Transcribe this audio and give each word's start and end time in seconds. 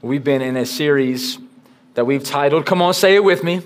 We've 0.00 0.22
been 0.22 0.42
in 0.42 0.56
a 0.56 0.64
series 0.64 1.38
that 1.94 2.04
we've 2.04 2.22
titled, 2.22 2.66
come 2.66 2.80
on, 2.80 2.94
say 2.94 3.16
it 3.16 3.24
with 3.24 3.42
me 3.42 3.62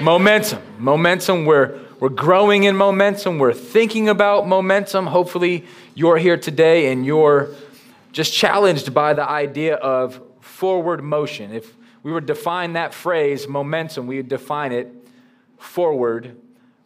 Momentum. 0.00 0.62
Momentum. 0.78 1.44
We're, 1.44 1.78
we're 1.98 2.08
growing 2.08 2.64
in 2.64 2.74
momentum. 2.74 3.38
We're 3.38 3.52
thinking 3.52 4.08
about 4.08 4.48
momentum. 4.48 5.06
Hopefully, 5.06 5.66
you're 5.94 6.16
here 6.16 6.38
today 6.38 6.90
and 6.90 7.04
you're 7.04 7.50
just 8.12 8.32
challenged 8.32 8.94
by 8.94 9.12
the 9.12 9.28
idea 9.28 9.74
of 9.74 10.22
forward 10.40 11.04
motion. 11.04 11.52
If 11.52 11.76
we 12.02 12.10
were 12.10 12.22
to 12.22 12.26
define 12.26 12.72
that 12.72 12.94
phrase, 12.94 13.46
momentum, 13.46 14.06
we 14.06 14.16
would 14.16 14.30
define 14.30 14.72
it 14.72 14.90
forward 15.58 16.40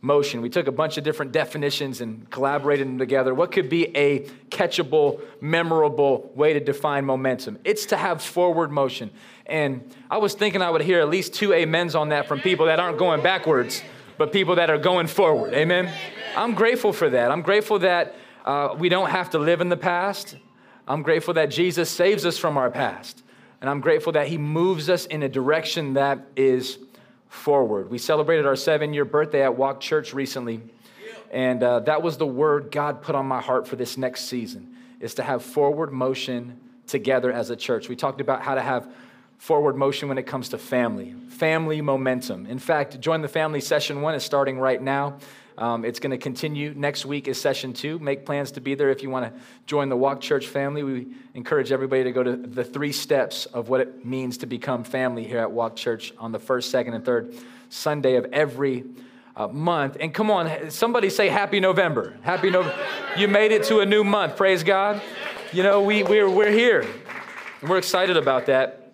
motion. 0.05 0.43
We 0.43 0.51
took 0.51 0.67
a 0.67 0.73
bunch 0.73 0.99
of 0.99 1.05
different 1.05 1.33
definitions 1.33 2.03
and 2.03 2.29
collaborated 2.31 2.87
them 2.87 2.99
together. 2.99 3.35
What 3.35 3.51
could 3.51 3.71
be 3.71 3.97
a 3.97 4.21
catchable, 4.51 5.21
memorable 5.41 6.31
way 6.35 6.53
to 6.53 6.61
define 6.61 7.07
momentum? 7.07 7.59
It's 7.65 7.87
to 7.87 7.97
have 7.97 8.23
forward 8.23 8.71
motion. 8.71 9.11
And 9.47 9.91
I 10.11 10.19
was 10.19 10.35
thinking 10.35 10.61
I 10.61 10.69
would 10.69 10.83
hear 10.83 11.01
at 11.01 11.09
least 11.09 11.33
two 11.33 11.55
amens 11.55 11.95
on 11.95 12.11
that 12.11 12.29
from 12.29 12.41
people 12.41 12.67
that 12.67 12.79
aren't 12.79 12.99
going 12.99 13.23
backwards, 13.23 13.83
but 14.19 14.31
people 14.31 14.57
that 14.57 14.69
are 14.69 14.79
going 14.79 15.07
forward. 15.07 15.55
Amen? 15.55 15.91
I'm 16.37 16.55
grateful 16.55 16.93
for 16.93 17.09
that. 17.09 17.31
I'm 17.31 17.43
grateful 17.43 17.79
that 17.79 18.15
uh, 18.45 18.77
we 18.79 18.91
don't 18.91 19.11
have 19.11 19.31
to 19.31 19.39
live 19.39 19.63
in 19.63 19.71
the 19.71 19.77
past. 19.77 20.37
I'm 20.87 21.03
grateful 21.03 21.33
that 21.35 21.47
Jesus 21.47 21.89
saves 21.89 22.27
us 22.27 22.37
from 22.37 22.59
our 22.59 22.71
past. 22.71 23.23
And 23.63 23.71
I'm 23.71 23.81
grateful 23.81 24.13
that 24.13 24.29
he 24.29 24.37
moves 24.37 24.91
us 24.91 25.07
in 25.07 25.23
a 25.23 25.29
direction 25.31 25.95
that 25.95 26.27
is 26.37 26.79
forward. 27.35 27.91
We 27.91 27.99
celebrated 27.99 28.47
our 28.47 28.57
seven 28.57 28.95
year 28.95 29.05
birthday 29.05 29.43
at 29.43 29.57
Walk 29.57 29.81
Church 29.81 30.15
recently, 30.15 30.63
and 31.31 31.63
uh, 31.63 31.81
that 31.81 32.03
was 32.03 32.17
the 32.17 32.27
word 32.27 32.71
God 32.71 33.03
put 33.03 33.15
on 33.15 33.27
my 33.27 33.41
heart 33.41 33.67
for 33.67 33.77
this 33.77 33.99
next 33.99 34.27
season 34.27 34.77
is 35.01 35.15
to 35.15 35.23
have 35.23 35.43
forward 35.43 35.93
motion 35.93 36.59
together 36.87 37.31
as 37.33 37.51
a 37.51 37.57
church. 37.57 37.89
We 37.89 37.97
talked 37.97 38.21
about 38.21 38.43
how 38.43 38.55
to 38.55 38.63
have 38.63 38.89
forward 39.37 39.77
motion 39.77 40.09
when 40.09 40.17
it 40.17 40.27
comes 40.27 40.51
to 40.51 40.59
family, 40.59 41.15
family 41.29 41.81
momentum. 41.83 42.47
In 42.47 42.59
fact, 42.59 42.99
join 43.01 43.21
the 43.21 43.29
family 43.29 43.61
session 43.61 44.01
one 44.01 44.15
is 44.15 44.23
starting 44.23 44.59
right 44.59 44.81
now. 44.81 45.19
Um, 45.57 45.85
it's 45.85 46.01
going 46.01 46.11
to 46.11 46.19
continue. 46.19 46.75
Next 46.75 47.07
week 47.07 47.29
is 47.29 47.41
session 47.41 47.73
two. 47.73 47.99
Make 48.01 48.27
plans 48.27 48.51
to 48.53 48.61
be 48.61 48.75
there 48.75 48.91
if 48.91 49.03
you 49.03 49.11
want 49.11 49.33
to 49.33 49.41
join 49.67 49.89
the 49.89 49.97
Walk 49.97 50.21
Church 50.21 50.49
family. 50.49 50.83
We 50.83 51.07
encourage 51.35 51.71
everybody 51.71 52.05
to 52.05 52.13
go 52.13 52.23
to 52.25 52.37
the 52.37 52.65
three 52.65 52.91
steps 52.91 53.47
of 53.47 53.69
what 53.69 53.81
it 53.81 54.05
means 54.05 54.39
to 54.39 54.47
become 54.47 54.83
family 54.83 55.25
here 55.25 55.39
at 55.39 55.53
Walk 55.53 55.77
Church 55.77 56.13
on 56.19 56.33
the 56.33 56.41
first, 56.41 56.71
second, 56.71 56.95
and 56.95 57.05
third 57.05 57.35
Sunday 57.69 58.17
of 58.17 58.27
every 58.33 58.85
uh, 59.37 59.47
month. 59.47 59.97
And 60.01 60.13
come 60.13 60.31
on, 60.31 60.71
somebody 60.71 61.09
say 61.09 61.29
Happy 61.29 61.61
November. 61.61 62.17
Happy 62.23 62.51
November. 62.51 62.79
You 63.17 63.29
made 63.29 63.53
it 63.53 63.63
to 63.65 63.79
a 63.79 63.87
new 63.87 64.03
month. 64.03 64.37
Praise 64.37 64.65
God. 64.65 65.01
You 65.53 65.63
know, 65.63 65.83
we, 65.83 66.03
we're, 66.03 66.29
we're 66.29 66.51
here. 66.51 66.85
And 67.61 67.71
we're 67.71 67.79
excited 67.79 68.17
about 68.17 68.47
that. 68.47 68.93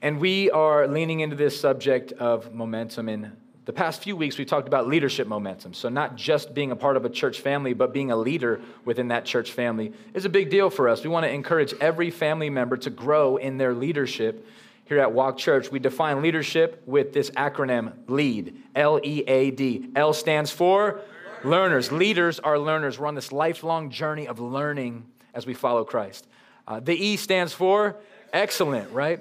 And 0.00 0.20
we 0.20 0.52
are 0.52 0.86
leaning 0.86 1.18
into 1.18 1.34
this 1.34 1.58
subject 1.58 2.12
of 2.12 2.54
momentum 2.54 3.08
in 3.08 3.32
the 3.64 3.72
past 3.72 4.02
few 4.02 4.14
weeks, 4.14 4.36
we've 4.36 4.46
talked 4.46 4.68
about 4.68 4.86
leadership 4.86 5.26
momentum. 5.26 5.72
So, 5.72 5.88
not 5.88 6.16
just 6.16 6.52
being 6.52 6.70
a 6.70 6.76
part 6.76 6.96
of 6.96 7.04
a 7.04 7.08
church 7.08 7.40
family, 7.40 7.72
but 7.72 7.94
being 7.94 8.10
a 8.10 8.16
leader 8.16 8.60
within 8.84 9.08
that 9.08 9.24
church 9.24 9.52
family 9.52 9.92
is 10.12 10.24
a 10.24 10.28
big 10.28 10.50
deal 10.50 10.68
for 10.68 10.88
us. 10.88 11.02
We 11.02 11.08
want 11.08 11.24
to 11.24 11.30
encourage 11.30 11.72
every 11.80 12.10
family 12.10 12.50
member 12.50 12.76
to 12.78 12.90
grow 12.90 13.36
in 13.36 13.56
their 13.56 13.72
leadership 13.72 14.46
here 14.84 14.98
at 14.98 15.12
Walk 15.12 15.38
Church. 15.38 15.70
We 15.70 15.78
define 15.78 16.20
leadership 16.20 16.82
with 16.84 17.14
this 17.14 17.30
acronym 17.30 17.92
LEAD, 18.06 18.54
L 18.74 19.00
E 19.02 19.24
A 19.26 19.50
D. 19.50 19.88
L 19.96 20.12
stands 20.12 20.50
for 20.50 21.00
learners. 21.42 21.90
Leaders 21.90 22.40
are 22.40 22.58
learners. 22.58 22.98
We're 22.98 23.06
on 23.06 23.14
this 23.14 23.32
lifelong 23.32 23.90
journey 23.90 24.28
of 24.28 24.40
learning 24.40 25.06
as 25.32 25.46
we 25.46 25.54
follow 25.54 25.84
Christ. 25.84 26.26
Uh, 26.68 26.80
the 26.80 26.94
E 26.94 27.16
stands 27.16 27.54
for 27.54 27.96
excellent, 28.32 28.90
right? 28.90 29.20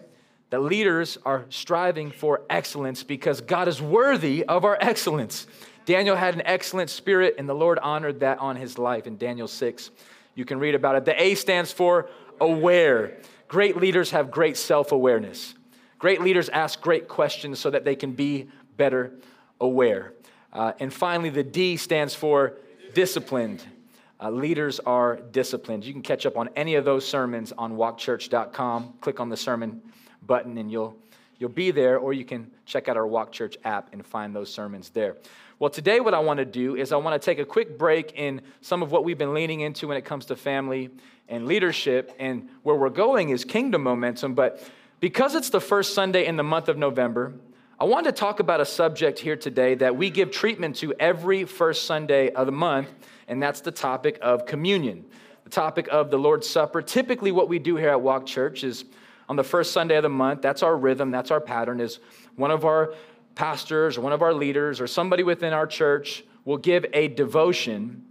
That 0.54 0.62
leaders 0.62 1.18
are 1.26 1.46
striving 1.50 2.12
for 2.12 2.44
excellence 2.48 3.02
because 3.02 3.42
God 3.42 3.68
is 3.68 3.82
worthy 3.82 4.46
of 4.46 4.66
our 4.66 4.78
excellence. 4.80 5.48
Daniel 5.86 6.16
had 6.16 6.36
an 6.36 6.44
excellent 6.46 6.92
spirit, 6.92 7.34
and 7.40 7.50
the 7.50 7.56
Lord 7.56 7.80
honored 7.80 8.20
that 8.20 8.38
on 8.38 8.56
his 8.56 8.78
life 8.78 9.08
in 9.08 9.18
Daniel 9.18 9.48
6. 9.48 9.90
You 10.36 10.46
can 10.46 10.60
read 10.60 10.76
about 10.76 10.96
it. 10.96 11.06
The 11.06 11.20
A 11.20 11.34
stands 11.34 11.72
for 11.72 12.08
aware. 12.40 13.18
Great 13.48 13.78
leaders 13.78 14.12
have 14.12 14.30
great 14.30 14.56
self 14.56 14.92
awareness. 14.92 15.56
Great 15.98 16.22
leaders 16.22 16.50
ask 16.50 16.80
great 16.80 17.08
questions 17.08 17.58
so 17.58 17.72
that 17.72 17.84
they 17.84 17.96
can 17.96 18.12
be 18.12 18.48
better 18.78 19.12
aware. 19.60 20.14
Uh, 20.52 20.74
and 20.80 20.94
finally, 20.94 21.32
the 21.32 21.44
D 21.44 21.78
stands 21.78 22.14
for 22.14 22.60
disciplined. 22.94 23.66
Uh, 24.22 24.30
leaders 24.30 24.80
are 24.82 25.16
disciplined. 25.16 25.84
You 25.84 25.94
can 25.94 26.04
catch 26.04 26.28
up 26.28 26.38
on 26.38 26.50
any 26.56 26.76
of 26.76 26.86
those 26.86 27.08
sermons 27.08 27.52
on 27.58 27.76
walkchurch.com. 27.76 28.94
Click 29.02 29.20
on 29.20 29.30
the 29.30 29.38
sermon 29.38 29.82
button 30.28 30.58
and 30.58 30.72
you'll 30.72 30.96
you'll 31.38 31.50
be 31.50 31.72
there 31.72 31.98
or 31.98 32.14
you 32.14 32.24
can 32.24 32.50
check 32.66 32.88
out 32.88 32.96
our 32.96 33.08
walk 33.08 33.32
church 33.32 33.58
app 33.64 33.90
and 33.92 34.06
find 34.06 34.36
those 34.36 34.54
sermons 34.54 34.90
there. 34.90 35.16
Well 35.60 35.70
today 35.70 36.00
what 36.00 36.14
i 36.14 36.20
want 36.20 36.38
to 36.38 36.46
do 36.46 36.76
is 36.76 36.92
i 36.92 36.98
want 36.98 37.20
to 37.20 37.24
take 37.24 37.40
a 37.40 37.46
quick 37.46 37.78
break 37.78 38.14
in 38.16 38.42
some 38.62 38.82
of 38.84 38.92
what 38.92 39.04
we've 39.04 39.18
been 39.18 39.34
leaning 39.34 39.62
into 39.62 39.88
when 39.88 39.98
it 39.98 40.06
comes 40.06 40.26
to 40.26 40.36
family 40.36 40.90
and 41.30 41.46
leadership 41.46 42.14
and 42.20 42.50
where 42.64 42.76
we're 42.76 42.90
going 42.90 43.30
is 43.30 43.46
kingdom 43.46 43.84
momentum. 43.84 44.34
But 44.34 44.62
because 45.00 45.36
it's 45.36 45.50
the 45.50 45.62
first 45.62 45.94
sunday 45.94 46.26
in 46.26 46.38
the 46.38 46.44
month 46.44 46.70
of 46.70 46.78
november 46.78 47.34
i 47.80 47.84
want 47.84 48.06
to 48.06 48.12
talk 48.12 48.40
about 48.40 48.62
a 48.62 48.66
subject 48.66 49.20
here 49.20 49.36
today 49.36 49.76
that 49.76 49.96
we 49.96 50.10
give 50.10 50.32
treatment 50.32 50.76
to 50.78 50.94
every 51.00 51.44
first 51.44 51.86
sunday 51.86 52.30
of 52.32 52.46
the 52.46 52.52
month 52.52 52.90
and 53.28 53.42
that's 53.42 53.62
the 53.62 53.72
topic 53.72 54.18
of 54.22 54.46
communion. 54.46 55.06
The 55.44 55.50
topic 55.50 55.88
of 55.92 56.12
the 56.12 56.18
lord's 56.18 56.48
supper. 56.48 56.82
Typically 56.82 57.32
what 57.32 57.50
we 57.50 57.60
do 57.60 57.76
here 57.76 57.90
at 57.90 58.02
walk 58.02 58.26
church 58.26 58.64
is 58.64 58.86
on 59.34 59.38
the 59.38 59.44
first 59.44 59.72
Sunday 59.72 59.96
of 59.96 60.04
the 60.04 60.10
month. 60.10 60.44
That's 60.44 60.62
our 60.62 60.78
rhythm, 60.78 61.10
that's 61.10 61.32
our 61.32 61.42
pattern, 61.42 61.80
is 61.80 61.98
one 62.36 62.52
of 62.52 62.66
our 62.66 62.94
pastors 63.34 63.98
or 63.98 64.02
one 64.02 64.14
of 64.14 64.22
our 64.22 64.32
leaders 64.32 64.80
or 64.80 64.86
somebody 64.86 65.24
within 65.24 65.54
our 65.54 65.66
church 65.66 66.24
will 66.46 66.58
give 66.58 66.86
a 66.94 67.08
devotion 67.08 68.06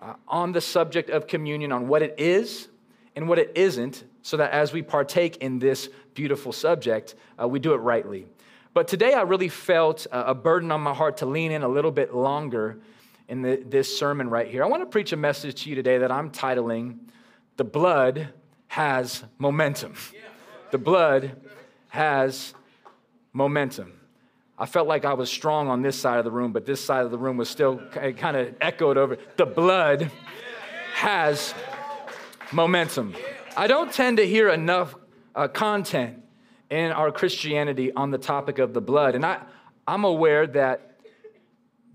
uh, 0.00 0.14
on 0.26 0.50
the 0.50 0.60
subject 0.60 1.10
of 1.10 1.28
communion, 1.28 1.70
on 1.70 1.86
what 1.86 2.02
it 2.02 2.16
is 2.18 2.66
and 3.14 3.28
what 3.28 3.38
it 3.38 3.52
isn't, 3.54 4.02
so 4.22 4.36
that 4.36 4.50
as 4.50 4.72
we 4.72 4.82
partake 4.82 5.36
in 5.36 5.60
this 5.60 5.90
beautiful 6.14 6.50
subject, 6.50 7.14
uh, 7.40 7.46
we 7.46 7.60
do 7.60 7.72
it 7.72 7.76
rightly. 7.76 8.26
But 8.74 8.88
today 8.88 9.12
I 9.12 9.22
really 9.22 9.48
felt 9.48 10.08
a 10.10 10.34
burden 10.34 10.72
on 10.72 10.80
my 10.80 10.92
heart 10.92 11.18
to 11.18 11.26
lean 11.26 11.52
in 11.52 11.62
a 11.62 11.68
little 11.68 11.92
bit 11.92 12.12
longer 12.12 12.80
in 13.28 13.42
the, 13.42 13.62
this 13.64 13.96
sermon 13.96 14.28
right 14.28 14.48
here. 14.48 14.64
I 14.64 14.66
want 14.66 14.82
to 14.82 14.86
preach 14.86 15.12
a 15.12 15.16
message 15.16 15.62
to 15.62 15.70
you 15.70 15.76
today 15.76 15.98
that 15.98 16.10
I'm 16.10 16.32
titling 16.32 16.96
The 17.58 17.64
Blood 17.64 18.30
Has 18.66 19.22
Momentum. 19.38 19.94
Yeah 20.12 20.27
the 20.70 20.78
blood 20.78 21.36
has 21.88 22.54
momentum. 23.32 23.92
I 24.58 24.66
felt 24.66 24.88
like 24.88 25.04
I 25.04 25.14
was 25.14 25.30
strong 25.30 25.68
on 25.68 25.82
this 25.82 25.98
side 25.98 26.18
of 26.18 26.24
the 26.24 26.30
room, 26.30 26.52
but 26.52 26.66
this 26.66 26.84
side 26.84 27.04
of 27.04 27.10
the 27.10 27.18
room 27.18 27.36
was 27.36 27.48
still 27.48 27.80
kind 27.90 28.36
of 28.36 28.54
echoed 28.60 28.96
over. 28.96 29.16
The 29.36 29.46
blood 29.46 30.10
has 30.94 31.54
momentum. 32.50 33.14
I 33.56 33.68
don't 33.68 33.92
tend 33.92 34.16
to 34.16 34.26
hear 34.26 34.48
enough 34.48 34.94
uh, 35.34 35.46
content 35.48 36.22
in 36.70 36.90
our 36.90 37.12
Christianity 37.12 37.92
on 37.92 38.10
the 38.10 38.18
topic 38.18 38.58
of 38.58 38.74
the 38.74 38.80
blood. 38.80 39.14
And 39.14 39.24
I, 39.24 39.40
I'm 39.86 40.04
aware 40.04 40.46
that 40.48 40.98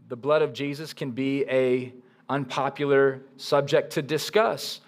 the 0.08 0.16
blood 0.16 0.42
of 0.42 0.54
Jesus 0.54 0.94
can 0.94 1.12
be 1.12 1.44
a 1.50 1.94
unpopular 2.30 3.22
subject 3.38 3.94
to 3.94 4.02
discuss. 4.02 4.80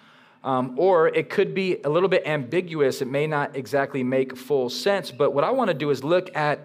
Um, 0.46 0.74
or 0.78 1.08
it 1.08 1.28
could 1.28 1.54
be 1.54 1.78
a 1.82 1.88
little 1.88 2.08
bit 2.08 2.22
ambiguous. 2.24 3.02
It 3.02 3.08
may 3.08 3.26
not 3.26 3.56
exactly 3.56 4.04
make 4.04 4.36
full 4.36 4.70
sense. 4.70 5.10
But 5.10 5.32
what 5.32 5.42
I 5.42 5.50
want 5.50 5.68
to 5.68 5.74
do 5.74 5.90
is 5.90 6.04
look 6.04 6.34
at 6.36 6.60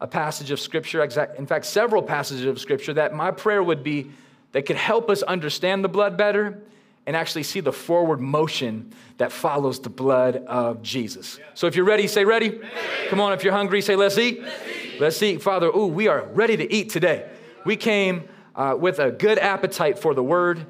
a 0.00 0.06
passage 0.06 0.50
of 0.50 0.58
Scripture, 0.58 1.02
exact, 1.02 1.38
in 1.38 1.46
fact, 1.46 1.66
several 1.66 2.02
passages 2.02 2.46
of 2.46 2.58
Scripture, 2.58 2.94
that 2.94 3.14
my 3.14 3.30
prayer 3.30 3.62
would 3.62 3.82
be 3.82 4.10
that 4.52 4.62
could 4.62 4.76
help 4.76 5.10
us 5.10 5.22
understand 5.22 5.84
the 5.84 5.90
blood 5.90 6.16
better 6.16 6.58
and 7.06 7.14
actually 7.14 7.42
see 7.42 7.60
the 7.60 7.72
forward 7.72 8.18
motion 8.18 8.94
that 9.18 9.30
follows 9.30 9.78
the 9.80 9.90
blood 9.90 10.36
of 10.46 10.82
Jesus. 10.82 11.38
So 11.52 11.66
if 11.66 11.76
you're 11.76 11.84
ready, 11.84 12.06
say 12.06 12.24
ready. 12.24 12.48
ready. 12.48 12.68
Come 13.10 13.20
on, 13.20 13.34
if 13.34 13.44
you're 13.44 13.52
hungry, 13.52 13.82
say 13.82 13.94
let's 13.94 14.16
eat. 14.16 14.40
Let's 14.40 14.56
eat, 14.66 15.00
let's 15.00 15.22
eat. 15.22 15.42
Father, 15.42 15.66
ooh, 15.66 15.86
we 15.86 16.08
are 16.08 16.24
ready 16.28 16.56
to 16.56 16.72
eat 16.72 16.88
today. 16.88 17.28
We 17.66 17.76
came 17.76 18.26
uh, 18.56 18.74
with 18.78 18.98
a 18.98 19.10
good 19.10 19.38
appetite 19.38 19.98
for 19.98 20.14
the 20.14 20.22
word. 20.22 20.64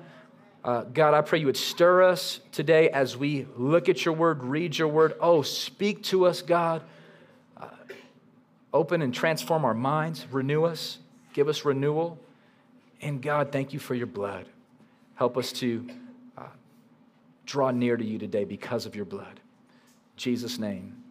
Uh, 0.69 0.83
God, 0.83 1.15
I 1.15 1.23
pray 1.23 1.39
you 1.39 1.47
would 1.47 1.57
stir 1.57 2.03
us 2.03 2.41
today 2.53 2.91
as 2.91 3.17
we 3.17 3.47
look 3.57 3.89
at 3.89 4.05
your 4.05 4.13
word, 4.13 4.45
read 4.45 4.77
your 4.77 4.89
word. 4.89 5.15
Oh, 5.19 5.41
speak 5.41 6.03
to 6.03 6.27
us, 6.27 6.43
God. 6.43 6.83
Uh, 7.57 7.69
open 8.75 9.01
and 9.01 9.15
transform 9.15 9.65
our 9.65 9.73
minds, 9.73 10.27
renew 10.31 10.65
us, 10.65 10.99
give 11.33 11.49
us 11.49 11.65
renewal. 11.65 12.19
And 13.01 13.23
God, 13.23 13.51
thank 13.51 13.73
you 13.73 13.79
for 13.79 13.95
your 13.95 14.09
blood. 14.09 14.45
Help 15.15 15.39
us 15.39 15.53
to 15.53 15.89
uh, 16.37 16.43
draw 17.47 17.71
near 17.71 17.97
to 17.97 18.05
you 18.05 18.19
today 18.19 18.45
because 18.45 18.85
of 18.85 18.95
your 18.95 19.07
blood. 19.07 19.41
In 19.41 20.19
Jesus' 20.19 20.59
name. 20.59 21.03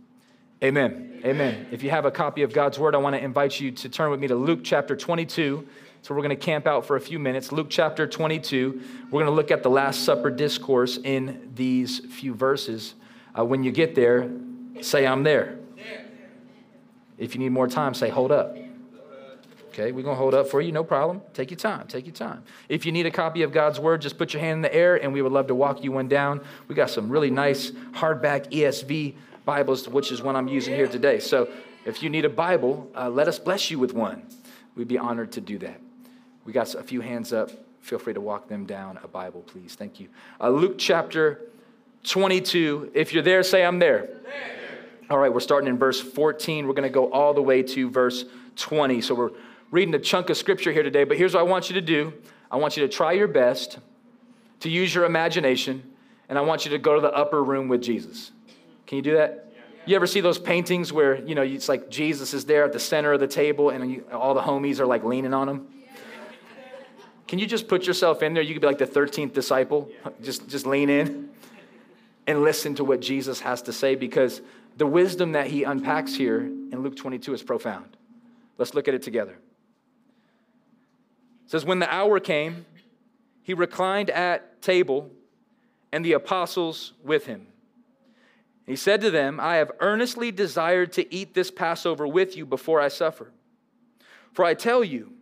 Amen. 0.64 1.20
Amen. 1.26 1.66
If 1.72 1.82
you 1.82 1.90
have 1.90 2.06
a 2.06 2.12
copy 2.12 2.44
of 2.44 2.54
God's 2.54 2.78
word, 2.78 2.94
I 2.94 3.00
want 3.00 3.16
to 3.16 3.24
invite 3.24 3.60
you 3.60 3.72
to 3.72 3.90
turn 3.90 4.12
with 4.12 4.20
me 4.20 4.28
to 4.28 4.36
Luke 4.36 4.60
chapter 4.64 4.96
22. 4.96 5.68
So 6.02 6.16
we're 6.16 6.22
going 6.22 6.30
to 6.30 6.36
camp 6.36 6.68
out 6.68 6.86
for 6.86 6.96
a 6.96 7.02
few 7.02 7.20
minutes. 7.20 7.52
Luke 7.52 7.68
chapter 7.70 8.08
22. 8.08 8.82
We're 9.06 9.12
going 9.12 9.26
to 9.26 9.32
look 9.32 9.52
at 9.52 9.64
the 9.64 9.70
Last 9.70 10.04
Supper 10.04 10.30
discourse 10.30 10.98
in 11.04 11.52
these 11.56 12.00
few 12.00 12.34
verses. 12.34 12.96
Uh, 13.38 13.46
when 13.46 13.64
you 13.64 13.72
get 13.72 13.96
there, 13.96 14.30
say, 14.82 15.06
I'm 15.06 15.24
there. 15.24 15.60
If 17.18 17.34
you 17.34 17.40
need 17.40 17.50
more 17.50 17.68
time, 17.68 17.94
say, 17.94 18.10
hold 18.10 18.32
up. 18.32 18.56
Okay, 19.70 19.92
we're 19.92 20.04
going 20.04 20.16
to 20.16 20.20
hold 20.20 20.34
up 20.34 20.48
for 20.48 20.60
you, 20.60 20.72
no 20.72 20.84
problem. 20.84 21.22
Take 21.34 21.52
your 21.52 21.58
time, 21.58 21.88
take 21.88 22.06
your 22.06 22.16
time. 22.16 22.44
If 22.68 22.86
you 22.86 22.92
need 22.92 23.06
a 23.06 23.12
copy 23.12 23.44
of 23.44 23.52
God's 23.52 23.80
Word, 23.80 24.02
just 24.02 24.18
put 24.18 24.34
your 24.34 24.42
hand 24.42 24.58
in 24.58 24.62
the 24.64 24.74
air 24.74 24.96
and 24.96 25.14
we 25.14 25.22
would 25.22 25.32
love 25.32 25.48
to 25.48 25.56
walk 25.56 25.84
you 25.84 25.92
one 25.92 26.08
down. 26.08 26.42
We 26.68 26.74
got 26.74 26.90
some 26.90 27.10
really 27.10 27.30
nice 27.30 27.70
hardback 27.92 28.52
ESV 28.52 29.14
Bibles, 29.46 29.88
which 29.88 30.12
is 30.12 30.22
what 30.22 30.36
I'm 30.36 30.48
using 30.48 30.74
here 30.74 30.88
today. 30.88 31.20
So 31.20 31.48
if 31.86 32.02
you 32.02 32.10
need 32.10 32.26
a 32.26 32.30
Bible, 32.30 32.90
uh, 32.96 33.10
let 33.10 33.28
us 33.28 33.38
bless 33.38 33.70
you 33.70 33.78
with 33.78 33.94
one. 33.94 34.24
We'd 34.76 34.88
be 34.88 34.98
honored 34.98 35.32
to 35.34 35.42
do 35.42 35.60
that. 35.60 35.80
We 36.48 36.54
got 36.54 36.74
a 36.76 36.82
few 36.82 37.02
hands 37.02 37.34
up. 37.34 37.52
Feel 37.82 38.00
free 38.00 38.14
to 38.14 38.22
walk 38.22 38.48
them 38.48 38.66
down 38.66 38.98
a 39.04 39.08
Bible, 39.08 39.42
please. 39.42 39.76
Thank 39.76 40.00
you. 40.00 40.08
Uh, 40.40 40.50
Luke 40.50 40.76
chapter 40.78 41.42
22. 42.06 42.92
If 42.94 43.14
you're 43.14 43.22
there, 43.22 43.44
say, 43.44 43.66
I'm 43.66 43.80
there. 43.80 44.10
All 45.10 45.18
right, 45.18 45.32
we're 45.32 45.42
starting 45.42 45.68
in 45.68 45.78
verse 45.78 46.00
14. 46.00 46.66
We're 46.66 46.74
going 46.74 46.84
to 46.84 46.90
go 46.90 47.12
all 47.12 47.34
the 47.34 47.42
way 47.42 47.64
to 47.64 47.90
verse 47.90 48.24
20. 48.56 49.02
So 49.02 49.14
we're 49.14 49.32
reading 49.72 49.94
a 49.94 50.00
chunk 50.00 50.30
of 50.30 50.38
scripture 50.38 50.72
here 50.72 50.84
today, 50.84 51.04
but 51.04 51.18
here's 51.18 51.34
what 51.34 51.42
I 51.42 51.44
want 51.44 51.70
you 51.70 51.74
to 51.76 51.82
do 51.82 52.14
I 52.50 52.56
want 52.56 52.78
you 52.78 52.88
to 52.88 52.90
try 52.90 53.12
your 53.12 53.28
best 53.28 53.80
to 54.62 54.70
use 54.70 54.96
your 54.96 55.04
imagination, 55.04 55.84
and 56.30 56.38
I 56.38 56.42
want 56.42 56.64
you 56.64 56.72
to 56.72 56.78
go 56.78 56.96
to 56.96 57.02
the 57.02 57.12
upper 57.12 57.44
room 57.44 57.68
with 57.68 57.82
Jesus. 57.82 58.32
Can 58.86 58.96
you 58.96 59.02
do 59.02 59.18
that? 59.18 59.52
You 59.86 59.98
ever 59.98 60.08
see 60.08 60.22
those 60.22 60.40
paintings 60.40 60.94
where, 60.94 61.22
you 61.26 61.36
know, 61.36 61.42
it's 61.42 61.68
like 61.68 61.90
Jesus 61.90 62.34
is 62.34 62.46
there 62.46 62.64
at 62.64 62.72
the 62.72 62.80
center 62.80 63.12
of 63.12 63.20
the 63.20 63.28
table 63.28 63.70
and 63.70 64.06
all 64.12 64.34
the 64.34 64.42
homies 64.42 64.80
are 64.80 64.86
like 64.86 65.04
leaning 65.04 65.34
on 65.34 65.50
him? 65.50 65.68
Can 67.28 67.40
you 67.40 67.46
just 67.46 67.68
put 67.68 67.86
yourself 67.86 68.24
in 68.24 68.34
there? 68.34 68.44
You 68.44 68.54
could 68.54 68.62
be 68.62 68.68
like 68.68 68.78
the 68.78 68.88
13th 68.88 69.34
disciple. 69.34 69.90
Just, 70.22 70.48
just 70.48 70.66
lean 70.66 70.90
in 70.90 71.30
and 72.26 72.42
listen 72.42 72.76
to 72.76 72.84
what 72.84 73.02
Jesus 73.02 73.40
has 73.42 73.62
to 73.64 73.74
say 73.74 73.96
because 73.96 74.42
the 74.78 74.86
wisdom 74.86 75.34
that 75.34 75.48
he 75.48 75.64
unpacks 75.64 76.16
here 76.16 76.42
in 76.42 76.82
Luke 76.82 76.96
22 76.96 77.34
is 77.34 77.44
profound. 77.44 77.98
Let's 78.58 78.74
look 78.74 78.88
at 78.88 78.94
it 78.94 79.02
together. 79.02 79.34
It 81.46 81.52
says, 81.52 81.66
When 81.66 81.80
the 81.80 81.94
hour 81.94 82.20
came, 82.20 82.66
he 83.44 83.54
reclined 83.54 84.10
at 84.10 84.62
table 84.62 85.10
and 85.92 86.04
the 86.04 86.14
apostles 86.14 86.94
with 87.04 87.26
him. 87.26 87.48
He 88.66 88.76
said 88.76 89.00
to 89.02 89.12
them, 89.12 89.40
I 89.40 89.56
have 89.56 89.72
earnestly 89.80 90.32
desired 90.32 90.92
to 90.94 91.14
eat 91.14 91.34
this 91.34 91.50
Passover 91.50 92.06
with 92.06 92.36
you 92.36 92.46
before 92.46 92.82
I 92.82 92.90
suffer. 92.90 93.32
For 94.34 94.44
I 94.44 94.54
tell 94.54 94.84
you, 94.84 95.14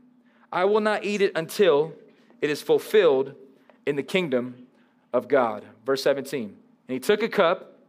I 0.52 0.66
will 0.66 0.80
not 0.80 1.04
eat 1.04 1.22
it 1.22 1.32
until 1.36 1.94
it 2.42 2.50
is 2.50 2.62
fulfilled 2.62 3.34
in 3.86 3.96
the 3.96 4.04
kingdom 4.04 4.68
of 5.14 5.28
God. 5.28 5.66
Verse 5.86 6.04
17. 6.04 6.44
And 6.44 6.94
he 6.94 7.00
took 7.00 7.24
a 7.24 7.30
cup, 7.30 7.80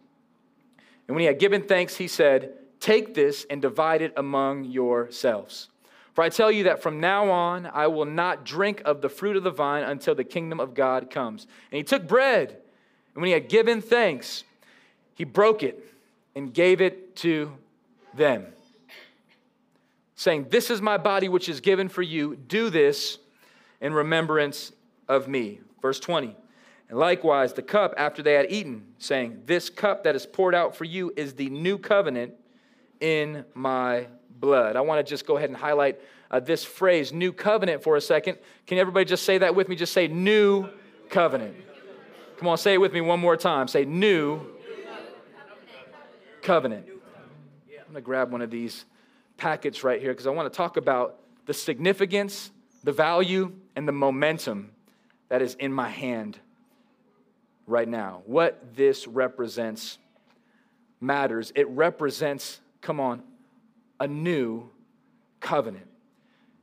and 1.07 1.15
when 1.15 1.21
he 1.21 1.27
had 1.27 1.39
given 1.39 1.63
thanks, 1.63 1.97
he 1.97 2.09
said, 2.09 2.53
Take 2.81 3.15
this 3.15 3.47
and 3.49 3.61
divide 3.63 4.03
it 4.03 4.13
among 4.17 4.65
yourselves. 4.65 5.69
For 6.15 6.23
I 6.23 6.29
tell 6.29 6.51
you 6.51 6.65
that 6.65 6.83
from 6.83 7.01
now 7.01 7.31
on 7.31 7.67
I 7.73 7.89
will 7.89 8.07
not 8.07 8.45
drink 8.45 8.81
of 8.85 9.03
the 9.03 9.09
fruit 9.09 9.37
of 9.37 9.43
the 9.43 9.51
vine 9.51 9.85
until 9.85 10.15
the 10.15 10.25
kingdom 10.25 10.61
of 10.61 10.75
God 10.75 11.11
comes. 11.11 11.47
And 11.71 11.77
he 11.77 11.83
took 11.83 12.09
bread, 12.09 12.57
and 13.15 13.23
when 13.23 13.27
he 13.27 13.33
had 13.33 13.49
given 13.49 13.83
thanks, 13.83 14.45
he 15.15 15.25
broke 15.25 15.63
it 15.63 15.83
and 16.35 16.53
gave 16.53 16.81
it 16.81 17.17
to 17.17 17.53
them, 18.15 18.47
saying, 20.17 20.47
This 20.51 20.71
is 20.71 20.83
my 20.83 20.97
body 20.97 21.29
which 21.29 21.49
is 21.49 21.61
given 21.61 21.89
for 21.89 22.03
you. 22.03 22.35
Do 22.35 22.71
this 22.71 23.19
in 23.81 23.95
remembrance 23.95 24.73
of 25.07 25.29
me. 25.29 25.61
Verse 25.81 26.01
20. 26.01 26.35
And 26.89 26.99
likewise, 26.99 27.53
the 27.53 27.63
cup 27.63 27.95
after 27.97 28.23
they 28.23 28.35
had 28.35 28.51
eaten, 28.51 28.87
saying, 28.99 29.43
This 29.47 29.71
cup 29.71 30.05
that 30.05 30.17
is 30.17 30.27
poured 30.27 30.55
out 30.55 30.75
for 30.75 30.85
you 30.85 31.13
is 31.17 31.35
the 31.35 31.51
new 31.51 31.79
covenant 31.79 32.35
in 33.01 33.45
my 33.55 34.09
blood. 34.41 34.77
I 34.77 34.81
want 34.81 35.05
to 35.05 35.09
just 35.09 35.27
go 35.27 35.37
ahead 35.37 35.51
and 35.51 35.57
highlight 35.57 36.01
uh, 36.31 36.41
this 36.41 36.65
phrase, 36.65 37.13
new 37.13 37.33
covenant, 37.33 37.83
for 37.83 37.97
a 37.97 38.01
second. 38.01 38.39
Can 38.67 38.79
everybody 38.79 39.05
just 39.05 39.25
say 39.25 39.39
that 39.39 39.55
with 39.55 39.69
me? 39.69 39.77
Just 39.77 39.93
say, 39.93 40.09
new 40.09 40.69
covenant. 41.09 41.55
Come 42.39 42.49
on, 42.49 42.59
say 42.59 42.75
it 42.75 42.81
with 42.81 42.93
me 42.93 43.01
one 43.01 43.21
more 43.21 43.37
time. 43.37 43.69
Say, 43.69 43.85
new 43.85 44.41
covenant. 46.43 46.87
I'm 46.89 47.93
going 47.93 47.95
to 47.95 48.01
grab 48.01 48.33
one 48.33 48.43
of 48.43 48.51
these 48.51 48.85
packets 49.37 49.85
right 49.85 50.01
here 50.01 50.13
because 50.13 50.27
I 50.27 50.31
want 50.31 50.53
to 50.53 50.57
talk 50.57 50.77
about 50.77 51.19
the 51.47 51.55
significance, 51.55 52.51
the 52.85 52.93
value, 52.93 53.53
and 53.75 53.87
the 53.87 53.93
momentum 53.93 54.71
that 55.29 55.43
is 55.43 55.55
in 55.55 55.73
my 55.73 55.89
hand 55.89 56.39
right 57.67 57.89
now. 57.89 58.23
What 58.27 58.75
this 58.75 59.07
represents 59.07 59.99
matters. 61.01 61.53
It 61.55 61.69
represents, 61.69 62.61
come 62.81 63.01
on, 63.01 63.23
a 64.01 64.07
new 64.07 64.69
covenant. 65.41 65.87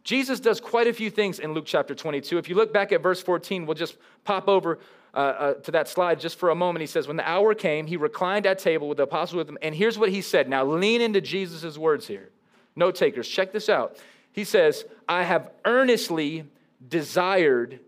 Jesus 0.04 0.40
does 0.40 0.60
quite 0.60 0.88
a 0.88 0.94
few 0.94 1.10
things 1.10 1.40
in 1.40 1.54
Luke 1.54 1.66
chapter 1.66 1.96
22. 1.96 2.38
If 2.38 2.50
you 2.50 2.56
look 2.56 2.74
back 2.74 2.92
at 2.92 3.02
verse 3.02 3.22
14, 3.22 3.66
we'll 3.66 3.75
just 3.75 3.96
pop 4.25 4.50
over 4.50 4.80
uh, 5.14 5.18
uh, 5.18 5.54
to 5.56 5.72
that 5.72 5.88
slide 5.88 6.20
just 6.20 6.38
for 6.38 6.50
a 6.50 6.56
moment. 6.56 6.81
He 6.81 6.88
says, 6.88 7.08
When 7.08 7.16
the 7.16 7.28
hour 7.28 7.56
came, 7.56 7.88
he 7.88 7.96
reclined 7.96 8.46
at 8.46 8.60
table 8.60 8.90
with 8.90 8.98
the 8.98 9.04
apostles 9.04 9.36
with 9.36 9.48
him. 9.48 9.58
And 9.62 9.74
here's 9.74 9.98
what 9.98 10.10
he 10.10 10.22
said. 10.22 10.50
Now 10.50 10.66
lean 10.66 11.00
into 11.00 11.22
Jesus' 11.22 11.78
words 11.78 12.08
here. 12.08 12.30
Note 12.75 12.96
takers, 12.96 13.28
check 13.28 13.52
this 13.52 13.70
out. 13.70 13.98
He 14.31 14.44
says, 14.44 14.86
I 15.08 15.24
have 15.24 15.52
earnestly 15.66 16.46
desired 16.88 17.80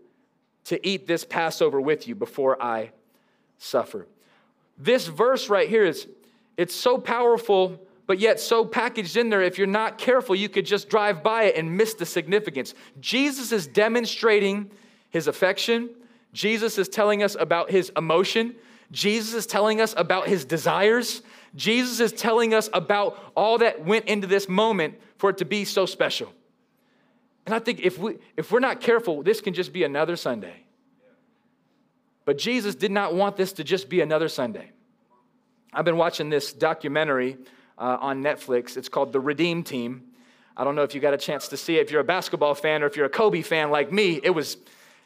to 0.64 0.86
eat 0.86 1.06
this 1.06 1.24
Passover 1.24 1.80
with 1.80 2.08
you 2.08 2.14
before 2.14 2.60
I 2.62 2.90
suffer. 3.58 4.06
This 4.78 5.06
verse 5.06 5.48
right 5.48 5.68
here 5.68 5.84
is 5.84 6.06
it's 6.56 6.74
so 6.74 6.98
powerful 6.98 7.80
but 8.06 8.20
yet 8.20 8.38
so 8.38 8.64
packaged 8.64 9.16
in 9.16 9.30
there 9.30 9.42
if 9.42 9.58
you're 9.58 9.66
not 9.66 9.98
careful 9.98 10.36
you 10.36 10.48
could 10.48 10.64
just 10.64 10.88
drive 10.88 11.24
by 11.24 11.44
it 11.44 11.56
and 11.56 11.76
miss 11.76 11.94
the 11.94 12.06
significance. 12.06 12.74
Jesus 13.00 13.50
is 13.50 13.66
demonstrating 13.66 14.70
his 15.10 15.26
affection, 15.26 15.90
Jesus 16.32 16.76
is 16.76 16.88
telling 16.88 17.22
us 17.22 17.34
about 17.38 17.70
his 17.70 17.90
emotion. 17.96 18.54
Jesus 18.92 19.34
is 19.34 19.46
telling 19.46 19.80
us 19.80 19.94
about 19.96 20.28
his 20.28 20.44
desires. 20.44 21.22
Jesus 21.56 22.00
is 22.00 22.12
telling 22.12 22.54
us 22.54 22.68
about 22.72 23.18
all 23.34 23.58
that 23.58 23.84
went 23.84 24.04
into 24.04 24.26
this 24.26 24.48
moment 24.48 24.94
for 25.16 25.30
it 25.30 25.38
to 25.38 25.44
be 25.44 25.64
so 25.64 25.86
special. 25.86 26.32
And 27.46 27.54
I 27.54 27.58
think 27.58 27.80
if, 27.80 27.98
we, 27.98 28.18
if 28.36 28.52
we're 28.52 28.60
not 28.60 28.80
careful, 28.80 29.22
this 29.22 29.40
can 29.40 29.54
just 29.54 29.72
be 29.72 29.84
another 29.84 30.16
Sunday. 30.16 30.64
But 32.24 32.38
Jesus 32.38 32.74
did 32.74 32.90
not 32.90 33.14
want 33.14 33.36
this 33.36 33.52
to 33.54 33.64
just 33.64 33.88
be 33.88 34.00
another 34.00 34.28
Sunday. 34.28 34.72
I've 35.72 35.84
been 35.84 35.96
watching 35.96 36.28
this 36.28 36.52
documentary 36.52 37.38
uh, 37.78 37.98
on 38.00 38.22
Netflix. 38.22 38.76
It's 38.76 38.88
called 38.88 39.12
The 39.12 39.20
Redeem 39.20 39.62
Team. 39.62 40.02
I 40.56 40.64
don't 40.64 40.74
know 40.74 40.82
if 40.82 40.94
you 40.94 41.00
got 41.00 41.14
a 41.14 41.18
chance 41.18 41.48
to 41.48 41.56
see 41.56 41.76
it. 41.78 41.82
If 41.82 41.90
you're 41.90 42.00
a 42.00 42.04
basketball 42.04 42.54
fan 42.54 42.82
or 42.82 42.86
if 42.86 42.96
you're 42.96 43.06
a 43.06 43.10
Kobe 43.10 43.42
fan 43.42 43.70
like 43.70 43.92
me, 43.92 44.20
it 44.22 44.30
was, 44.30 44.56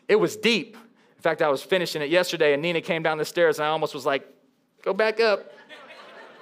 it 0.08 0.16
was 0.16 0.36
deep. 0.36 0.76
In 1.16 1.22
fact, 1.22 1.42
I 1.42 1.48
was 1.48 1.62
finishing 1.62 2.00
it 2.00 2.08
yesterday, 2.08 2.54
and 2.54 2.62
Nina 2.62 2.80
came 2.80 3.02
down 3.02 3.18
the 3.18 3.24
stairs, 3.24 3.58
and 3.58 3.66
I 3.66 3.68
almost 3.68 3.92
was 3.92 4.06
like, 4.06 4.26
go 4.82 4.94
back 4.94 5.20
up. 5.20 5.52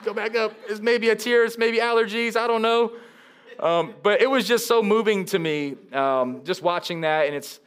Go 0.05 0.15
back 0.15 0.37
up. 0.37 0.55
It's 0.69 0.81
maybe 0.81 1.09
a 1.09 1.17
tear, 1.17 1.45
it's 1.45 1.59
maybe 1.59 1.79
allergies, 1.79 2.37
I 2.37 2.47
don't 2.47 2.63
know. 2.63 2.93
Um, 3.59 3.95
but 4.03 4.23
it 4.23 4.31
was 4.31 4.47
just 4.47 4.69
so 4.69 4.83
moving 4.83 5.25
to 5.27 5.39
me, 5.39 5.75
um, 5.93 6.45
just 6.45 6.63
watching 6.63 7.01
that, 7.01 7.27
and 7.27 7.35
it's, 7.35 7.59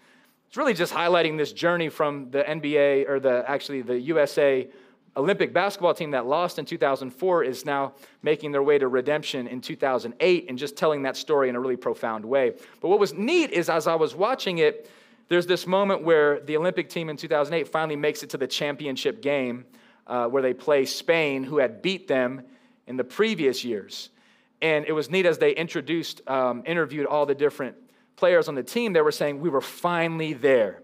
it's 0.48 0.56
really 0.56 0.74
just 0.74 0.94
highlighting 0.94 1.38
this 1.38 1.52
journey 1.52 1.90
from 1.90 2.32
the 2.32 2.44
NBA, 2.44 3.10
or 3.10 3.20
the 3.20 3.44
actually 3.48 3.82
the 3.82 4.00
USA 4.00 4.70
Olympic 5.18 5.54
basketball 5.54 5.94
team 5.94 6.12
that 6.12 6.26
lost 6.26 6.58
in 6.58 6.64
2004 6.64 7.44
is 7.44 7.66
now 7.66 7.94
making 8.24 8.54
their 8.54 8.64
way 8.64 8.78
to 8.78 8.88
redemption 8.88 9.48
in 9.48 9.60
2008 9.60 10.46
and 10.48 10.58
just 10.58 10.78
telling 10.78 11.02
that 11.02 11.18
story 11.18 11.50
in 11.50 11.56
a 11.56 11.60
really 11.60 11.76
profound 11.76 12.24
way. 12.24 12.54
But 12.80 12.88
what 12.88 13.00
was 13.00 13.14
neat 13.14 13.52
is 13.52 13.70
as 13.70 13.88
I 13.88 13.96
was 13.96 14.16
watching 14.16 14.60
it, 14.60 14.90
there's 15.28 15.48
this 15.48 15.68
moment 15.68 16.04
where 16.04 16.40
the 16.40 16.56
Olympic 16.56 16.90
team 16.90 17.10
in 17.10 17.18
2008 17.18 17.68
finally 17.68 17.98
makes 17.98 18.24
it 18.24 18.30
to 18.30 18.38
the 18.38 18.48
championship 18.48 19.22
game 19.22 19.66
uh, 20.12 20.28
where 20.28 20.44
they 20.44 20.54
play 20.54 20.86
Spain, 20.86 21.44
who 21.44 21.58
had 21.58 21.82
beat 21.82 22.08
them 22.08 22.42
in 22.86 22.98
the 22.98 23.04
previous 23.04 23.64
years. 23.64 24.10
And 24.62 24.86
it 24.86 24.92
was 24.92 25.10
neat 25.10 25.26
as 25.26 25.38
they 25.38 25.54
introduced, 25.54 26.22
um, 26.30 26.64
interviewed 26.66 27.06
all 27.06 27.26
the 27.26 27.34
different 27.34 27.78
players 28.18 28.50
on 28.50 28.56
the 28.56 28.62
team, 28.62 28.92
they 28.94 29.02
were 29.02 29.12
saying, 29.12 29.40
We 29.40 29.50
were 29.50 29.62
finally 29.62 30.34
there. 30.34 30.84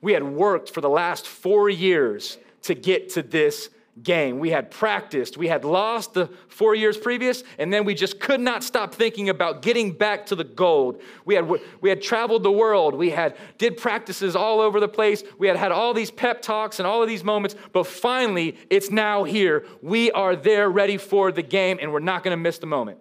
We 0.00 0.12
had 0.12 0.24
worked 0.24 0.70
for 0.70 0.80
the 0.80 0.90
last 0.90 1.26
four 1.26 1.70
years 1.70 2.36
to 2.62 2.74
get 2.74 3.10
to 3.10 3.22
this 3.22 3.70
game. 4.02 4.40
We 4.40 4.50
had 4.50 4.70
practiced, 4.70 5.36
we 5.36 5.46
had 5.46 5.64
lost 5.64 6.14
the 6.14 6.28
four 6.48 6.74
years 6.74 6.96
previous, 6.96 7.44
and 7.58 7.72
then 7.72 7.84
we 7.84 7.94
just 7.94 8.18
could 8.18 8.40
not 8.40 8.64
stop 8.64 8.94
thinking 8.94 9.28
about 9.28 9.62
getting 9.62 9.92
back 9.92 10.26
to 10.26 10.34
the 10.34 10.44
gold. 10.44 11.00
We 11.24 11.36
had, 11.36 11.48
we 11.80 11.88
had 11.88 12.02
traveled 12.02 12.42
the 12.42 12.50
world, 12.50 12.94
we 12.94 13.10
had 13.10 13.36
did 13.56 13.76
practices 13.76 14.34
all 14.34 14.60
over 14.60 14.80
the 14.80 14.88
place, 14.88 15.22
we 15.38 15.46
had 15.46 15.56
had 15.56 15.70
all 15.70 15.94
these 15.94 16.10
pep 16.10 16.42
talks 16.42 16.80
and 16.80 16.86
all 16.86 17.02
of 17.02 17.08
these 17.08 17.22
moments, 17.22 17.54
but 17.72 17.86
finally 17.86 18.56
it's 18.68 18.90
now 18.90 19.22
here. 19.22 19.64
We 19.80 20.10
are 20.10 20.34
there 20.34 20.68
ready 20.68 20.96
for 20.96 21.30
the 21.30 21.42
game, 21.42 21.78
and 21.80 21.92
we're 21.92 22.00
not 22.00 22.24
going 22.24 22.36
to 22.36 22.42
miss 22.42 22.58
the 22.58 22.66
moment. 22.66 22.98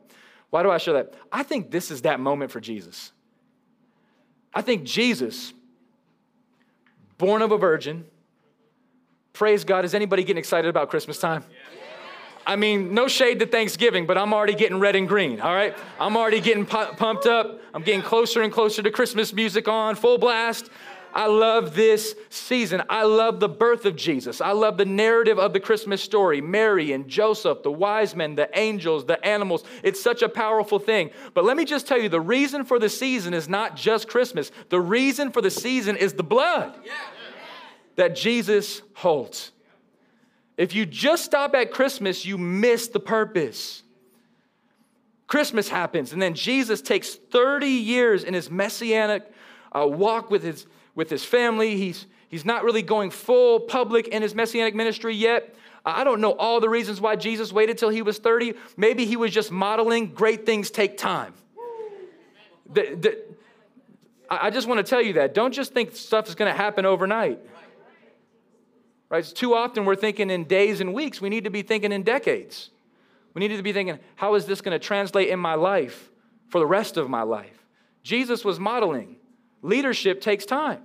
Why 0.52 0.62
do 0.62 0.70
I 0.70 0.78
show 0.78 0.94
that? 0.94 1.16
I 1.32 1.42
think 1.42 1.72
this 1.72 1.90
is 1.90 2.04
that 2.04 2.20
moment 2.20 2.52
for 2.52 2.60
Jesus. 2.60 3.12
I 4.54 4.62
think 4.62 4.84
Jesus, 4.84 5.54
born 7.18 7.42
of 7.42 7.52
a 7.52 7.58
virgin, 7.58 8.06
Praise 9.34 9.64
God. 9.64 9.84
Is 9.84 9.96
anybody 9.96 10.24
getting 10.24 10.38
excited 10.38 10.70
about 10.70 10.90
Christmas 10.90 11.18
time? 11.18 11.44
I 12.46 12.56
mean, 12.56 12.94
no 12.94 13.08
shade 13.08 13.40
to 13.40 13.48
Thanksgiving, 13.48 14.06
but 14.06 14.16
I'm 14.16 14.32
already 14.32 14.54
getting 14.54 14.80
red 14.80 14.96
and 14.96 15.08
green, 15.08 15.42
all 15.42 15.56
right? 15.56 15.76
I'm 16.00 16.16
already 16.16 16.40
getting 16.40 16.68
pu- 16.68 16.94
pumped 16.98 17.26
up. 17.26 17.60
I'm 17.74 17.82
getting 17.82 18.04
closer 18.04 18.44
and 18.44 18.54
closer 18.54 18.84
to 18.84 18.92
Christmas 18.92 19.34
music 19.34 19.68
on, 19.68 19.96
full 19.96 20.20
blast. 20.20 20.70
I 21.16 21.28
love 21.28 21.74
this 21.74 22.16
season. 22.30 22.84
I 22.90 23.04
love 23.04 23.40
the 23.40 23.50
birth 23.50 23.86
of 23.86 23.96
Jesus. 23.96 24.42
I 24.42 24.52
love 24.52 24.78
the 24.78 24.86
narrative 24.86 25.40
of 25.40 25.54
the 25.54 25.60
Christmas 25.60 26.02
story 26.02 26.42
Mary 26.42 26.92
and 26.92 27.08
Joseph, 27.08 27.64
the 27.64 27.72
wise 27.72 28.16
men, 28.16 28.36
the 28.36 28.50
angels, 28.58 29.06
the 29.06 29.24
animals. 29.26 29.64
It's 29.82 30.02
such 30.02 30.22
a 30.22 30.30
powerful 30.30 30.80
thing. 30.80 31.12
But 31.34 31.46
let 31.46 31.56
me 31.56 31.66
just 31.66 31.88
tell 31.88 32.00
you 32.00 32.10
the 32.10 32.22
reason 32.22 32.66
for 32.66 32.78
the 32.78 32.90
season 32.90 33.34
is 33.34 33.48
not 33.48 33.76
just 33.76 34.08
Christmas, 34.08 34.52
the 34.70 34.82
reason 34.82 35.32
for 35.32 35.42
the 35.42 35.52
season 35.52 35.96
is 35.96 36.14
the 36.14 36.24
blood 36.24 36.76
that 37.96 38.16
Jesus 38.16 38.82
holds. 38.94 39.52
If 40.58 40.76
you 40.76 40.86
just 40.86 41.26
stop 41.26 41.56
at 41.56 41.72
Christmas, 41.72 42.26
you 42.26 42.38
miss 42.38 42.88
the 42.88 43.00
purpose. 43.00 43.84
Christmas 45.28 45.70
happens, 45.70 46.14
and 46.14 46.22
then 46.22 46.36
Jesus 46.36 46.82
takes 46.82 47.16
30 47.16 47.68
years 47.68 48.24
in 48.24 48.34
his 48.34 48.52
messianic 48.52 49.24
uh, 49.72 49.88
walk 49.88 50.30
with 50.30 50.44
his 50.44 50.68
with 50.96 51.10
his 51.10 51.24
family. 51.24 51.78
He's, 51.78 52.06
he's 52.30 52.46
not 52.46 52.64
really 52.64 52.82
going 52.82 53.10
full 53.12 53.60
public 53.60 54.08
in 54.10 54.22
his 54.22 54.36
messianic 54.36 54.76
ministry 54.76 55.16
yet. 55.16 55.56
I 55.86 56.04
don't 56.04 56.22
know 56.22 56.32
all 56.32 56.60
the 56.60 56.70
reasons 56.70 57.02
why 57.02 57.16
Jesus 57.16 57.52
waited 57.52 57.78
till 57.78 57.90
he 57.90 58.02
was 58.02 58.18
30. 58.18 58.54
Maybe 58.78 59.06
he 59.06 59.18
was 59.18 59.32
just 59.32 59.52
modeling 59.52 60.14
great 60.14 60.46
things 60.46 60.72
take 60.72 60.98
time. 60.98 61.34
The, 62.72 62.96
the, 62.96 63.24
I 64.30 64.50
just 64.50 64.68
want 64.68 64.86
to 64.86 64.90
tell 64.90 65.02
you 65.02 65.14
that. 65.14 65.34
Don't 65.34 65.54
just 65.54 65.74
think 65.74 65.96
stuff 65.96 66.30
is 66.30 66.36
going 66.36 66.50
to 66.50 66.58
happen 66.58 66.86
overnight. 66.86 67.40
Right? 69.14 69.24
Too 69.24 69.54
often 69.54 69.86
we're 69.86 69.96
thinking 69.96 70.32
in 70.32 70.46
days 70.46 70.82
and 70.82 70.92
weeks. 70.92 71.22
We 71.22 71.30
need 71.30 71.44
to 71.44 71.52
be 71.52 71.62
thinking 71.62 71.92
in 71.92 72.02
decades. 72.02 72.72
We 73.36 73.42
need 73.42 73.56
to 73.56 73.62
be 73.62 73.72
thinking, 73.72 74.00
how 74.16 74.34
is 74.34 74.48
this 74.48 74.60
going 74.60 74.72
to 74.72 74.84
translate 74.84 75.30
in 75.30 75.40
my 75.40 75.54
life 75.54 76.10
for 76.48 76.58
the 76.58 76.66
rest 76.66 76.98
of 76.98 77.12
my 77.12 77.22
life? 77.22 77.64
Jesus 78.02 78.44
was 78.44 78.60
modeling. 78.60 79.18
Leadership 79.62 80.20
takes 80.20 80.48
time. 80.48 80.82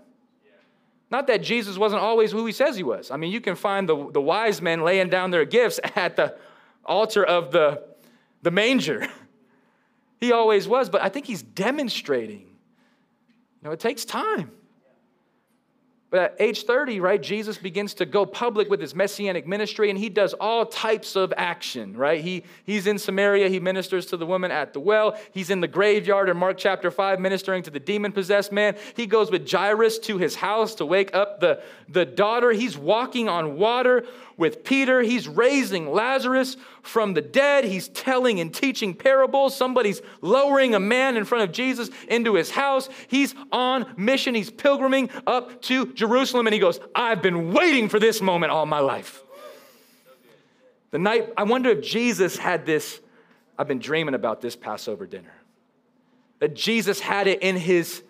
Not 1.10 1.26
that 1.28 1.42
Jesus 1.42 1.78
wasn't 1.78 2.02
always 2.02 2.30
who 2.30 2.44
he 2.44 2.52
says 2.52 2.76
he 2.76 2.82
was. 2.82 3.10
I 3.10 3.16
mean, 3.16 3.32
you 3.32 3.40
can 3.40 3.56
find 3.56 3.88
the, 3.88 4.10
the 4.12 4.20
wise 4.20 4.60
men 4.60 4.82
laying 4.82 5.08
down 5.08 5.30
their 5.30 5.46
gifts 5.46 5.80
at 5.96 6.16
the 6.16 6.36
altar 6.84 7.24
of 7.24 7.50
the, 7.50 7.82
the 8.42 8.50
manger. 8.50 9.08
He 10.20 10.32
always 10.32 10.66
was, 10.66 10.90
but 10.90 11.00
I 11.00 11.10
think 11.10 11.26
he's 11.26 11.44
demonstrating. 11.44 12.40
You 12.40 13.62
know, 13.62 13.70
it 13.70 13.78
takes 13.78 14.04
time. 14.04 14.50
But 16.10 16.20
at 16.20 16.36
age 16.38 16.64
30, 16.64 17.00
right, 17.00 17.22
Jesus 17.22 17.58
begins 17.58 17.92
to 17.94 18.06
go 18.06 18.24
public 18.24 18.70
with 18.70 18.80
his 18.80 18.94
messianic 18.94 19.46
ministry 19.46 19.90
and 19.90 19.98
he 19.98 20.08
does 20.08 20.32
all 20.32 20.64
types 20.64 21.16
of 21.16 21.34
action, 21.36 21.94
right? 21.94 22.22
He, 22.22 22.44
he's 22.64 22.86
in 22.86 22.98
Samaria, 22.98 23.50
he 23.50 23.60
ministers 23.60 24.06
to 24.06 24.16
the 24.16 24.24
woman 24.24 24.50
at 24.50 24.72
the 24.72 24.80
well. 24.80 25.18
He's 25.32 25.50
in 25.50 25.60
the 25.60 25.68
graveyard 25.68 26.30
in 26.30 26.36
Mark 26.38 26.56
chapter 26.56 26.90
5, 26.90 27.20
ministering 27.20 27.62
to 27.64 27.70
the 27.70 27.80
demon 27.80 28.12
possessed 28.12 28.52
man. 28.52 28.76
He 28.96 29.06
goes 29.06 29.30
with 29.30 29.50
Jairus 29.50 29.98
to 30.00 30.16
his 30.16 30.34
house 30.34 30.76
to 30.76 30.86
wake 30.86 31.14
up 31.14 31.40
the, 31.40 31.62
the 31.90 32.06
daughter. 32.06 32.52
He's 32.52 32.78
walking 32.78 33.28
on 33.28 33.58
water 33.58 34.06
with 34.38 34.64
Peter. 34.64 35.02
He's 35.02 35.28
raising 35.28 35.92
Lazarus 35.92 36.56
from 36.80 37.12
the 37.12 37.20
dead. 37.20 37.64
He's 37.64 37.88
telling 37.88 38.40
and 38.40 38.54
teaching 38.54 38.94
parables. 38.94 39.54
Somebody's 39.54 40.00
lowering 40.22 40.74
a 40.74 40.80
man 40.80 41.18
in 41.18 41.24
front 41.24 41.44
of 41.44 41.52
Jesus 41.52 41.90
into 42.08 42.34
his 42.34 42.50
house. 42.50 42.88
He's 43.08 43.34
on 43.52 43.92
mission. 43.98 44.34
He's 44.34 44.50
pilgriming 44.50 45.10
up 45.26 45.60
to 45.62 45.92
Jerusalem 45.92 46.46
and 46.46 46.54
he 46.54 46.60
goes, 46.60 46.80
I've 46.94 47.20
been 47.20 47.52
waiting 47.52 47.90
for 47.90 47.98
this 47.98 48.22
moment 48.22 48.52
all 48.52 48.64
my 48.64 48.80
life. 48.80 49.22
The 50.90 50.98
night, 50.98 51.30
I 51.36 51.42
wonder 51.42 51.68
if 51.70 51.84
Jesus 51.84 52.38
had 52.38 52.64
this, 52.64 53.00
I've 53.58 53.68
been 53.68 53.80
dreaming 53.80 54.14
about 54.14 54.40
this 54.40 54.56
Passover 54.56 55.06
dinner. 55.06 55.34
That 56.38 56.54
Jesus 56.54 57.00
had 57.00 57.26
it 57.26 57.42
in 57.42 57.56
his 57.56 58.02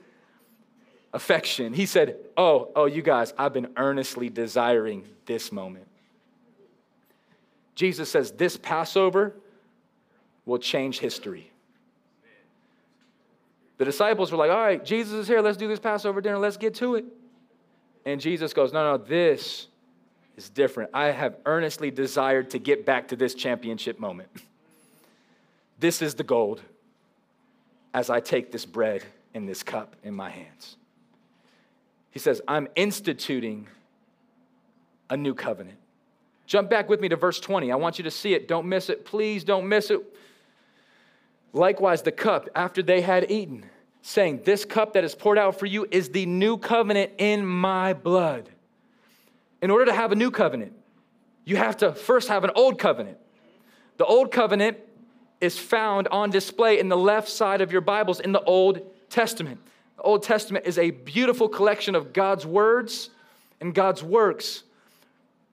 affection. 1.12 1.72
He 1.72 1.86
said, 1.86 2.16
Oh, 2.36 2.70
oh, 2.76 2.84
you 2.84 3.02
guys, 3.02 3.32
I've 3.36 3.52
been 3.52 3.72
earnestly 3.76 4.28
desiring 4.28 5.04
this 5.26 5.50
moment. 5.50 5.87
Jesus 7.78 8.10
says 8.10 8.32
this 8.32 8.56
Passover 8.56 9.36
will 10.44 10.58
change 10.58 10.98
history. 10.98 11.52
The 13.76 13.84
disciples 13.84 14.32
were 14.32 14.36
like, 14.36 14.50
All 14.50 14.60
right, 14.60 14.84
Jesus 14.84 15.12
is 15.12 15.28
here. 15.28 15.40
Let's 15.40 15.56
do 15.56 15.68
this 15.68 15.78
Passover 15.78 16.20
dinner. 16.20 16.38
Let's 16.38 16.56
get 16.56 16.74
to 16.76 16.96
it. 16.96 17.04
And 18.04 18.20
Jesus 18.20 18.52
goes, 18.52 18.72
No, 18.72 18.82
no, 18.82 18.98
this 18.98 19.68
is 20.36 20.48
different. 20.48 20.90
I 20.92 21.12
have 21.12 21.36
earnestly 21.46 21.92
desired 21.92 22.50
to 22.50 22.58
get 22.58 22.84
back 22.84 23.06
to 23.08 23.16
this 23.16 23.32
championship 23.34 23.98
moment. 23.98 24.28
This 25.80 26.02
is 26.02 26.16
the 26.16 26.24
gold 26.24 26.60
as 27.94 28.10
I 28.10 28.18
take 28.18 28.50
this 28.50 28.64
bread 28.64 29.04
and 29.32 29.48
this 29.48 29.62
cup 29.62 29.94
in 30.02 30.12
my 30.12 30.28
hands. 30.28 30.76
He 32.10 32.18
says, 32.18 32.42
I'm 32.48 32.66
instituting 32.74 33.68
a 35.08 35.16
new 35.16 35.34
covenant. 35.34 35.78
Jump 36.48 36.70
back 36.70 36.88
with 36.88 37.02
me 37.02 37.10
to 37.10 37.16
verse 37.16 37.38
20. 37.38 37.70
I 37.70 37.76
want 37.76 37.98
you 37.98 38.04
to 38.04 38.10
see 38.10 38.32
it. 38.32 38.48
Don't 38.48 38.66
miss 38.66 38.88
it. 38.88 39.04
Please 39.04 39.44
don't 39.44 39.68
miss 39.68 39.90
it. 39.90 40.00
Likewise, 41.52 42.00
the 42.00 42.10
cup 42.10 42.48
after 42.54 42.82
they 42.82 43.02
had 43.02 43.30
eaten, 43.30 43.66
saying, 44.00 44.40
This 44.44 44.64
cup 44.64 44.94
that 44.94 45.04
is 45.04 45.14
poured 45.14 45.36
out 45.36 45.58
for 45.58 45.66
you 45.66 45.86
is 45.90 46.08
the 46.08 46.24
new 46.24 46.56
covenant 46.56 47.12
in 47.18 47.44
my 47.44 47.92
blood. 47.92 48.48
In 49.60 49.70
order 49.70 49.84
to 49.84 49.92
have 49.92 50.10
a 50.10 50.14
new 50.14 50.30
covenant, 50.30 50.72
you 51.44 51.56
have 51.56 51.76
to 51.78 51.92
first 51.92 52.28
have 52.28 52.44
an 52.44 52.50
old 52.54 52.78
covenant. 52.78 53.18
The 53.98 54.06
old 54.06 54.32
covenant 54.32 54.78
is 55.42 55.58
found 55.58 56.08
on 56.08 56.30
display 56.30 56.78
in 56.78 56.88
the 56.88 56.96
left 56.96 57.28
side 57.28 57.60
of 57.60 57.72
your 57.72 57.82
Bibles 57.82 58.20
in 58.20 58.32
the 58.32 58.42
Old 58.42 58.80
Testament. 59.10 59.60
The 59.96 60.02
Old 60.02 60.22
Testament 60.22 60.64
is 60.64 60.78
a 60.78 60.92
beautiful 60.92 61.48
collection 61.48 61.94
of 61.94 62.14
God's 62.14 62.46
words 62.46 63.10
and 63.60 63.74
God's 63.74 64.02
works 64.02 64.62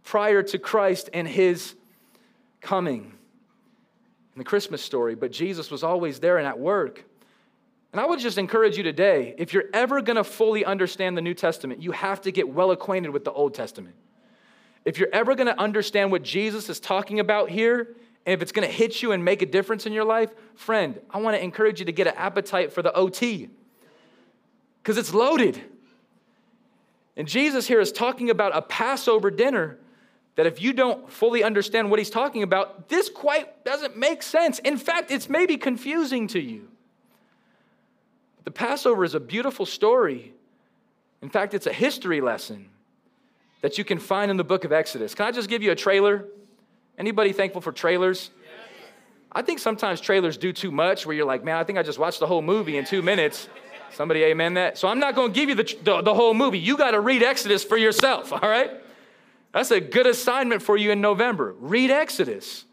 prior 0.06 0.42
to 0.44 0.58
Christ 0.58 1.10
and 1.14 1.28
his 1.28 1.76
coming 2.62 3.12
in 4.34 4.40
the 4.40 4.46
Christmas 4.46 4.82
story, 4.82 5.16
but 5.16 5.32
Jesus 5.32 5.70
was 5.70 5.84
always 5.84 6.20
there 6.20 6.38
and 6.38 6.48
at 6.48 6.58
work. 6.58 7.04
And 7.92 8.00
I 8.00 8.06
would 8.06 8.20
just 8.20 8.38
encourage 8.38 8.78
you 8.78 8.84
today 8.84 9.34
if 9.38 9.54
you're 9.54 9.70
ever 9.74 10.02
going 10.02 10.18
to 10.18 10.24
fully 10.24 10.64
understand 10.64 11.18
the 11.18 11.22
New 11.22 11.34
Testament, 11.34 11.82
you 11.82 11.92
have 11.92 12.22
to 12.22 12.32
get 12.32 12.48
well 12.48 12.72
acquainted 12.72 13.10
with 13.12 13.26
the 13.26 13.32
Old 13.32 13.54
Testament. 13.54 13.96
If 14.84 15.00
you're 15.00 15.10
ever 15.12 15.34
going 15.34 15.48
to 15.48 15.60
understand 15.60 16.12
what 16.12 16.22
Jesus 16.22 16.70
is 16.70 16.80
talking 16.80 17.20
about 17.20 17.50
here, 17.50 17.96
and 18.26 18.34
if 18.34 18.42
it's 18.42 18.52
going 18.52 18.68
to 18.68 18.74
hit 18.74 19.02
you 19.02 19.12
and 19.12 19.24
make 19.24 19.42
a 19.42 19.46
difference 19.46 19.86
in 19.86 19.94
your 19.94 20.04
life, 20.04 20.30
friend, 20.56 21.00
I 21.10 21.20
want 21.20 21.36
to 21.36 21.44
encourage 21.44 21.80
you 21.80 21.86
to 21.86 21.92
get 21.92 22.06
an 22.06 22.14
appetite 22.16 22.74
for 22.74 22.82
the 22.82 22.94
OT 22.94 23.50
because 24.84 24.98
it's 24.98 25.14
loaded. 25.14 25.62
And 27.18 27.28
Jesus 27.28 27.66
here 27.66 27.80
is 27.80 27.92
talking 27.92 28.30
about 28.30 28.56
a 28.56 28.62
Passover 28.62 29.32
dinner 29.32 29.80
that 30.36 30.46
if 30.46 30.62
you 30.62 30.74
don't 30.74 31.10
fully 31.10 31.44
understand 31.44 31.90
what 31.90 32.00
he's 32.00 32.10
talking 32.10 32.44
about, 32.44 32.90
this 32.90 33.10
quite 33.10 33.64
doesn't 33.64 33.98
make 33.98 34.22
sense. 34.22 34.60
In 34.60 34.78
fact, 34.78 35.12
it's 35.12 35.30
maybe 35.30 35.58
confusing 35.58 36.28
to 36.30 36.40
you. 36.40 36.68
The 38.44 38.52
Passover 38.52 39.04
is 39.04 39.16
a 39.16 39.20
beautiful 39.20 39.66
story. 39.66 40.34
In 41.22 41.30
fact, 41.30 41.54
it's 41.54 41.66
a 41.66 41.74
history 41.74 42.22
lesson 42.22 42.70
that 43.62 43.78
you 43.78 43.84
can 43.84 43.98
find 43.98 44.30
in 44.30 44.38
the 44.38 44.44
book 44.44 44.66
of 44.66 44.72
Exodus. 44.72 45.16
Can 45.16 45.26
I 45.26 45.32
just 45.32 45.50
give 45.50 45.64
you 45.64 45.72
a 45.72 45.76
trailer? 45.76 46.26
Anybody 46.98 47.32
thankful 47.32 47.62
for 47.62 47.72
trailers? 47.72 48.30
I 49.32 49.42
think 49.42 49.60
sometimes 49.60 50.00
trailers 50.00 50.38
do 50.38 50.54
too 50.54 50.72
much 50.72 51.06
where 51.06 51.16
you're 51.16 51.26
like, 51.26 51.44
man, 51.44 51.58
I 51.58 51.64
think 51.64 51.80
I 51.80 51.84
just 51.84 52.00
watched 52.00 52.20
the 52.20 52.28
whole 52.28 52.42
movie 52.42 52.78
in 52.78 52.86
two 52.86 53.02
minutes. 53.02 53.50
Somebody 53.92 54.24
amen 54.24 54.54
that? 54.56 54.78
So 54.78 54.88
I'm 54.88 55.00
not 55.00 55.16
going 55.16 55.34
to 55.34 55.36
give 55.40 55.50
you 55.50 55.56
the, 55.56 55.76
the, 55.84 56.02
the 56.02 56.14
whole 56.14 56.34
movie. 56.34 56.60
You 56.60 56.78
got 56.78 56.92
to 56.92 57.00
read 57.00 57.24
Exodus 57.24 57.64
for 57.64 57.78
yourself, 57.78 58.32
all 58.32 58.40
right? 58.40 58.72
That's 59.56 59.72
a 59.72 59.80
good 59.80 60.06
assignment 60.06 60.62
for 60.62 60.76
you 60.76 60.92
in 60.92 61.00
November. 61.00 61.56
Read 61.58 61.90
Exodus 61.90 62.66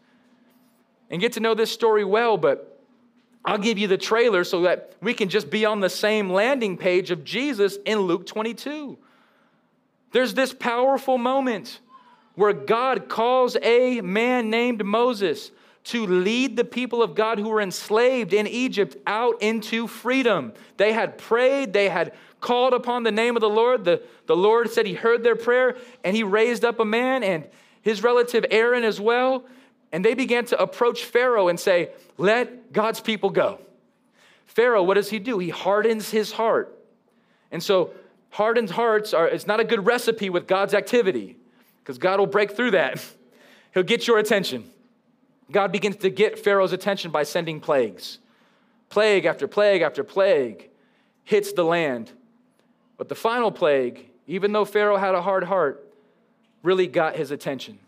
and 1.09 1.21
get 1.21 1.31
to 1.33 1.39
know 1.39 1.53
this 1.53 1.71
story 1.71 2.03
well, 2.03 2.35
but 2.35 2.77
I'll 3.45 3.57
give 3.57 3.77
you 3.77 3.87
the 3.87 3.97
trailer 3.97 4.43
so 4.43 4.63
that 4.63 4.91
we 5.01 5.13
can 5.13 5.29
just 5.29 5.49
be 5.49 5.63
on 5.63 5.79
the 5.79 5.89
same 5.89 6.29
landing 6.29 6.75
page 6.75 7.09
of 7.09 7.23
Jesus 7.23 7.77
in 7.85 7.99
Luke 7.99 8.25
22. 8.25 8.97
There's 10.11 10.33
this 10.33 10.53
powerful 10.53 11.17
moment 11.17 11.79
where 12.35 12.51
God 12.51 13.07
calls 13.07 13.55
a 13.61 14.01
man 14.01 14.49
named 14.49 14.83
Moses 14.83 15.51
to 15.85 16.05
lead 16.05 16.57
the 16.57 16.65
people 16.65 17.01
of 17.01 17.15
God 17.15 17.39
who 17.39 17.47
were 17.47 17.61
enslaved 17.61 18.33
in 18.33 18.45
Egypt 18.45 18.97
out 19.07 19.41
into 19.41 19.87
freedom. 19.87 20.51
They 20.75 20.91
had 20.91 21.17
prayed, 21.17 21.71
they 21.71 21.87
had 21.87 22.11
called 22.43 22.73
upon 22.73 23.01
the 23.01 23.11
name 23.11 23.35
of 23.35 23.41
the 23.41 23.49
Lord. 23.49 23.85
The, 23.85 24.03
the 24.27 24.35
Lord 24.35 24.69
said 24.69 24.85
he 24.85 24.93
heard 24.93 25.23
their 25.23 25.35
prayer 25.35 25.77
and 26.03 26.15
he 26.15 26.21
raised 26.21 26.63
up 26.63 26.79
a 26.79 26.85
man 26.85 27.23
and 27.23 27.45
his 27.81 28.03
relative 28.03 28.45
Aaron 28.51 28.83
as 28.83 29.01
well. 29.01 29.45
And 29.91 30.05
they 30.05 30.13
began 30.13 30.45
to 30.45 30.61
approach 30.61 31.05
Pharaoh 31.05 31.47
and 31.47 31.59
say, 31.59 31.89
Let 32.17 32.71
God's 32.71 32.99
people 32.99 33.29
go. 33.31 33.59
Pharaoh, 34.45 34.83
what 34.83 34.95
does 34.95 35.09
he 35.09 35.17
do? 35.17 35.39
He 35.39 35.49
hardens 35.49 36.11
his 36.11 36.33
heart. 36.33 36.77
And 37.51 37.63
so, 37.63 37.93
hardened 38.29 38.71
hearts 38.71 39.13
are, 39.13 39.27
it's 39.27 39.47
not 39.47 39.59
a 39.59 39.63
good 39.63 39.85
recipe 39.85 40.29
with 40.29 40.47
God's 40.47 40.73
activity 40.73 41.37
because 41.79 41.97
God 41.97 42.19
will 42.19 42.27
break 42.27 42.55
through 42.55 42.71
that. 42.71 43.03
He'll 43.73 43.83
get 43.83 44.07
your 44.07 44.19
attention. 44.19 44.69
God 45.51 45.71
begins 45.71 45.97
to 45.97 46.09
get 46.09 46.39
Pharaoh's 46.39 46.73
attention 46.73 47.11
by 47.11 47.23
sending 47.23 47.59
plagues. 47.59 48.19
Plague 48.89 49.25
after 49.25 49.47
plague 49.47 49.81
after 49.81 50.03
plague 50.03 50.69
hits 51.23 51.53
the 51.53 51.63
land. 51.63 52.11
But 52.97 53.09
the 53.09 53.15
final 53.15 53.51
plague, 53.51 54.09
even 54.27 54.51
though 54.51 54.65
Pharaoh 54.65 54.97
had 54.97 55.15
a 55.15 55.21
hard 55.21 55.43
heart, 55.43 55.87
really 56.61 56.87
got 56.87 57.15
his 57.15 57.31
attention. 57.31 57.79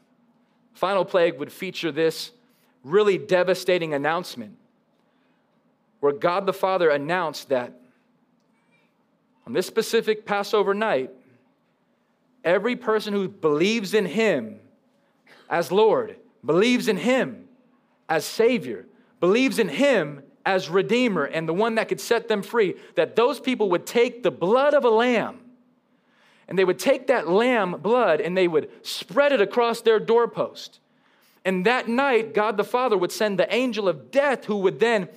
Final 0.74 1.06
plague 1.06 1.40
would 1.40 1.52
feature 1.52 1.92
this 1.92 2.32
really 2.84 3.18
devastating 3.18 3.94
announcement 3.94 4.58
where 6.02 6.14
God 6.14 6.46
the 6.46 6.54
Father 6.54 6.90
announced 6.90 7.50
that 7.50 7.74
on 9.48 9.54
this 9.54 9.66
specific 9.66 10.26
Passover 10.26 10.74
night, 10.74 11.12
every 12.44 12.76
person 12.76 13.14
who 13.14 13.28
believes 13.28 13.94
in 13.94 14.06
Him 14.06 14.60
as 15.50 15.72
Lord, 15.72 16.16
believes 16.44 16.88
in 16.88 16.98
Him 16.98 17.48
as 18.10 18.26
Savior, 18.26 18.86
believes 19.20 19.58
in 19.60 19.70
Him 19.70 20.24
as 20.46 20.70
Redeemer 20.70 21.24
and 21.24 21.48
the 21.50 21.54
one 21.54 21.76
that 21.76 21.90
could 21.90 22.00
set 22.00 22.28
them 22.28 22.44
free, 22.44 22.76
that 22.96 23.16
those 23.16 23.40
people 23.40 23.70
would 23.72 23.86
take 23.86 24.24
the 24.24 24.32
blood 24.32 24.74
of 24.74 24.86
a 24.86 24.90
lamb 24.90 25.40
and 26.48 26.58
they 26.58 26.66
would 26.66 26.80
take 26.80 27.08
that 27.08 27.28
lamb 27.28 27.72
blood 27.82 28.22
and 28.22 28.38
they 28.38 28.48
would 28.48 28.70
spread 28.86 29.32
it 29.32 29.42
across 29.42 29.82
their 29.82 30.00
doorpost. 30.00 30.80
And 31.44 31.66
that 31.66 31.88
night, 31.88 32.34
God 32.34 32.58
the 32.58 32.64
Father 32.64 32.98
would 32.98 33.12
send 33.12 33.40
the 33.40 33.54
angel 33.54 33.88
of 33.88 34.12
death 34.12 34.46
who 34.46 34.58
would 34.58 34.80
then 34.80 35.10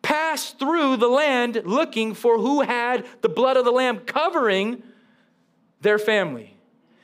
pass 0.00 0.50
through 0.52 0.96
the 0.96 1.08
land 1.08 1.62
looking 1.64 2.14
for 2.14 2.38
who 2.38 2.62
had 2.62 3.06
the 3.20 3.28
blood 3.28 3.56
of 3.56 3.64
the 3.64 3.70
lamb 3.70 4.00
covering 4.00 4.82
their 5.80 5.98
family. 5.98 6.56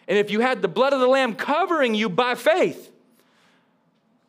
And 0.07 0.19
if 0.19 0.31
you 0.31 0.41
had 0.41 0.63
the 0.63 0.69
blood 0.69 0.93
of 0.93 1.01
the 1.01 1.07
lamb 1.07 1.35
covering 1.35 1.95
you 1.95 2.09
by 2.09 2.35
faith, 2.35 2.91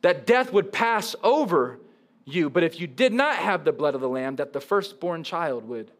that 0.02 0.26
death 0.26 0.52
would 0.54 0.72
pass 0.72 1.16
over 1.24 1.80
you. 2.34 2.50
But 2.50 2.64
if 2.64 2.80
you 2.80 2.88
did 2.88 3.14
not 3.14 3.36
have 3.36 3.64
the 3.64 3.72
blood 3.72 3.96
of 3.96 4.02
the 4.02 4.10
lamb, 4.10 4.38
that 4.38 4.54
the 4.54 4.62
firstborn 4.62 5.24
child 5.24 5.68
would 5.68 5.92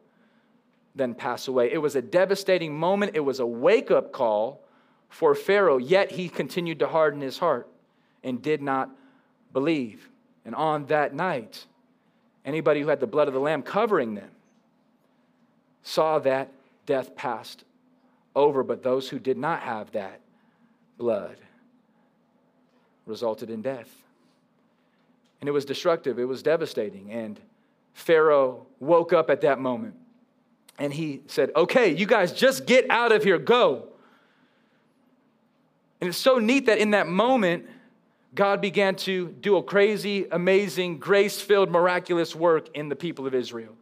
then 0.96 1.14
pass 1.14 1.48
away. 1.48 1.72
It 1.72 1.78
was 1.78 1.96
a 1.96 2.02
devastating 2.02 2.78
moment. 2.78 3.14
It 3.16 3.22
was 3.22 3.40
a 3.40 3.46
wake 3.46 3.92
up 3.92 4.12
call 4.12 4.62
for 5.10 5.34
Pharaoh, 5.36 5.78
yet 5.78 6.12
he 6.12 6.30
continued 6.30 6.80
to 6.80 6.88
harden 6.88 7.22
his 7.22 7.38
heart 7.38 7.68
and 8.24 8.42
did 8.42 8.62
not 8.62 8.90
believe. 9.54 10.10
And 10.46 10.56
on 10.56 10.86
that 10.88 11.14
night, 11.14 11.66
anybody 12.46 12.82
who 12.82 12.88
had 12.88 13.00
the 13.00 13.08
blood 13.08 13.28
of 13.28 13.34
the 13.34 13.40
Lamb 13.40 13.64
covering 13.64 14.16
them 14.16 14.30
saw 15.84 16.20
that 16.20 16.52
death 16.86 17.16
passed 17.16 17.64
over, 18.36 18.64
but 18.64 18.84
those 18.84 19.10
who 19.10 19.20
did 19.20 19.38
not 19.38 19.62
have 19.62 19.92
that 19.92 20.20
blood 20.98 21.38
resulted 23.06 23.50
in 23.50 23.62
death. 23.62 23.90
And 25.40 25.48
it 25.48 25.52
was 25.52 25.66
destructive, 25.66 26.20
it 26.20 26.26
was 26.26 26.44
devastating. 26.44 27.12
And 27.12 27.40
Pharaoh 27.94 28.68
woke 28.80 29.14
up 29.14 29.30
at 29.30 29.42
that 29.42 29.60
moment 29.60 29.96
and 30.78 30.94
he 30.94 31.22
said, 31.28 31.52
Okay, 31.56 31.96
you 31.96 32.06
guys 32.06 32.32
just 32.34 32.66
get 32.66 32.90
out 32.90 33.12
of 33.12 33.24
here, 33.24 33.38
go. 33.38 33.88
And 36.02 36.10
it's 36.10 36.18
so 36.18 36.40
neat 36.40 36.66
that 36.68 36.78
in 36.78 36.92
that 36.92 37.08
moment, 37.08 37.66
God 38.34 38.62
began 38.62 38.96
to 38.98 39.30
do 39.42 39.58
a 39.58 39.64
crazy, 39.64 40.28
amazing, 40.32 41.00
grace 41.00 41.42
filled, 41.42 41.70
miraculous 41.70 42.36
work 42.36 42.70
in 42.76 42.88
the 42.90 42.96
people 42.96 43.28
of 43.28 43.34
Israel. 43.34 43.74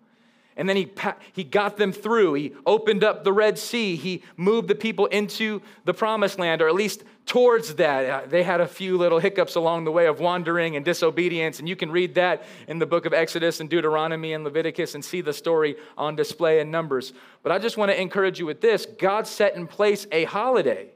And 0.58 0.68
then 0.68 0.76
he, 0.76 0.92
he 1.34 1.44
got 1.44 1.78
them 1.78 1.92
through. 1.92 2.34
He 2.34 2.54
opened 2.66 3.04
up 3.04 3.24
the 3.24 3.32
Red 3.32 3.60
Sea. 3.60 3.96
He 3.96 4.24
moved 4.36 4.68
the 4.68 4.76
people 4.76 5.06
into 5.06 5.62
the 5.86 5.94
promised 5.94 6.40
land, 6.40 6.64
or 6.64 6.68
at 6.68 6.74
least 6.74 7.04
towards 7.28 7.76
that. 7.76 8.10
Uh, 8.10 8.28
they 8.28 8.42
had 8.42 8.60
a 8.60 8.68
few 8.68 8.98
little 8.98 9.20
hiccups 9.20 9.56
along 9.56 9.86
the 9.86 9.92
way 9.92 10.08
of 10.08 10.20
wandering 10.20 10.76
and 10.76 10.84
disobedience. 10.84 11.60
And 11.60 11.70
you 11.70 11.76
can 11.76 11.92
read 11.92 12.16
that 12.16 12.44
in 12.68 12.80
the 12.80 12.88
book 12.88 13.06
of 13.06 13.14
Exodus 13.14 13.60
and 13.60 13.70
Deuteronomy 13.70 14.34
and 14.34 14.44
Leviticus 14.44 14.96
and 14.96 15.06
see 15.06 15.22
the 15.22 15.32
story 15.32 15.76
on 15.96 16.16
display 16.16 16.60
in 16.60 16.72
Numbers. 16.72 17.14
But 17.44 17.52
I 17.52 17.60
just 17.60 17.78
want 17.78 17.92
to 17.92 18.02
encourage 18.02 18.40
you 18.40 18.48
with 18.48 18.60
this 18.60 18.88
God 18.88 19.28
set 19.28 19.56
in 19.56 19.68
place 19.68 20.08
a 20.12 20.24
holiday. 20.24 20.90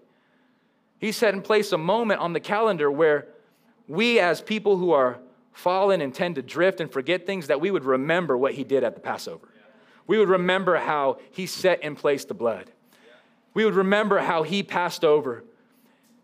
He 0.98 1.12
set 1.12 1.36
in 1.36 1.44
place 1.44 1.72
a 1.72 1.78
moment 1.78 2.20
on 2.20 2.34
the 2.34 2.40
calendar 2.40 2.92
where 2.92 3.28
we, 3.88 4.20
as 4.20 4.42
people 4.42 4.78
who 4.78 4.92
are 4.92 5.20
fallen 5.52 6.02
and 6.02 6.16
tend 6.16 6.36
to 6.36 6.42
drift 6.42 6.80
and 6.80 6.92
forget 6.92 7.28
things, 7.28 7.48
that 7.48 7.62
we 7.62 7.70
would 7.70 7.84
remember 7.84 8.38
what 8.38 8.54
he 8.54 8.64
did 8.64 8.84
at 8.84 8.96
the 8.96 9.02
Passover. 9.02 9.51
We 10.08 10.18
would 10.18 10.30
remember 10.30 10.78
how 10.78 11.20
he 11.32 11.46
set 11.46 11.84
in 11.84 11.96
place 11.96 12.26
the 12.26 12.34
blood. 12.34 12.72
We 13.54 13.66
would 13.66 13.76
remember 13.76 14.20
how 14.20 14.44
he 14.44 14.64
passed 14.64 15.04
over 15.04 15.44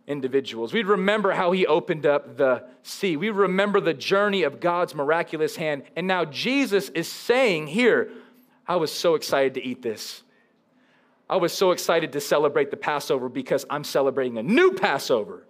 individuals. 0.08 0.74
We'd 0.74 0.88
remember 0.88 1.34
how 1.34 1.52
he 1.52 1.68
opened 1.68 2.06
up 2.06 2.38
the 2.38 2.63
sea. 2.84 3.18
We 3.18 3.30
remember 3.30 3.82
the 3.82 3.94
journey 3.94 4.44
of 4.44 4.62
God's 4.62 4.96
miraculous 4.96 5.58
hand. 5.58 5.84
And 5.96 6.08
now 6.08 6.24
Jesus 6.24 6.90
is 6.90 7.10
saying 7.10 7.68
here, 7.68 8.10
I 8.66 8.78
was 8.78 8.92
so 8.92 9.16
excited 9.16 9.54
to 9.56 9.63
eat 9.63 9.82
this. 9.82 10.24
I 11.30 11.36
was 11.36 11.52
so 11.52 11.72
excited 11.72 12.13
to 12.13 12.22
celebrate 12.22 12.72
the 12.72 12.78
Passover 12.78 13.28
because 13.28 13.66
I'm 13.70 13.84
celebrating 13.84 14.38
a 14.38 14.44
new 14.44 14.72
Passover 14.72 15.44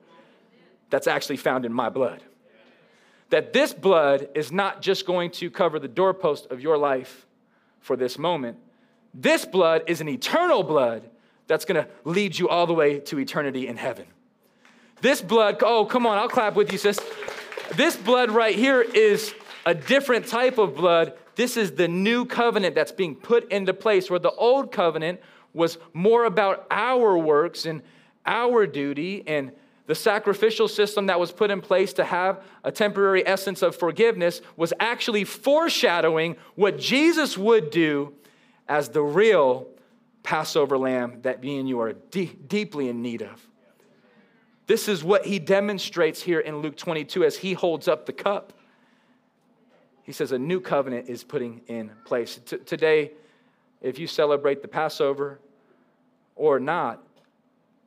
that's 0.90 1.06
actually 1.06 1.38
found 1.38 1.66
in 1.66 1.74
my 1.74 1.90
blood. 1.90 2.24
That 3.30 3.54
this 3.54 3.74
blood 3.74 4.30
is 4.34 4.52
not 4.52 4.82
just 4.82 5.06
going 5.06 5.32
to 5.32 5.52
cover 5.52 5.78
the 5.78 5.88
doorpost 5.88 6.48
of 6.48 6.62
your 6.62 6.78
life 6.78 7.27
for 7.80 7.96
this 7.96 8.18
moment. 8.18 8.58
This 9.14 9.46
blood 9.46 9.84
is 9.88 10.02
an 10.02 10.10
eternal 10.10 10.64
blood 10.64 11.10
that's 11.48 11.66
going 11.66 11.84
to 11.84 11.90
lead 12.04 12.38
you 12.38 12.50
all 12.50 12.68
the 12.68 12.74
way 12.74 13.00
to 13.00 13.20
eternity 13.20 13.68
in 13.68 13.78
heaven. 13.78 14.06
This 15.02 15.22
blood, 15.22 15.58
oh, 15.62 15.86
come 15.86 16.06
on, 16.06 16.18
I'll 16.18 16.30
clap 16.30 16.56
with 16.56 16.72
you, 16.72 16.78
sis. 16.78 17.00
This 17.76 17.96
blood 17.96 18.32
right 18.32 18.56
here 18.56 18.82
is 18.82 19.34
a 19.66 19.74
different 19.74 20.28
type 20.28 20.58
of 20.58 20.76
blood. 20.76 21.14
This 21.36 21.58
is 21.58 21.74
the 21.74 21.88
new 21.88 22.26
covenant 22.26 22.76
that's 22.76 22.92
being 22.92 23.16
put 23.16 23.52
into 23.52 23.74
place, 23.74 24.10
where 24.10 24.20
the 24.20 24.32
old 24.32 24.72
covenant 24.72 25.20
was 25.54 25.78
more 25.94 26.26
about 26.26 26.66
our 26.72 27.18
works 27.18 27.66
and 27.66 27.82
our 28.26 28.66
duty 28.66 29.24
and 29.28 29.52
the 29.88 29.96
sacrificial 29.96 30.68
system 30.68 31.08
that 31.08 31.20
was 31.20 31.32
put 31.32 31.50
in 31.50 31.62
place 31.62 31.94
to 31.94 32.04
have 32.04 32.44
a 32.64 32.72
temporary 32.72 33.26
essence 33.26 33.62
of 33.62 33.76
forgiveness 33.76 34.42
was 34.58 34.74
actually 34.80 35.24
foreshadowing 35.24 36.36
what 36.56 36.78
Jesus 36.78 37.38
would 37.38 37.72
do 37.72 38.14
as 38.68 38.90
the 38.90 39.02
real 39.02 39.68
Passover 40.24 40.78
lamb 40.78 41.22
that 41.22 41.42
me 41.42 41.58
and 41.58 41.70
you 41.70 41.80
are 41.80 41.94
de- 41.94 42.38
deeply 42.48 42.90
in 42.90 43.02
need 43.02 43.22
of. 43.22 43.48
This 44.68 44.90
is 44.90 45.06
what 45.06 45.26
he 45.26 45.40
demonstrates 45.40 46.22
here 46.22 46.42
in 46.42 46.58
Luke 46.58 46.76
22 46.76 47.24
as 47.24 47.38
he 47.38 47.54
holds 47.54 47.88
up 47.88 48.06
the 48.06 48.12
cup. 48.12 48.52
He 50.04 50.12
says 50.12 50.34
a 50.34 50.38
new 50.40 50.60
covenant 50.60 51.08
is 51.08 51.24
putting 51.24 51.62
in 51.68 51.92
place. 52.04 52.42
T- 52.46 52.58
today, 52.58 53.12
if 53.82 53.98
you 53.98 54.08
celebrate 54.08 54.62
the 54.62 54.68
Passover 54.68 55.40
or 56.36 56.60
not, 56.60 57.07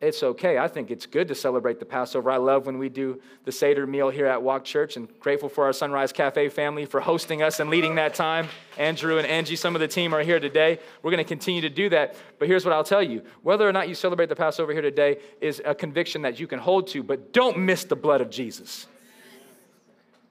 it's 0.00 0.22
okay. 0.22 0.56
I 0.56 0.66
think 0.66 0.90
it's 0.90 1.04
good 1.04 1.28
to 1.28 1.34
celebrate 1.34 1.78
the 1.78 1.84
Passover. 1.84 2.30
I 2.30 2.38
love 2.38 2.64
when 2.64 2.78
we 2.78 2.88
do 2.88 3.20
the 3.44 3.52
Seder 3.52 3.86
meal 3.86 4.08
here 4.08 4.24
at 4.24 4.42
Walk 4.42 4.64
Church 4.64 4.96
and 4.96 5.06
grateful 5.20 5.50
for 5.50 5.66
our 5.66 5.74
Sunrise 5.74 6.10
Cafe 6.10 6.48
family 6.48 6.86
for 6.86 7.00
hosting 7.00 7.42
us 7.42 7.60
and 7.60 7.68
leading 7.68 7.96
that 7.96 8.14
time. 8.14 8.48
Andrew 8.78 9.18
and 9.18 9.26
Angie, 9.26 9.56
some 9.56 9.74
of 9.74 9.80
the 9.80 9.88
team 9.88 10.14
are 10.14 10.22
here 10.22 10.40
today. 10.40 10.78
We're 11.02 11.10
going 11.10 11.22
to 11.22 11.28
continue 11.28 11.60
to 11.60 11.68
do 11.68 11.90
that. 11.90 12.16
But 12.38 12.48
here's 12.48 12.64
what 12.64 12.72
I'll 12.72 12.82
tell 12.82 13.02
you 13.02 13.22
whether 13.42 13.68
or 13.68 13.72
not 13.72 13.90
you 13.90 13.94
celebrate 13.94 14.30
the 14.30 14.36
Passover 14.36 14.72
here 14.72 14.80
today 14.80 15.18
is 15.42 15.60
a 15.66 15.74
conviction 15.74 16.22
that 16.22 16.40
you 16.40 16.46
can 16.46 16.58
hold 16.58 16.86
to, 16.88 17.02
but 17.02 17.34
don't 17.34 17.58
miss 17.58 17.84
the 17.84 17.96
blood 17.96 18.22
of 18.22 18.30
Jesus. 18.30 18.86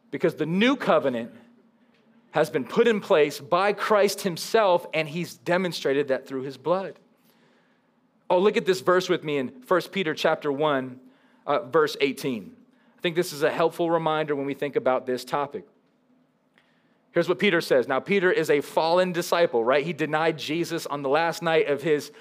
Because 0.10 0.34
the 0.34 0.48
new 0.48 0.76
covenant 0.76 1.32
has 2.32 2.50
been 2.50 2.66
put 2.66 2.88
in 2.88 3.02
place 3.02 3.40
by 3.40 3.74
Christ 3.74 4.22
himself, 4.22 4.88
and 4.96 5.08
he's 5.08 5.36
demonstrated 5.36 6.08
that 6.08 6.28
through 6.28 6.42
his 6.42 6.58
blood. 6.58 6.98
Oh, 8.30 8.38
look 8.38 8.58
at 8.58 8.66
this 8.66 8.82
verse 8.82 9.10
with 9.10 9.24
me 9.24 9.38
in 9.38 9.48
1 9.68 9.82
Peter 9.92 10.14
chapter 10.14 10.52
1, 10.52 11.00
uh, 11.48 11.60
verse 11.62 11.98
18. 12.00 12.56
I 12.98 13.02
think 13.02 13.16
this 13.16 13.34
is 13.34 13.44
a 13.44 13.52
helpful 13.52 13.90
reminder 13.90 14.36
when 14.36 14.46
we 14.46 14.54
think 14.54 14.76
about 14.76 15.06
this 15.06 15.26
topic. 15.26 15.66
Here's 17.12 17.28
what 17.28 17.40
Peter 17.40 17.60
says. 17.60 17.88
Now, 17.88 18.00
Peter 18.00 18.32
is 18.32 18.52
a 18.52 18.62
fallen 18.62 19.14
disciple, 19.14 19.64
right? 19.64 19.84
He 19.84 19.94
denied 19.94 20.38
Jesus 20.38 20.86
on 20.86 21.02
the 21.02 21.10
last 21.10 21.42
night 21.42 21.68
of 21.68 21.82
his 21.82 22.12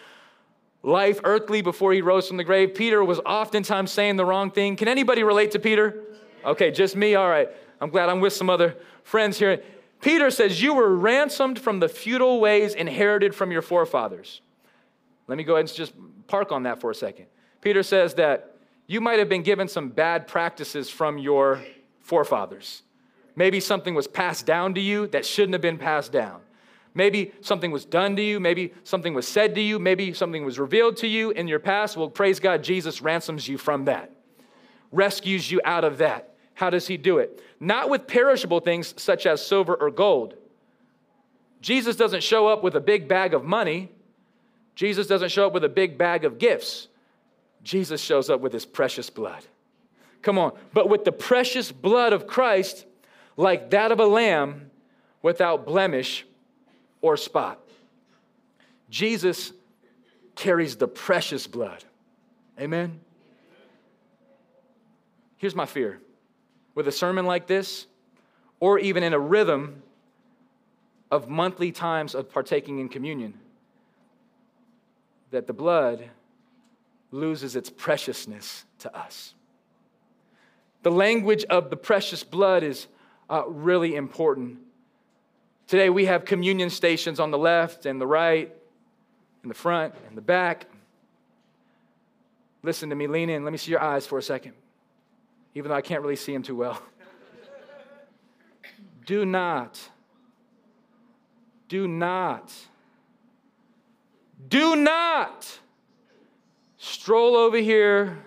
life 0.83 1.21
earthly 1.25 1.61
before 1.61 1.93
he 1.93 2.01
rose 2.01 2.29
from 2.29 2.39
the 2.39 2.45
grave. 2.45 2.75
Peter 2.75 3.05
was 3.05 3.19
oftentimes 3.27 3.93
saying 3.93 4.17
the 4.17 4.25
wrong 4.25 4.51
thing. 4.51 4.77
Can 4.77 4.89
anybody 4.89 5.23
relate 5.25 5.51
to 5.51 5.59
Peter? 5.59 6.05
Okay, 6.43 6.71
just 6.71 6.97
me? 6.97 7.17
All 7.17 7.29
right. 7.29 7.51
I'm 7.81 7.91
glad 7.91 8.09
I'm 8.09 8.21
with 8.21 8.33
some 8.33 8.49
other 8.49 8.77
friends 9.03 9.39
here. 9.39 9.63
Peter 10.01 10.31
says, 10.31 10.63
You 10.63 10.73
were 10.73 10.97
ransomed 10.97 11.59
from 11.59 11.81
the 11.81 11.89
futile 11.89 12.41
ways 12.41 12.75
inherited 12.75 13.35
from 13.35 13.53
your 13.53 13.63
forefathers 13.63 14.41
let 15.29 15.39
me 15.39 15.45
go 15.45 15.55
ahead 15.55 15.67
and 15.67 15.75
just 15.75 15.93
park 16.27 16.51
on 16.51 16.65
that 16.65 16.81
for 16.81 16.91
a 16.91 16.95
second. 16.95 17.27
Peter 17.61 17.83
says 17.83 18.15
that 18.15 18.57
you 18.87 19.01
might 19.01 19.19
have 19.19 19.29
been 19.29 19.43
given 19.43 19.69
some 19.69 19.91
bad 19.91 20.27
practices 20.27 20.89
from 20.89 21.19
your 21.19 21.63
forefathers. 22.01 22.83
Maybe 23.37 23.61
something 23.61 23.95
was 23.95 24.09
passed 24.09 24.47
down 24.47 24.75
to 24.75 24.81
you 24.81 25.07
that 25.09 25.25
shouldn't 25.25 25.53
have 25.53 25.63
been 25.63 25.79
passed 25.79 26.11
down. 26.11 26.41
Maybe 26.95 27.33
something 27.43 27.71
was 27.71 27.85
done 27.85 28.17
to 28.17 28.23
you. 28.23 28.41
Maybe 28.41 28.73
something 28.83 29.15
was 29.15 29.29
said 29.29 29.55
to 29.55 29.61
you. 29.61 29.79
Maybe 29.79 30.13
something 30.13 30.45
was 30.45 30.59
revealed 30.59 30.97
to 30.99 31.07
you 31.07 31.31
in 31.31 31.47
your 31.47 31.61
past. 31.61 31.97
Well, 31.97 32.09
praise 32.09 32.41
God, 32.41 32.65
Jesus 32.65 33.01
ransoms 33.03 33.47
you 33.47 33.59
from 33.59 33.85
that, 33.85 34.11
rescues 34.91 35.51
you 35.51 35.61
out 35.65 35.85
of 35.85 35.99
that, 35.99 36.35
How 36.55 36.71
does 36.71 36.89
he 36.89 36.97
do 36.97 37.19
it? 37.19 37.41
Not 37.61 37.91
with 37.91 38.07
perishable 38.09 38.61
things 38.61 38.95
such 39.01 39.27
as 39.27 39.47
silver 39.47 39.75
or 39.75 39.91
gold. 39.91 40.35
Jesus 41.61 41.95
doesn't 41.95 42.23
show 42.23 42.49
up 42.49 42.65
with 42.65 42.75
a 42.75 42.81
big 42.81 43.07
bag 43.07 43.35
of 43.35 43.45
money. 43.45 43.93
Jesus 44.79 45.09
doesn't 45.09 45.31
show 45.31 45.45
up 45.45 45.53
with 45.53 45.65
a 45.65 45.69
big 45.69 45.99
bag 45.99 46.25
of 46.25 46.39
gifts. 46.39 46.87
Jesus 47.65 48.01
shows 48.01 48.31
up 48.31 48.41
with 48.41 48.53
his 48.53 48.65
precious 48.65 49.11
blood. 49.11 49.45
Come 50.23 50.39
on. 50.39 50.53
But 50.73 50.89
with 50.89 51.05
the 51.05 51.11
precious 51.11 51.73
blood 51.73 52.13
of 52.13 52.29
Christ, 52.29 52.87
like 53.37 53.71
that 53.71 53.91
of 53.91 53.99
a 53.99 54.07
lamb 54.07 54.71
without 55.21 55.67
blemish 55.67 56.25
or 57.01 57.17
spot. 57.17 57.59
Jesus 58.89 59.53
carries 60.37 60.77
the 60.77 60.87
precious 60.87 61.49
blood. 61.49 61.83
Amen. 62.61 63.01
Here's 65.39 65.57
my 65.57 65.67
fear 65.67 65.99
with 66.77 66.87
a 66.87 66.93
sermon 66.93 67.27
like 67.27 67.49
this, 67.49 67.89
or 68.61 68.79
even 68.79 69.03
in 69.03 69.13
a 69.13 69.19
rhythm 69.19 69.83
of 71.11 71.29
monthly 71.29 71.73
times 71.73 72.15
of 72.15 72.31
partaking 72.31 72.79
in 72.79 72.89
communion, 72.89 73.35
that 75.31 75.47
the 75.47 75.53
blood 75.53 76.09
loses 77.11 77.57
its 77.57 77.71
preciousness 77.71 78.65
to 78.81 78.97
us. 78.97 79.35
The 80.83 80.91
language 80.91 81.45
of 81.45 81.71
the 81.71 81.77
precious 81.77 82.23
blood 82.23 82.63
is 82.63 82.87
uh, 83.29 83.45
really 83.47 83.97
important. 83.97 84.59
Today 85.67 85.91
we 85.91 86.07
have 86.07 86.25
communion 86.25 86.71
stations 86.71 87.21
on 87.21 87.31
the 87.31 87.39
left 87.39 87.85
and 87.87 88.01
the 88.01 88.07
right, 88.07 88.53
in 89.43 89.49
the 89.49 89.55
front 89.55 89.95
and 90.09 90.17
the 90.17 90.23
back. 90.23 90.67
Listen 92.63 92.91
to 92.91 92.95
me, 92.95 93.07
lean 93.07 93.31
in. 93.31 93.45
Let 93.45 93.53
me 93.53 93.59
see 93.59 93.71
your 93.71 93.83
eyes 93.83 94.07
for 94.07 94.19
a 94.19 94.23
second, 94.23 94.55
even 95.55 95.69
though 95.69 95.77
I 95.77 95.83
can't 95.83 96.03
really 96.03 96.17
see 96.17 96.33
them 96.33 96.43
too 96.43 96.57
well. 96.57 96.81
do 99.07 99.25
not, 99.25 99.81
do 101.69 101.87
not, 101.87 102.53
do 104.47 104.77
not 104.77 105.59
stroll 106.77 107.35
over 107.35 107.57
here 107.57 108.19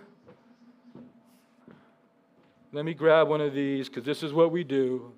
let 2.74 2.86
me 2.86 2.94
grab 2.94 3.28
one 3.28 3.42
of 3.42 3.54
these 3.54 3.90
because 3.90 4.06
this 4.06 4.24
is 4.24 4.32
what 4.32 4.50
we 4.50 4.64
do. 4.64 5.12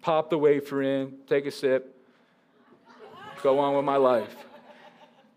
Pop 0.00 0.30
the 0.30 0.38
wafer 0.38 0.80
in, 0.80 1.12
take 1.26 1.44
a 1.44 1.50
sip, 1.50 1.94
go 3.42 3.58
on 3.58 3.76
with 3.76 3.84
my 3.84 3.96
life. 3.96 4.34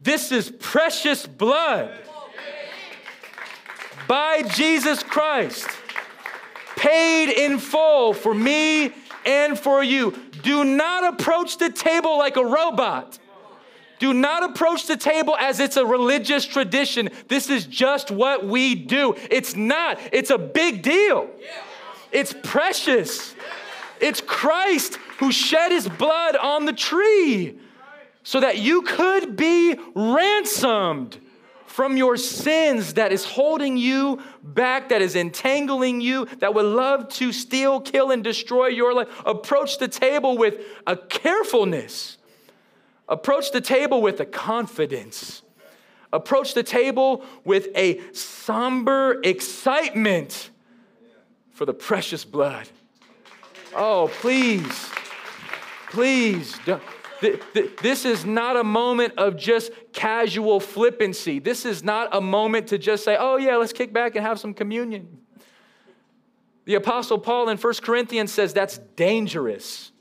This 0.02 0.32
is 0.32 0.50
precious 0.50 1.28
blood 1.28 1.91
by 4.08 4.43
Jesus 4.43 5.04
Christ, 5.04 5.67
paid 6.78 7.30
in 7.30 7.60
full 7.60 8.13
for 8.13 8.34
me 8.34 8.93
and 9.25 9.57
for 9.57 9.84
you. 9.84 10.17
Do 10.43 10.63
not 10.63 11.13
approach 11.13 11.57
the 11.57 11.69
table 11.69 12.17
like 12.17 12.38
a 12.38 12.45
robot. 12.45 13.19
Do 13.99 14.13
not 14.13 14.43
approach 14.43 14.88
the 14.88 14.97
table 14.97 15.38
as 15.38 15.60
it's 15.60 15.77
a 15.77 15.86
religious 15.86 16.43
tradition. 16.43 17.10
This 17.27 17.49
is 17.49 17.67
just 17.67 18.10
what 18.10 18.45
we 18.45 18.73
do. 18.73 19.15
It's 19.29 19.55
not, 19.55 19.99
it's 20.12 20.31
a 20.31 20.39
big 20.39 20.81
deal. 20.81 21.29
It's 22.12 22.34
precious. 22.43 23.36
It's 23.99 24.19
Christ 24.19 24.95
who 25.19 25.31
shed 25.31 25.71
his 25.71 25.88
blood 25.88 26.36
on 26.36 26.65
the 26.65 26.73
tree 26.73 27.60
so 28.23 28.39
that 28.39 28.57
you 28.57 28.81
could 28.81 29.36
be 29.36 29.77
ransomed 29.93 31.19
from 31.71 31.97
your 31.97 32.17
sins 32.17 32.93
that 32.93 33.12
is 33.12 33.25
holding 33.25 33.77
you 33.77 34.21
back, 34.43 34.89
that 34.89 35.01
is 35.01 35.15
entangling 35.15 36.01
you, 36.01 36.25
that 36.39 36.53
would 36.53 36.65
love 36.65 37.10
to 37.10 37.31
steal, 37.31 37.81
kill, 37.81 38.12
and 38.12 38.23
destroy 38.23 38.67
your 38.67 38.93
life. 38.93 39.07
Approach 39.25 39.77
the 39.77 39.88
table 39.88 40.38
with 40.38 40.55
a 40.86 40.95
carefulness 40.95 42.17
Approach 43.12 43.51
the 43.51 43.60
table 43.60 44.01
with 44.01 44.21
a 44.21 44.25
confidence. 44.25 45.41
Approach 46.13 46.53
the 46.53 46.63
table 46.63 47.25
with 47.43 47.67
a 47.75 47.99
somber 48.13 49.19
excitement 49.21 50.49
for 51.51 51.65
the 51.65 51.73
precious 51.73 52.23
blood. 52.23 52.69
Oh, 53.75 54.10
please, 54.21 54.89
please. 55.89 56.57
This 57.21 58.03
is 58.05 58.25
not 58.25 58.57
a 58.57 58.63
moment 58.63 59.13
of 59.17 59.38
just 59.38 59.71
casual 59.93 60.60
flippancy. 60.60 61.39
This 61.39 61.65
is 61.65 61.84
not 61.84 62.10
a 62.15 62.21
moment 62.21 62.67
to 62.67 62.77
just 62.77 63.03
say, 63.03 63.15
oh, 63.19 63.38
yeah, 63.38 63.57
let's 63.57 63.73
kick 63.73 63.93
back 63.93 64.15
and 64.15 64.25
have 64.25 64.39
some 64.39 64.53
communion. 64.53 65.19
The 66.65 66.75
Apostle 66.75 67.19
Paul 67.19 67.49
in 67.49 67.57
1 67.57 67.73
Corinthians 67.81 68.31
says 68.31 68.53
that's 68.53 68.79
dangerous. 68.95 69.91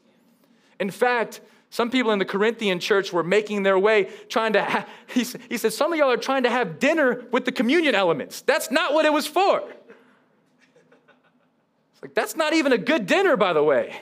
In 0.79 0.91
fact, 0.91 1.41
some 1.69 1.91
people 1.91 2.11
in 2.11 2.19
the 2.19 2.25
Corinthian 2.25 2.81
church 2.81 3.13
were 3.13 3.23
making 3.23 3.63
their 3.63 3.79
way, 3.79 4.11
trying 4.29 4.55
to, 4.55 4.65
ha- 4.65 4.87
he, 5.07 5.25
he 5.49 5.57
said, 5.57 5.73
some 5.73 5.93
of 5.93 5.99
y'all 5.99 6.11
are 6.11 6.17
trying 6.17 6.43
to 6.43 6.51
have 6.51 6.79
dinner 6.79 7.25
with 7.31 7.45
the 7.45 7.53
communion 7.53 7.95
elements. 7.95 8.41
That's 8.43 8.71
not 8.71 8.93
what 8.93 9.05
it 9.05 9.13
was 9.13 9.27
for. 9.27 9.63
It's 11.93 12.03
like, 12.03 12.15
that's 12.15 12.35
not 12.35 12.55
even 12.55 12.73
a 12.73 12.79
good 12.79 13.07
dinner, 13.07 13.37
by 13.37 13.53
the 13.53 13.63
way. 13.63 14.01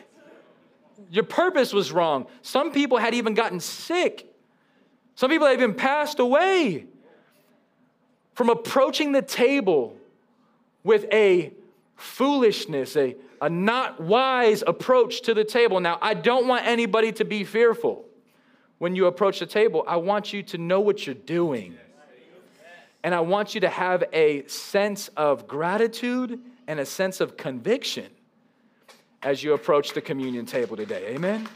Your 1.11 1.25
purpose 1.25 1.73
was 1.73 1.92
wrong. 1.92 2.27
Some 2.42 2.73
people 2.73 2.99
had 2.99 3.14
even 3.14 3.35
gotten 3.35 3.61
sick. 3.61 4.33
Some 5.14 5.31
people 5.31 5.47
had 5.47 5.55
even 5.55 5.75
passed 5.75 6.18
away 6.18 6.87
from 8.35 8.51
approaching 8.51 9.12
the 9.12 9.23
table 9.23 9.97
with 10.85 11.07
a 11.12 11.53
foolishness, 11.97 12.97
a, 12.97 13.16
a 13.40 13.51
not 13.51 14.01
wise 14.01 14.62
approach 14.66 15.23
to 15.23 15.35
the 15.35 15.44
table. 15.44 15.81
Now, 15.81 15.99
I 16.01 16.14
don't 16.14 16.47
want 16.47 16.66
anybody 16.66 17.11
to 17.12 17.25
be 17.25 17.44
fearful 17.44 18.05
when 18.79 18.94
you 18.94 19.07
approach 19.07 19.40
the 19.40 19.47
table. 19.47 19.85
I 19.88 19.97
want 19.97 20.33
you 20.33 20.42
to 20.44 20.59
know 20.59 20.81
what 20.81 21.07
you're 21.07 21.14
doing. 21.14 21.77
And 23.03 23.14
I 23.14 23.21
want 23.21 23.55
you 23.55 23.61
to 23.62 23.68
have 23.68 24.05
a 24.12 24.47
sense 24.47 25.09
of 25.16 25.49
gratitude 25.49 26.40
and 26.66 26.79
a 26.79 26.87
sense 26.87 27.21
of 27.21 27.37
conviction 27.37 28.07
as 29.22 29.42
you 29.42 29.52
approach 29.52 29.92
the 29.92 30.00
communion 30.00 30.46
table 30.46 30.76
today. 30.76 31.14
Amen? 31.14 31.48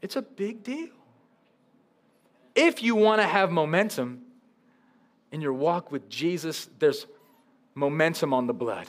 It's 0.00 0.16
a 0.16 0.22
big 0.22 0.62
deal. 0.62 0.90
If 2.54 2.82
you 2.82 2.94
want 2.94 3.20
to 3.20 3.26
have 3.26 3.50
momentum 3.50 4.22
in 5.32 5.40
your 5.40 5.52
walk 5.52 5.90
with 5.90 6.08
Jesus, 6.08 6.68
there's 6.78 7.06
momentum 7.74 8.32
on 8.32 8.46
the 8.46 8.54
blood. 8.54 8.86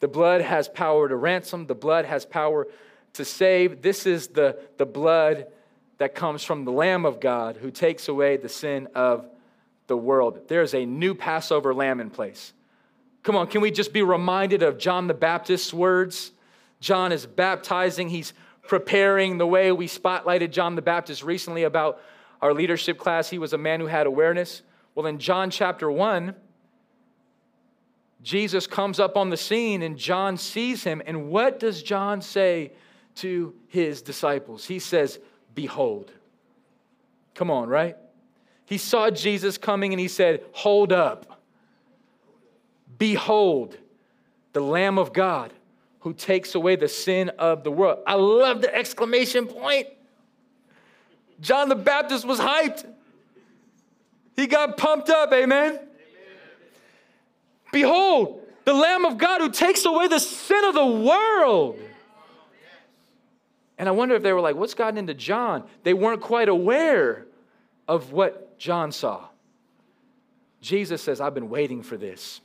The 0.00 0.08
blood 0.08 0.40
has 0.40 0.68
power 0.68 1.08
to 1.08 1.16
ransom, 1.16 1.66
the 1.66 1.74
blood 1.74 2.04
has 2.04 2.24
power 2.24 2.66
to 3.14 3.24
save. 3.24 3.82
This 3.82 4.06
is 4.06 4.28
the, 4.28 4.58
the 4.76 4.86
blood 4.86 5.46
that 5.98 6.14
comes 6.14 6.42
from 6.44 6.64
the 6.64 6.72
Lamb 6.72 7.04
of 7.04 7.20
God 7.20 7.56
who 7.56 7.70
takes 7.70 8.08
away 8.08 8.36
the 8.36 8.48
sin 8.48 8.88
of 8.94 9.28
the 9.86 9.96
world. 9.96 10.48
There's 10.48 10.74
a 10.74 10.84
new 10.84 11.14
Passover 11.14 11.74
lamb 11.74 12.00
in 12.00 12.10
place. 12.10 12.52
Come 13.22 13.36
on, 13.36 13.46
can 13.46 13.60
we 13.60 13.70
just 13.70 13.92
be 13.92 14.02
reminded 14.02 14.62
of 14.62 14.78
John 14.78 15.06
the 15.06 15.14
Baptist's 15.14 15.72
words? 15.72 16.32
John 16.80 17.12
is 17.12 17.26
baptizing, 17.26 18.08
he's 18.08 18.32
preparing 18.66 19.38
the 19.38 19.46
way. 19.46 19.70
We 19.72 19.86
spotlighted 19.86 20.50
John 20.50 20.74
the 20.74 20.82
Baptist 20.82 21.22
recently 21.22 21.64
about 21.64 22.00
our 22.40 22.52
leadership 22.52 22.98
class. 22.98 23.30
He 23.30 23.38
was 23.38 23.52
a 23.52 23.58
man 23.58 23.80
who 23.80 23.86
had 23.86 24.06
awareness. 24.06 24.62
Well, 24.94 25.06
in 25.06 25.18
John 25.18 25.50
chapter 25.50 25.90
1, 25.90 26.34
Jesus 28.22 28.66
comes 28.66 29.00
up 29.00 29.16
on 29.16 29.30
the 29.30 29.36
scene 29.36 29.82
and 29.82 29.96
John 29.96 30.36
sees 30.36 30.84
him. 30.84 31.02
And 31.06 31.28
what 31.28 31.58
does 31.58 31.82
John 31.82 32.20
say 32.20 32.72
to 33.16 33.54
his 33.68 34.02
disciples? 34.02 34.64
He 34.64 34.78
says, 34.78 35.18
Behold. 35.54 36.12
Come 37.34 37.50
on, 37.50 37.68
right? 37.68 37.96
He 38.64 38.78
saw 38.78 39.10
Jesus 39.10 39.58
coming 39.58 39.92
and 39.92 40.00
he 40.00 40.08
said, 40.08 40.42
Hold 40.52 40.92
up. 40.92 41.41
Behold, 43.02 43.76
the 44.52 44.60
Lamb 44.60 44.96
of 44.96 45.12
God 45.12 45.52
who 46.02 46.14
takes 46.14 46.54
away 46.54 46.76
the 46.76 46.86
sin 46.86 47.30
of 47.30 47.64
the 47.64 47.70
world. 47.72 47.98
I 48.06 48.14
love 48.14 48.60
the 48.62 48.72
exclamation 48.72 49.48
point. 49.48 49.88
John 51.40 51.68
the 51.68 51.74
Baptist 51.74 52.24
was 52.24 52.38
hyped. 52.38 52.86
He 54.36 54.46
got 54.46 54.76
pumped 54.76 55.10
up, 55.10 55.32
amen. 55.32 55.80
Behold, 57.72 58.40
the 58.64 58.72
Lamb 58.72 59.04
of 59.04 59.18
God 59.18 59.40
who 59.40 59.50
takes 59.50 59.84
away 59.84 60.06
the 60.06 60.20
sin 60.20 60.64
of 60.66 60.76
the 60.76 60.86
world. 60.86 61.80
And 63.78 63.88
I 63.88 63.92
wonder 63.92 64.14
if 64.14 64.22
they 64.22 64.32
were 64.32 64.40
like, 64.40 64.54
what's 64.54 64.74
gotten 64.74 64.96
into 64.96 65.14
John? 65.14 65.64
They 65.82 65.92
weren't 65.92 66.20
quite 66.20 66.48
aware 66.48 67.26
of 67.88 68.12
what 68.12 68.60
John 68.60 68.92
saw. 68.92 69.24
Jesus 70.60 71.02
says, 71.02 71.20
I've 71.20 71.34
been 71.34 71.50
waiting 71.50 71.82
for 71.82 71.96
this. 71.96 72.40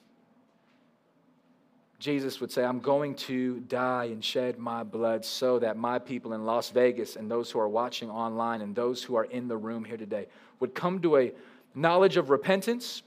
Jesus 2.00 2.40
would 2.40 2.52
say, 2.52 2.64
I'm 2.64 2.80
going 2.80 3.16
to 3.16 3.60
die 3.62 4.06
and 4.06 4.24
shed 4.24 4.60
my 4.60 4.84
blood 4.84 5.26
so 5.26 5.58
that 5.60 5.78
my 5.78 5.98
people 5.98 6.34
in 6.34 6.46
Las 6.46 6.70
Vegas 6.70 7.16
and 7.16 7.30
those 7.30 7.50
who 7.50 7.60
are 7.60 7.68
watching 7.68 8.10
online 8.10 8.62
and 8.62 8.76
those 8.76 9.04
who 9.04 9.16
are 9.16 9.24
in 9.26 9.48
the 9.48 9.58
room 9.58 9.84
here 9.84 9.98
today 9.98 10.28
would 10.60 10.76
come 10.76 11.02
to 11.02 11.18
a 11.18 11.32
knowledge 11.74 12.18
of 12.18 12.30
repentance, 12.30 13.02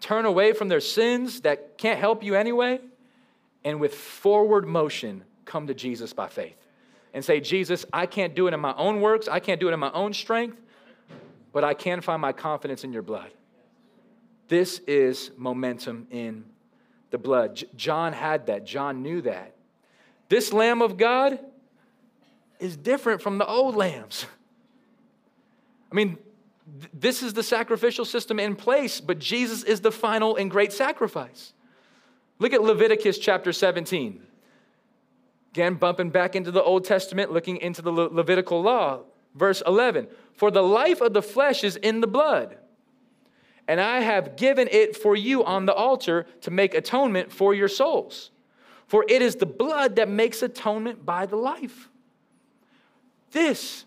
turn 0.00 0.24
away 0.24 0.52
from 0.52 0.68
their 0.68 0.80
sins 0.80 1.42
that 1.42 1.76
can't 1.76 1.98
help 1.98 2.22
you 2.22 2.34
anyway, 2.34 2.80
and 3.64 3.78
with 3.78 3.94
forward 3.94 4.66
motion, 4.66 5.22
come 5.44 5.66
to 5.66 5.74
Jesus 5.74 6.12
by 6.12 6.28
faith 6.28 6.56
and 7.12 7.24
say, 7.24 7.40
Jesus, 7.40 7.84
I 7.92 8.06
can't 8.06 8.34
do 8.34 8.46
it 8.46 8.54
in 8.54 8.60
my 8.60 8.74
own 8.76 9.00
works, 9.00 9.28
I 9.28 9.40
can't 9.40 9.60
do 9.60 9.68
it 9.68 9.72
in 9.72 9.80
my 9.80 9.92
own 9.92 10.14
strength, 10.14 10.58
but 11.52 11.64
I 11.64 11.74
can 11.74 12.00
find 12.00 12.22
my 12.22 12.32
confidence 12.32 12.84
in 12.84 12.92
your 12.92 13.02
blood. 13.02 13.30
This 14.48 14.78
is 14.86 15.30
momentum 15.36 16.06
in 16.10 16.44
the 17.10 17.18
blood. 17.18 17.62
John 17.76 18.12
had 18.12 18.46
that, 18.46 18.64
John 18.64 19.02
knew 19.02 19.20
that. 19.22 19.54
This 20.28 20.52
Lamb 20.52 20.82
of 20.82 20.96
God 20.96 21.38
is 22.60 22.76
different 22.76 23.22
from 23.22 23.38
the 23.38 23.46
old 23.46 23.76
lambs. 23.76 24.26
I 25.90 25.94
mean, 25.94 26.18
th- 26.80 26.90
this 26.92 27.22
is 27.22 27.34
the 27.34 27.42
sacrificial 27.42 28.04
system 28.04 28.38
in 28.38 28.56
place, 28.56 29.00
but 29.00 29.18
Jesus 29.18 29.62
is 29.62 29.80
the 29.80 29.92
final 29.92 30.36
and 30.36 30.50
great 30.50 30.72
sacrifice. 30.72 31.52
Look 32.38 32.52
at 32.52 32.62
Leviticus 32.62 33.18
chapter 33.18 33.52
17. 33.52 34.22
Again, 35.52 35.74
bumping 35.74 36.10
back 36.10 36.36
into 36.36 36.50
the 36.50 36.62
Old 36.62 36.84
Testament, 36.84 37.32
looking 37.32 37.56
into 37.56 37.82
the 37.82 37.90
Le- 37.90 38.12
Levitical 38.12 38.62
law. 38.62 39.00
Verse 39.34 39.62
11 39.66 40.08
For 40.34 40.50
the 40.50 40.62
life 40.62 41.00
of 41.00 41.14
the 41.14 41.22
flesh 41.22 41.64
is 41.64 41.76
in 41.76 42.00
the 42.00 42.06
blood, 42.06 42.58
and 43.68 43.82
I 43.82 44.00
have 44.00 44.36
given 44.36 44.66
it 44.70 44.96
for 44.96 45.14
you 45.14 45.44
on 45.44 45.66
the 45.66 45.74
altar 45.74 46.26
to 46.40 46.50
make 46.50 46.74
atonement 46.74 47.30
for 47.30 47.54
your 47.54 47.68
souls. 47.68 48.30
For 48.86 49.04
it 49.06 49.20
is 49.20 49.36
the 49.36 49.46
blood 49.46 49.96
that 49.96 50.08
makes 50.08 50.42
atonement 50.42 51.04
by 51.04 51.26
the 51.26 51.36
life. 51.36 51.90
This 53.30 53.84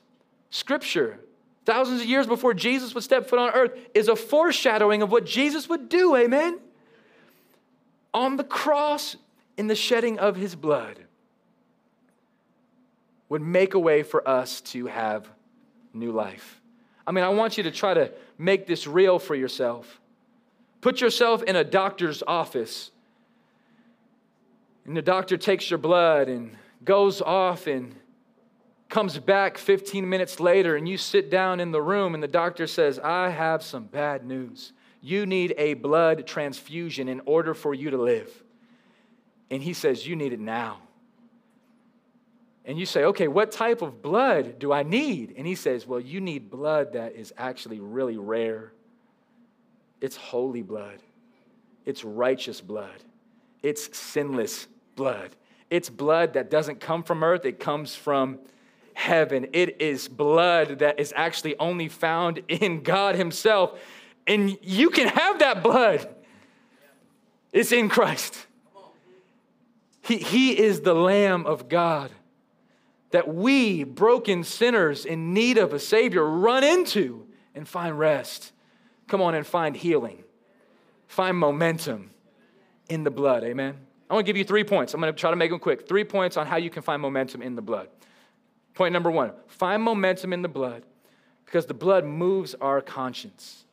scripture, 0.52 1.20
thousands 1.66 2.02
of 2.02 2.08
years 2.08 2.28
before 2.28 2.54
Jesus 2.54 2.94
would 2.94 3.04
step 3.04 3.28
foot 3.28 3.40
on 3.40 3.50
earth, 3.50 3.72
is 3.96 4.08
a 4.08 4.16
foreshadowing 4.16 5.02
of 5.02 5.12
what 5.12 5.26
Jesus 5.26 5.68
would 5.68 5.90
do, 5.90 6.16
amen? 6.16 6.60
On 8.14 8.38
the 8.38 8.44
cross, 8.44 9.16
in 9.58 9.66
the 9.66 9.76
shedding 9.76 10.20
of 10.20 10.36
his 10.36 10.54
blood, 10.54 11.00
would 13.30 13.42
make 13.42 13.74
a 13.74 13.80
way 13.80 14.04
for 14.04 14.28
us 14.28 14.62
to 14.62 14.86
have 14.86 15.28
new 15.92 16.12
life. 16.12 16.62
I 17.08 17.12
mean, 17.12 17.24
I 17.24 17.30
want 17.30 17.58
you 17.58 17.64
to 17.64 17.72
try 17.72 17.94
to 17.96 18.12
make 18.42 18.66
this 18.66 18.88
real 18.88 19.20
for 19.20 19.36
yourself. 19.36 20.02
Put 20.82 21.00
yourself 21.00 21.44
in 21.44 21.56
a 21.56 21.64
doctor's 21.64 22.24
office, 22.26 22.92
and 24.86 24.98
the 24.98 25.02
doctor 25.02 25.38
takes 25.38 25.70
your 25.70 25.78
blood 25.78 26.28
and 26.28 26.58
goes 26.84 27.22
off 27.22 27.68
and 27.68 27.96
comes 28.90 29.18
back 29.20 29.58
15 29.58 30.10
minutes 30.10 30.40
later, 30.40 30.76
and 30.76 30.90
you 30.90 30.98
sit 30.98 31.30
down 31.30 31.60
in 31.60 31.72
the 31.72 31.82
room, 31.82 32.14
and 32.16 32.22
the 32.22 32.28
doctor 32.28 32.66
says, 32.66 33.00
I 33.00 33.30
have 33.30 33.62
some 33.64 33.86
bad 33.86 34.26
news. 34.26 34.74
You 35.02 35.26
need 35.26 35.54
a 35.58 35.76
blood 35.76 36.26
transfusion 36.28 37.08
in 37.08 37.22
order 37.26 37.54
for 37.54 37.74
you 37.74 37.92
to 37.92 37.98
live. 37.98 38.44
And 39.50 39.62
he 39.62 39.74
says, 39.74 40.08
You 40.08 40.16
need 40.16 40.34
it 40.34 40.40
now. 40.40 40.80
And 42.66 42.78
you 42.78 42.86
say, 42.86 43.04
Okay, 43.06 43.28
what 43.28 43.52
type 43.52 43.82
of 43.82 44.02
blood 44.02 44.60
do 44.60 44.72
I 44.72 44.84
need? 44.84 45.34
And 45.38 45.48
he 45.48 45.56
says, 45.56 45.88
Well, 45.88 46.00
you 46.00 46.22
need 46.22 46.50
blood 46.50 46.94
that 46.94 47.16
is 47.16 47.34
actually 47.38 47.80
really 47.80 48.18
rare. 48.18 48.72
It's 50.00 50.16
holy 50.16 50.62
blood, 50.62 51.00
it's 51.86 52.04
righteous 52.04 52.62
blood, 52.62 53.04
it's 53.62 53.96
sinless 53.98 54.68
blood. 54.96 55.36
It's 55.70 55.90
blood 55.90 56.34
that 56.34 56.52
doesn't 56.52 56.82
come 56.82 57.02
from 57.02 57.24
earth, 57.24 57.46
it 57.46 57.60
comes 57.60 57.96
from 57.96 58.40
heaven. 58.94 59.48
It 59.54 59.82
is 59.82 60.10
blood 60.10 60.80
that 60.80 61.00
is 61.00 61.14
actually 61.16 61.58
only 61.60 61.88
found 61.88 62.42
in 62.50 62.84
God 62.84 63.16
Himself. 63.16 63.80
And 64.28 64.58
you 64.62 64.90
can 64.90 65.08
have 65.08 65.40
that 65.40 65.64
blood, 65.64 66.14
it's 67.54 67.72
in 67.72 67.90
Christ. 67.90 68.36
He, 70.04 70.18
he 70.18 70.60
is 70.60 70.82
the 70.82 70.96
Lamb 70.96 71.46
of 71.46 71.70
God 71.70 72.12
that 73.12 73.34
we, 73.34 73.84
broken 73.84 74.44
sinners 74.44 75.06
in 75.06 75.34
need 75.34 75.58
of 75.58 75.74
a 75.74 75.80
Savior, 75.80 76.26
run 76.26 76.64
into 76.64 77.28
and 77.54 77.68
find 77.68 77.98
rest. 77.98 78.52
Come 79.08 79.22
on 79.22 79.36
and 79.36 79.46
find 79.46 79.76
healing, 79.76 80.24
find 81.08 81.38
momentum 81.38 82.12
in 82.90 83.04
the 83.04 83.12
blood. 83.12 83.44
Amen. 83.44 83.76
I 84.10 84.14
want 84.14 84.26
to 84.26 84.30
give 84.30 84.38
you 84.38 84.44
three 84.44 84.64
points. 84.64 84.94
I'm 84.94 85.00
going 85.00 85.14
to 85.14 85.18
try 85.18 85.30
to 85.30 85.36
make 85.36 85.52
them 85.52 85.60
quick. 85.60 85.88
Three 85.88 86.04
points 86.04 86.36
on 86.36 86.46
how 86.46 86.58
you 86.58 86.70
can 86.70 86.82
find 86.82 87.02
momentum 87.02 87.42
in 87.42 87.56
the 87.56 87.62
blood. 87.62 87.88
Point 88.74 88.94
number 88.94 89.12
one 89.12 89.32
find 89.48 89.84
momentum 89.84 90.34
in 90.34 90.42
the 90.42 90.50
blood 90.50 90.84
because 91.46 91.66
the 91.66 91.74
blood 91.74 92.06
moves 92.06 92.56
our 92.56 92.82
conscience. 92.82 93.66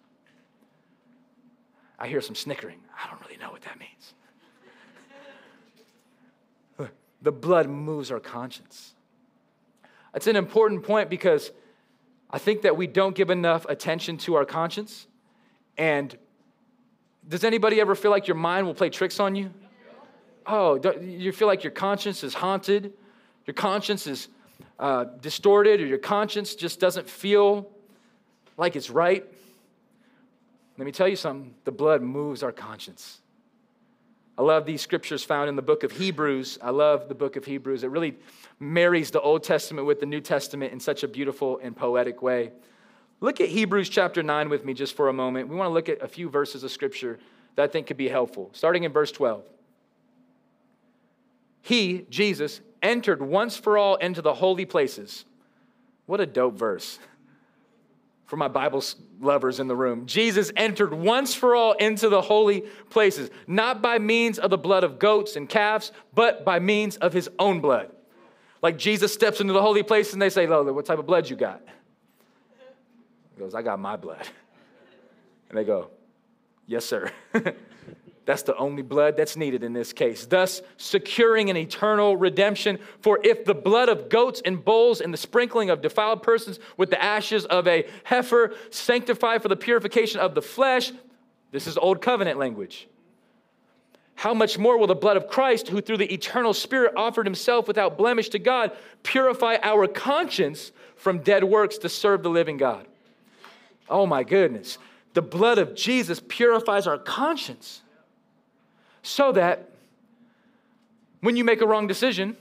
I 1.98 2.06
hear 2.06 2.20
some 2.20 2.34
snickering. 2.34 2.78
I 2.96 3.08
don't 3.10 3.20
really 3.20 3.36
know 3.36 3.50
what 3.50 3.62
that 3.62 3.78
means. 3.78 4.14
the 7.22 7.32
blood 7.32 7.68
moves 7.68 8.10
our 8.12 8.20
conscience. 8.20 8.94
It's 10.14 10.26
an 10.26 10.36
important 10.36 10.82
point 10.82 11.10
because 11.10 11.50
I 12.30 12.38
think 12.38 12.62
that 12.62 12.76
we 12.76 12.86
don't 12.86 13.14
give 13.14 13.30
enough 13.30 13.66
attention 13.66 14.18
to 14.18 14.34
our 14.34 14.44
conscience. 14.44 15.06
And 15.76 16.16
does 17.26 17.44
anybody 17.44 17.80
ever 17.80 17.94
feel 17.94 18.10
like 18.10 18.26
your 18.26 18.36
mind 18.36 18.66
will 18.66 18.74
play 18.74 18.90
tricks 18.90 19.20
on 19.20 19.34
you? 19.34 19.50
Oh, 20.46 20.80
you 21.00 21.30
feel 21.32 21.46
like 21.46 21.62
your 21.62 21.70
conscience 21.72 22.24
is 22.24 22.32
haunted, 22.32 22.92
your 23.46 23.54
conscience 23.54 24.06
is 24.06 24.28
uh, 24.78 25.04
distorted, 25.20 25.80
or 25.80 25.86
your 25.86 25.98
conscience 25.98 26.54
just 26.54 26.80
doesn't 26.80 27.08
feel 27.08 27.70
like 28.56 28.74
it's 28.74 28.88
right. 28.88 29.26
Let 30.78 30.84
me 30.84 30.92
tell 30.92 31.08
you 31.08 31.16
something 31.16 31.54
the 31.64 31.72
blood 31.72 32.02
moves 32.02 32.42
our 32.42 32.52
conscience. 32.52 33.20
I 34.38 34.42
love 34.42 34.66
these 34.66 34.80
scriptures 34.80 35.24
found 35.24 35.48
in 35.48 35.56
the 35.56 35.62
book 35.62 35.82
of 35.82 35.90
Hebrews. 35.90 36.60
I 36.62 36.70
love 36.70 37.08
the 37.08 37.14
book 37.16 37.34
of 37.34 37.44
Hebrews. 37.44 37.82
It 37.82 37.90
really 37.90 38.16
marries 38.60 39.10
the 39.10 39.20
Old 39.20 39.42
Testament 39.42 39.84
with 39.84 39.98
the 39.98 40.06
New 40.06 40.20
Testament 40.20 40.72
in 40.72 40.78
such 40.78 41.02
a 41.02 41.08
beautiful 41.08 41.58
and 41.60 41.76
poetic 41.76 42.22
way. 42.22 42.52
Look 43.20 43.40
at 43.40 43.48
Hebrews 43.48 43.88
chapter 43.88 44.22
9 44.22 44.48
with 44.48 44.64
me 44.64 44.74
just 44.74 44.94
for 44.94 45.08
a 45.08 45.12
moment. 45.12 45.48
We 45.48 45.56
want 45.56 45.70
to 45.70 45.74
look 45.74 45.88
at 45.88 46.00
a 46.00 46.06
few 46.06 46.28
verses 46.30 46.62
of 46.62 46.70
scripture 46.70 47.18
that 47.56 47.64
I 47.64 47.66
think 47.66 47.88
could 47.88 47.96
be 47.96 48.08
helpful. 48.08 48.50
Starting 48.52 48.84
in 48.84 48.92
verse 48.92 49.10
12. 49.10 49.42
He, 51.60 52.06
Jesus, 52.08 52.60
entered 52.80 53.20
once 53.20 53.56
for 53.56 53.76
all 53.76 53.96
into 53.96 54.22
the 54.22 54.34
holy 54.34 54.64
places. 54.64 55.24
What 56.06 56.20
a 56.20 56.26
dope 56.26 56.54
verse 56.54 57.00
for 58.28 58.36
my 58.36 58.46
Bible 58.46 58.84
lovers 59.20 59.58
in 59.58 59.68
the 59.68 59.74
room. 59.74 60.04
Jesus 60.04 60.52
entered 60.54 60.92
once 60.92 61.34
for 61.34 61.56
all 61.56 61.72
into 61.72 62.10
the 62.10 62.20
holy 62.20 62.60
places, 62.90 63.30
not 63.46 63.80
by 63.80 63.98
means 63.98 64.38
of 64.38 64.50
the 64.50 64.58
blood 64.58 64.84
of 64.84 64.98
goats 64.98 65.34
and 65.34 65.48
calves, 65.48 65.92
but 66.14 66.44
by 66.44 66.58
means 66.58 66.98
of 66.98 67.14
his 67.14 67.30
own 67.38 67.60
blood. 67.60 67.90
Like 68.60 68.76
Jesus 68.76 69.14
steps 69.14 69.40
into 69.40 69.54
the 69.54 69.62
holy 69.62 69.82
place 69.82 70.12
and 70.12 70.20
they 70.20 70.28
say, 70.28 70.46
Lola, 70.46 70.74
what 70.74 70.84
type 70.84 70.98
of 70.98 71.06
blood 71.06 71.30
you 71.30 71.36
got? 71.36 71.62
He 73.34 73.40
goes, 73.40 73.54
I 73.54 73.62
got 73.62 73.78
my 73.78 73.96
blood. 73.96 74.28
And 75.48 75.56
they 75.56 75.64
go, 75.64 75.88
Yes, 76.66 76.84
sir. 76.84 77.10
That's 78.28 78.42
the 78.42 78.54
only 78.58 78.82
blood 78.82 79.16
that's 79.16 79.38
needed 79.38 79.64
in 79.64 79.72
this 79.72 79.94
case, 79.94 80.26
thus 80.26 80.60
securing 80.76 81.48
an 81.48 81.56
eternal 81.56 82.14
redemption. 82.14 82.78
For 83.00 83.18
if 83.24 83.46
the 83.46 83.54
blood 83.54 83.88
of 83.88 84.10
goats 84.10 84.42
and 84.44 84.62
bulls 84.62 85.00
and 85.00 85.14
the 85.14 85.16
sprinkling 85.16 85.70
of 85.70 85.80
defiled 85.80 86.22
persons 86.22 86.58
with 86.76 86.90
the 86.90 87.02
ashes 87.02 87.46
of 87.46 87.66
a 87.66 87.88
heifer 88.04 88.52
sanctify 88.68 89.38
for 89.38 89.48
the 89.48 89.56
purification 89.56 90.20
of 90.20 90.34
the 90.34 90.42
flesh, 90.42 90.92
this 91.52 91.66
is 91.66 91.78
old 91.78 92.02
covenant 92.02 92.38
language. 92.38 92.86
How 94.14 94.34
much 94.34 94.58
more 94.58 94.76
will 94.76 94.88
the 94.88 94.94
blood 94.94 95.16
of 95.16 95.28
Christ, 95.28 95.68
who 95.68 95.80
through 95.80 95.96
the 95.96 96.12
eternal 96.12 96.52
Spirit 96.52 96.92
offered 96.98 97.24
himself 97.24 97.66
without 97.66 97.96
blemish 97.96 98.28
to 98.28 98.38
God, 98.38 98.72
purify 99.04 99.56
our 99.62 99.86
conscience 99.86 100.70
from 100.96 101.20
dead 101.20 101.44
works 101.44 101.78
to 101.78 101.88
serve 101.88 102.22
the 102.22 102.28
living 102.28 102.58
God? 102.58 102.88
Oh 103.88 104.04
my 104.04 104.22
goodness. 104.22 104.76
The 105.14 105.22
blood 105.22 105.56
of 105.56 105.74
Jesus 105.74 106.20
purifies 106.28 106.86
our 106.86 106.98
conscience 106.98 107.80
so 109.08 109.32
that 109.32 109.70
when 111.20 111.34
you 111.34 111.42
make 111.42 111.62
a 111.62 111.66
wrong 111.66 111.86
decision, 111.86 112.36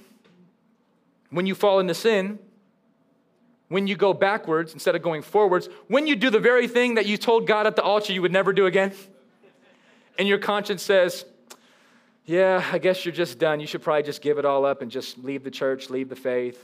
when 1.30 1.46
you 1.46 1.56
fall 1.56 1.80
into 1.80 1.94
sin, 1.94 2.40
when 3.70 3.88
you 3.88 3.96
go 3.96 4.14
backwards 4.14 4.74
instead 4.74 4.94
of 4.94 5.02
going 5.02 5.22
forwards, 5.22 5.70
when 5.88 6.08
you 6.08 6.16
do 6.16 6.30
the 6.30 6.40
very 6.40 6.68
thing 6.68 6.96
that 6.96 7.06
you 7.06 7.18
told 7.18 7.48
God 7.48 7.68
at 7.68 7.76
the 7.76 7.84
altar 7.84 8.12
you 8.12 8.22
would 8.22 8.34
never 8.34 8.52
do 8.52 8.66
again, 8.66 8.92
and 10.20 10.28
your 10.28 10.40
conscience 10.40 10.84
says, 10.84 11.26
Yeah, 12.26 12.64
I 12.72 12.80
guess 12.80 13.06
you're 13.06 13.14
just 13.14 13.40
done. 13.40 13.60
You 13.60 13.68
should 13.68 13.82
probably 13.82 14.04
just 14.04 14.22
give 14.22 14.38
it 14.38 14.46
all 14.46 14.66
up 14.66 14.82
and 14.82 14.92
just 14.92 15.18
leave 15.20 15.44
the 15.44 15.52
church, 15.52 15.90
leave 15.90 16.10
the 16.10 16.16
faith, 16.16 16.62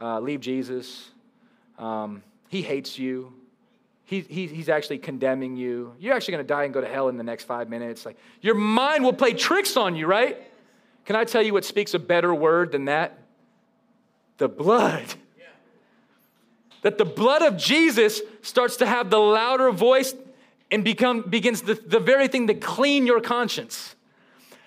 uh, 0.00 0.18
leave 0.20 0.40
Jesus. 0.40 1.10
Um, 1.78 2.22
he 2.48 2.62
hates 2.62 2.98
you 2.98 3.34
he, 4.06 4.20
he, 4.20 4.46
he's 4.46 4.68
actually 4.68 4.98
condemning 4.98 5.56
you. 5.56 5.92
You're 5.98 6.14
actually 6.14 6.32
going 6.32 6.44
to 6.44 6.48
die 6.48 6.64
and 6.64 6.72
go 6.72 6.80
to 6.80 6.86
hell 6.86 7.08
in 7.08 7.16
the 7.16 7.24
next 7.24 7.44
five 7.44 7.68
minutes. 7.68 8.06
Like 8.06 8.16
your 8.40 8.54
mind 8.54 9.02
will 9.02 9.12
play 9.12 9.32
tricks 9.32 9.76
on 9.76 9.96
you, 9.96 10.06
right? 10.06 10.38
Can 11.04 11.16
I 11.16 11.24
tell 11.24 11.42
you 11.42 11.52
what 11.52 11.64
speaks 11.64 11.92
a 11.92 11.98
better 11.98 12.32
word 12.32 12.70
than 12.70 12.86
that? 12.86 13.18
The 14.38 14.48
blood. 14.48 15.04
That 16.82 16.98
the 16.98 17.04
blood 17.04 17.42
of 17.42 17.56
Jesus 17.56 18.20
starts 18.42 18.76
to 18.76 18.86
have 18.86 19.10
the 19.10 19.18
louder 19.18 19.72
voice 19.72 20.14
and 20.70 20.84
become, 20.84 21.22
begins 21.22 21.62
the, 21.62 21.74
the 21.74 21.98
very 21.98 22.28
thing 22.28 22.46
to 22.46 22.54
clean 22.54 23.06
your 23.06 23.20
conscience. 23.20 23.96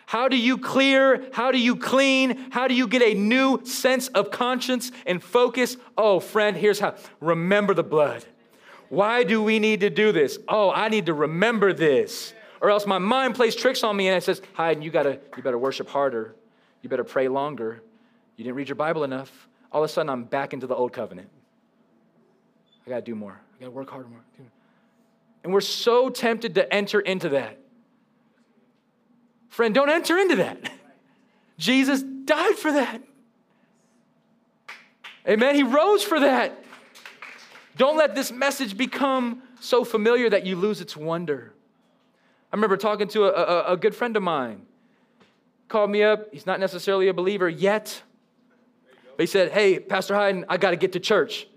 How 0.05 0.27
do 0.27 0.35
you 0.35 0.57
clear? 0.57 1.29
How 1.31 1.51
do 1.51 1.57
you 1.57 1.77
clean? 1.77 2.51
How 2.51 2.67
do 2.67 2.73
you 2.73 2.87
get 2.87 3.01
a 3.01 3.13
new 3.13 3.63
sense 3.63 4.09
of 4.09 4.31
conscience 4.31 4.91
and 5.05 5.23
focus? 5.23 5.77
Oh, 5.97 6.19
friend, 6.19 6.57
here's 6.57 6.79
how. 6.79 6.95
Remember 7.21 7.73
the 7.73 7.83
blood. 7.83 8.25
Why 8.89 9.23
do 9.23 9.41
we 9.43 9.59
need 9.59 9.81
to 9.81 9.89
do 9.89 10.11
this? 10.11 10.39
Oh, 10.47 10.71
I 10.71 10.89
need 10.89 11.05
to 11.05 11.13
remember 11.13 11.73
this. 11.73 12.33
Or 12.61 12.69
else 12.69 12.85
my 12.85 12.97
mind 12.97 13.35
plays 13.35 13.55
tricks 13.55 13.83
on 13.83 13.95
me 13.95 14.07
and 14.07 14.17
it 14.17 14.23
says, 14.23 14.41
Hayden, 14.57 14.83
you 14.83 14.91
gotta, 14.91 15.19
you 15.37 15.43
better 15.43 15.57
worship 15.57 15.87
harder. 15.87 16.35
You 16.81 16.89
better 16.89 17.03
pray 17.03 17.27
longer. 17.27 17.83
You 18.35 18.43
didn't 18.43 18.55
read 18.55 18.67
your 18.67 18.75
Bible 18.75 19.03
enough. 19.03 19.47
All 19.71 19.83
of 19.83 19.89
a 19.89 19.93
sudden, 19.93 20.09
I'm 20.09 20.23
back 20.23 20.53
into 20.53 20.67
the 20.67 20.75
old 20.75 20.91
covenant. 20.91 21.29
I 22.85 22.89
gotta 22.89 23.01
do 23.01 23.15
more. 23.15 23.39
I 23.55 23.59
gotta 23.59 23.71
work 23.71 23.89
harder 23.89 24.09
more. 24.09 24.23
And 25.43 25.53
we're 25.53 25.61
so 25.61 26.09
tempted 26.09 26.55
to 26.55 26.73
enter 26.73 26.99
into 26.99 27.29
that. 27.29 27.59
Friend, 29.49 29.73
don't 29.73 29.89
enter 29.89 30.17
into 30.17 30.37
that. 30.37 30.71
Jesus 31.57 32.01
died 32.01 32.55
for 32.55 32.71
that. 32.71 33.01
Amen. 35.27 35.55
He 35.55 35.63
rose 35.63 36.03
for 36.03 36.19
that. 36.19 36.63
Don't 37.79 37.95
let 37.95 38.13
this 38.13 38.29
message 38.29 38.75
become 38.75 39.41
so 39.61 39.85
familiar 39.85 40.29
that 40.29 40.45
you 40.45 40.57
lose 40.57 40.81
its 40.81 40.97
wonder. 40.97 41.53
I 42.51 42.55
remember 42.57 42.75
talking 42.75 43.07
to 43.07 43.23
a, 43.23 43.29
a, 43.29 43.73
a 43.73 43.77
good 43.77 43.95
friend 43.95 44.17
of 44.17 44.21
mine. 44.21 44.65
Called 45.69 45.89
me 45.89 46.03
up. 46.03 46.27
He's 46.33 46.45
not 46.45 46.59
necessarily 46.59 47.07
a 47.07 47.13
believer 47.13 47.47
yet. 47.47 48.03
But 49.15 49.23
he 49.23 49.27
said, 49.27 49.53
Hey, 49.53 49.79
Pastor 49.79 50.13
Hayden, 50.13 50.43
I 50.49 50.57
got 50.57 50.71
to 50.71 50.75
get 50.75 50.91
to 50.91 50.99
church. 50.99 51.47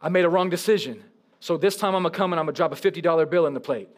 I 0.00 0.08
made 0.08 0.24
a 0.24 0.28
wrong 0.28 0.50
decision. 0.50 1.02
So 1.40 1.56
this 1.56 1.76
time 1.76 1.96
I'm 1.96 2.02
going 2.04 2.12
to 2.12 2.16
come 2.16 2.32
and 2.32 2.38
I'm 2.38 2.46
going 2.46 2.54
to 2.54 2.56
drop 2.56 2.72
a 2.72 2.76
$50 2.76 3.28
bill 3.28 3.46
in 3.46 3.54
the 3.54 3.60
plate. 3.60 3.88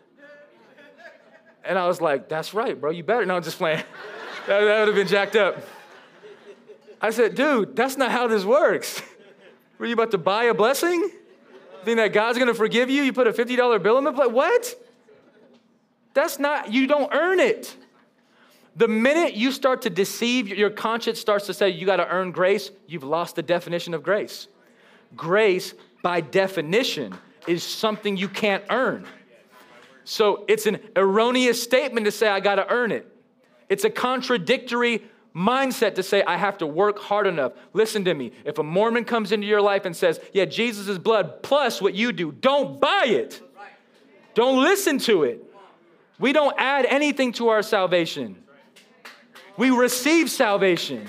And 1.66 1.78
I 1.78 1.87
was 1.87 2.00
like, 2.00 2.30
That's 2.30 2.54
right, 2.54 2.80
bro. 2.80 2.92
You 2.92 3.04
better. 3.04 3.26
No, 3.26 3.37
I'm 3.37 3.42
just 3.42 3.59
playing. 3.59 3.85
that, 4.46 4.61
that 4.61 4.78
would 4.78 4.88
have 4.88 4.96
been 4.96 5.06
jacked 5.06 5.37
up. 5.37 5.62
I 6.98 7.11
said, 7.11 7.35
Dude, 7.35 7.76
that's 7.76 7.98
not 7.98 8.11
how 8.11 8.26
this 8.26 8.46
works. 8.46 9.02
Were 9.80 9.86
you 9.86 9.94
about 9.94 10.10
to 10.10 10.18
buy 10.18 10.44
a 10.44 10.54
blessing? 10.54 11.10
Think 11.84 11.96
that 11.96 12.12
God's 12.12 12.38
gonna 12.38 12.52
forgive 12.52 12.90
you? 12.90 13.02
You 13.02 13.14
put 13.14 13.26
a 13.26 13.32
$50 13.32 13.82
bill 13.82 13.96
in 13.96 14.04
the 14.04 14.12
plate? 14.12 14.30
What? 14.30 14.74
That's 16.12 16.38
not, 16.38 16.70
you 16.70 16.86
don't 16.86 17.10
earn 17.14 17.40
it. 17.40 17.74
The 18.76 18.88
minute 18.88 19.32
you 19.32 19.50
start 19.50 19.80
to 19.82 19.90
deceive, 19.90 20.48
your 20.48 20.68
conscience 20.68 21.18
starts 21.18 21.46
to 21.46 21.54
say 21.54 21.70
you 21.70 21.86
gotta 21.86 22.06
earn 22.06 22.30
grace, 22.30 22.70
you've 22.88 23.04
lost 23.04 23.36
the 23.36 23.42
definition 23.42 23.94
of 23.94 24.02
grace. 24.02 24.48
Grace, 25.16 25.72
by 26.02 26.20
definition, 26.20 27.16
is 27.46 27.62
something 27.62 28.18
you 28.18 28.28
can't 28.28 28.64
earn. 28.68 29.06
So 30.04 30.44
it's 30.46 30.66
an 30.66 30.78
erroneous 30.94 31.62
statement 31.62 32.04
to 32.04 32.12
say 32.12 32.28
I 32.28 32.40
gotta 32.40 32.70
earn 32.70 32.92
it. 32.92 33.10
It's 33.70 33.84
a 33.84 33.90
contradictory 33.90 35.04
mindset 35.34 35.94
to 35.94 36.02
say, 36.02 36.22
I 36.22 36.36
have 36.36 36.58
to 36.58 36.66
work 36.66 36.98
hard 36.98 37.26
enough. 37.26 37.52
Listen 37.72 38.04
to 38.04 38.14
me. 38.14 38.32
If 38.44 38.58
a 38.58 38.62
Mormon 38.62 39.04
comes 39.04 39.32
into 39.32 39.46
your 39.46 39.60
life 39.60 39.84
and 39.84 39.96
says, 39.96 40.20
Yeah, 40.32 40.44
Jesus' 40.44 40.98
blood 40.98 41.42
plus 41.42 41.80
what 41.80 41.94
you 41.94 42.12
do, 42.12 42.32
don't 42.32 42.80
buy 42.80 43.04
it. 43.06 43.40
Don't 44.34 44.62
listen 44.62 44.98
to 45.00 45.24
it. 45.24 45.44
We 46.18 46.32
don't 46.32 46.54
add 46.58 46.84
anything 46.86 47.32
to 47.34 47.48
our 47.48 47.62
salvation, 47.62 48.36
we 49.56 49.70
receive 49.70 50.30
salvation. 50.30 51.06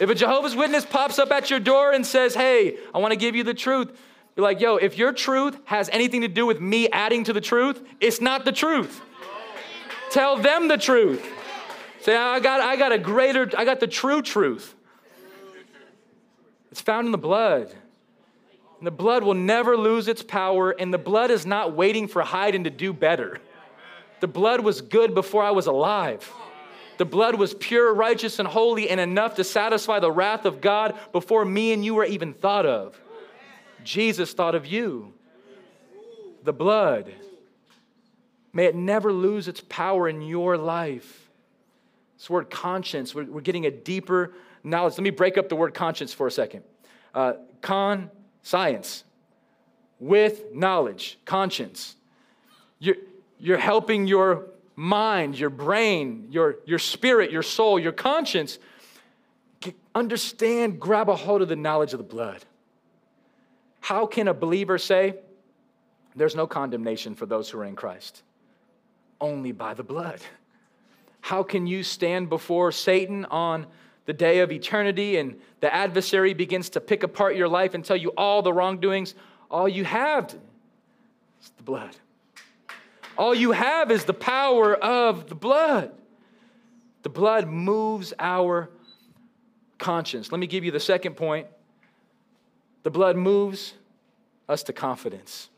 If 0.00 0.10
a 0.10 0.14
Jehovah's 0.14 0.56
Witness 0.56 0.84
pops 0.84 1.20
up 1.20 1.30
at 1.30 1.50
your 1.50 1.60
door 1.60 1.92
and 1.92 2.04
says, 2.04 2.34
Hey, 2.34 2.78
I 2.92 2.98
want 2.98 3.12
to 3.12 3.16
give 3.16 3.36
you 3.36 3.44
the 3.44 3.54
truth, 3.54 3.96
you're 4.34 4.42
like, 4.42 4.60
Yo, 4.60 4.76
if 4.76 4.98
your 4.98 5.12
truth 5.12 5.56
has 5.66 5.88
anything 5.90 6.22
to 6.22 6.28
do 6.28 6.46
with 6.46 6.60
me 6.60 6.88
adding 6.90 7.24
to 7.24 7.32
the 7.32 7.40
truth, 7.40 7.82
it's 8.00 8.20
not 8.20 8.44
the 8.44 8.52
truth. 8.52 9.00
Tell 10.10 10.36
them 10.36 10.68
the 10.68 10.78
truth. 10.78 11.24
Say, 12.04 12.14
I 12.14 12.38
got, 12.38 12.60
I 12.60 12.76
got 12.76 12.92
a 12.92 12.98
greater, 12.98 13.50
I 13.56 13.64
got 13.64 13.80
the 13.80 13.86
true 13.86 14.20
truth. 14.20 14.74
It's 16.70 16.82
found 16.82 17.06
in 17.06 17.12
the 17.12 17.16
blood. 17.16 17.74
And 18.78 18.86
the 18.86 18.90
blood 18.90 19.24
will 19.24 19.32
never 19.32 19.74
lose 19.74 20.06
its 20.06 20.22
power, 20.22 20.72
and 20.72 20.92
the 20.92 20.98
blood 20.98 21.30
is 21.30 21.46
not 21.46 21.72
waiting 21.72 22.06
for 22.06 22.20
Hayden 22.20 22.64
to 22.64 22.70
do 22.70 22.92
better. 22.92 23.40
The 24.20 24.26
blood 24.26 24.60
was 24.60 24.82
good 24.82 25.14
before 25.14 25.42
I 25.42 25.52
was 25.52 25.66
alive. 25.66 26.30
The 26.98 27.06
blood 27.06 27.36
was 27.36 27.54
pure, 27.54 27.94
righteous, 27.94 28.38
and 28.38 28.46
holy, 28.46 28.90
and 28.90 29.00
enough 29.00 29.36
to 29.36 29.44
satisfy 29.44 29.98
the 29.98 30.12
wrath 30.12 30.44
of 30.44 30.60
God 30.60 30.98
before 31.10 31.46
me 31.46 31.72
and 31.72 31.82
you 31.82 31.94
were 31.94 32.04
even 32.04 32.34
thought 32.34 32.66
of. 32.66 33.00
Jesus 33.82 34.34
thought 34.34 34.54
of 34.54 34.66
you. 34.66 35.14
The 36.42 36.52
blood. 36.52 37.14
May 38.52 38.66
it 38.66 38.74
never 38.74 39.10
lose 39.10 39.48
its 39.48 39.62
power 39.62 40.06
in 40.06 40.20
your 40.20 40.58
life. 40.58 41.23
This 42.24 42.30
word 42.30 42.48
conscience, 42.48 43.14
we're, 43.14 43.26
we're 43.26 43.42
getting 43.42 43.66
a 43.66 43.70
deeper 43.70 44.32
knowledge. 44.62 44.94
Let 44.94 45.02
me 45.02 45.10
break 45.10 45.36
up 45.36 45.50
the 45.50 45.56
word 45.56 45.74
conscience 45.74 46.14
for 46.14 46.26
a 46.26 46.30
second. 46.30 46.64
Uh, 47.14 47.34
con, 47.60 48.10
science, 48.40 49.04
with 50.00 50.54
knowledge, 50.54 51.18
conscience. 51.26 51.96
You're, 52.78 52.96
you're 53.38 53.58
helping 53.58 54.06
your 54.06 54.46
mind, 54.74 55.38
your 55.38 55.50
brain, 55.50 56.28
your, 56.30 56.56
your 56.64 56.78
spirit, 56.78 57.30
your 57.30 57.42
soul, 57.42 57.78
your 57.78 57.92
conscience 57.92 58.58
understand, 59.94 60.80
grab 60.80 61.10
a 61.10 61.16
hold 61.16 61.42
of 61.42 61.50
the 61.50 61.56
knowledge 61.56 61.92
of 61.92 61.98
the 61.98 62.04
blood. 62.04 62.42
How 63.80 64.06
can 64.06 64.28
a 64.28 64.34
believer 64.34 64.78
say, 64.78 65.16
There's 66.16 66.34
no 66.34 66.46
condemnation 66.46 67.16
for 67.16 67.26
those 67.26 67.50
who 67.50 67.58
are 67.58 67.66
in 67.66 67.76
Christ? 67.76 68.22
Only 69.20 69.52
by 69.52 69.74
the 69.74 69.84
blood. 69.84 70.22
How 71.24 71.42
can 71.42 71.66
you 71.66 71.82
stand 71.82 72.28
before 72.28 72.70
Satan 72.70 73.24
on 73.24 73.66
the 74.04 74.12
day 74.12 74.40
of 74.40 74.52
eternity 74.52 75.16
and 75.16 75.40
the 75.60 75.74
adversary 75.74 76.34
begins 76.34 76.68
to 76.68 76.82
pick 76.82 77.02
apart 77.02 77.34
your 77.34 77.48
life 77.48 77.72
and 77.72 77.82
tell 77.82 77.96
you 77.96 78.10
all 78.10 78.42
the 78.42 78.52
wrongdoings? 78.52 79.14
All 79.50 79.66
you 79.66 79.84
have 79.84 80.36
is 81.40 81.50
the 81.56 81.62
blood. 81.62 81.96
All 83.16 83.34
you 83.34 83.52
have 83.52 83.90
is 83.90 84.04
the 84.04 84.12
power 84.12 84.74
of 84.74 85.30
the 85.30 85.34
blood. 85.34 85.92
The 87.04 87.08
blood 87.08 87.48
moves 87.48 88.12
our 88.18 88.68
conscience. 89.78 90.30
Let 90.30 90.40
me 90.40 90.46
give 90.46 90.62
you 90.62 90.72
the 90.72 90.78
second 90.78 91.14
point. 91.14 91.46
The 92.82 92.90
blood 92.90 93.16
moves 93.16 93.72
us 94.46 94.62
to 94.64 94.74
confidence. 94.74 95.48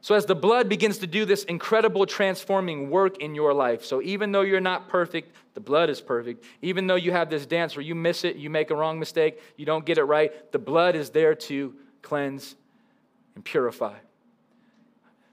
So, 0.00 0.14
as 0.14 0.26
the 0.26 0.34
blood 0.34 0.68
begins 0.68 0.98
to 0.98 1.06
do 1.06 1.24
this 1.24 1.42
incredible 1.44 2.06
transforming 2.06 2.88
work 2.88 3.18
in 3.18 3.34
your 3.34 3.52
life, 3.52 3.84
so 3.84 4.00
even 4.02 4.30
though 4.30 4.42
you're 4.42 4.60
not 4.60 4.88
perfect, 4.88 5.34
the 5.54 5.60
blood 5.60 5.90
is 5.90 6.00
perfect. 6.00 6.44
Even 6.62 6.86
though 6.86 6.94
you 6.94 7.10
have 7.10 7.30
this 7.30 7.46
dance 7.46 7.74
where 7.74 7.82
you 7.82 7.96
miss 7.96 8.24
it, 8.24 8.36
you 8.36 8.48
make 8.48 8.70
a 8.70 8.76
wrong 8.76 9.00
mistake, 9.00 9.40
you 9.56 9.66
don't 9.66 9.84
get 9.84 9.98
it 9.98 10.04
right, 10.04 10.52
the 10.52 10.58
blood 10.58 10.94
is 10.94 11.10
there 11.10 11.34
to 11.34 11.74
cleanse 12.02 12.54
and 13.34 13.44
purify. 13.44 13.96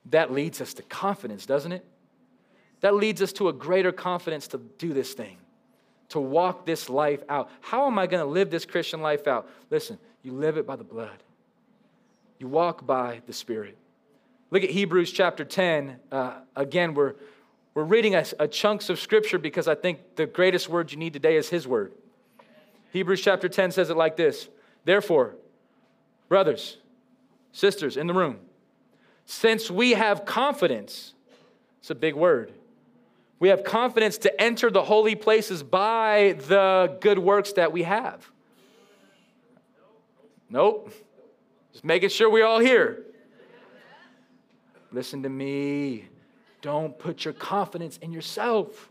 That 0.10 0.32
leads 0.32 0.62
us 0.62 0.74
to 0.76 0.84
confidence, 0.84 1.46
doesn't 1.46 1.72
it? 1.72 1.86
That 2.82 2.96
leads 2.96 3.22
us 3.22 3.34
to 3.34 3.50
a 3.50 3.54
greater 3.54 3.92
confidence 3.92 4.48
to 4.50 4.58
do 4.58 4.94
this 4.94 5.14
thing, 5.14 5.38
to 6.10 6.20
walk 6.20 6.66
this 6.66 6.90
life 6.90 7.24
out. 7.30 7.50
How 7.62 7.86
am 7.86 8.00
I 8.00 8.08
going 8.08 8.24
to 8.24 8.30
live 8.30 8.50
this 8.50 8.66
Christian 8.66 9.02
life 9.02 9.28
out? 9.28 9.50
Listen, 9.70 10.00
you 10.24 10.34
live 10.34 10.58
it 10.58 10.66
by 10.66 10.76
the 10.76 10.84
blood, 10.84 11.24
you 12.40 12.48
walk 12.48 12.86
by 12.86 13.22
the 13.28 13.34
Spirit. 13.34 13.78
Look 14.52 14.64
at 14.64 14.70
Hebrews 14.70 15.12
chapter 15.12 15.44
10. 15.44 15.98
Uh, 16.12 16.34
again, 16.56 16.94
we're, 16.94 17.16
we're 17.74 17.84
reading 17.84 18.16
a, 18.16 18.26
a 18.40 18.48
chunks 18.48 18.90
of 18.90 19.00
scripture 19.00 19.40
because 19.40 19.68
I 19.68 19.76
think 19.76 20.16
the 20.16 20.26
greatest 20.26 20.70
word 20.70 20.92
you 20.92 20.98
need 20.98 21.14
today 21.14 21.36
is 21.36 21.50
His 21.50 21.68
word. 21.68 21.94
Hebrews 22.92 23.22
chapter 23.22 23.50
10 23.50 23.72
says 23.72 23.90
it 23.90 23.98
like 23.98 24.16
this 24.16 24.50
Therefore, 24.86 25.36
brothers, 26.30 26.78
sisters 27.52 27.98
in 27.98 28.08
the 28.08 28.14
room, 28.14 28.40
since 29.26 29.72
we 29.72 29.92
have 29.92 30.26
confidence, 30.26 31.14
it's 31.80 31.90
a 31.90 31.96
big 31.96 32.16
word. 32.16 32.54
We 33.40 33.50
have 33.50 33.64
confidence 33.64 34.18
to 34.20 34.42
enter 34.42 34.70
the 34.70 34.84
holy 34.84 35.16
places 35.16 35.62
by 35.62 36.38
the 36.48 36.98
good 37.02 37.20
works 37.20 37.54
that 37.54 37.72
we 37.72 37.84
have. 37.84 38.30
Nope. 40.50 40.94
Just 41.74 41.84
making 41.84 42.10
sure 42.10 42.30
we're 42.30 42.46
all 42.46 42.60
here. 42.60 43.05
Listen 44.96 45.24
to 45.24 45.30
me. 45.30 46.06
Don't 46.62 46.98
put 46.98 47.26
your 47.26 47.34
confidence 47.34 47.98
in 47.98 48.14
yourself. 48.14 48.90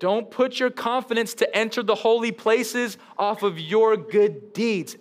Don't 0.00 0.28
put 0.28 0.58
your 0.58 0.70
confidence 0.70 1.34
to 1.34 1.56
enter 1.56 1.84
the 1.84 1.94
holy 1.94 2.32
places 2.32 2.98
off 3.16 3.44
of 3.44 3.60
your 3.60 3.96
good 3.96 4.52
deeds. 4.52 4.96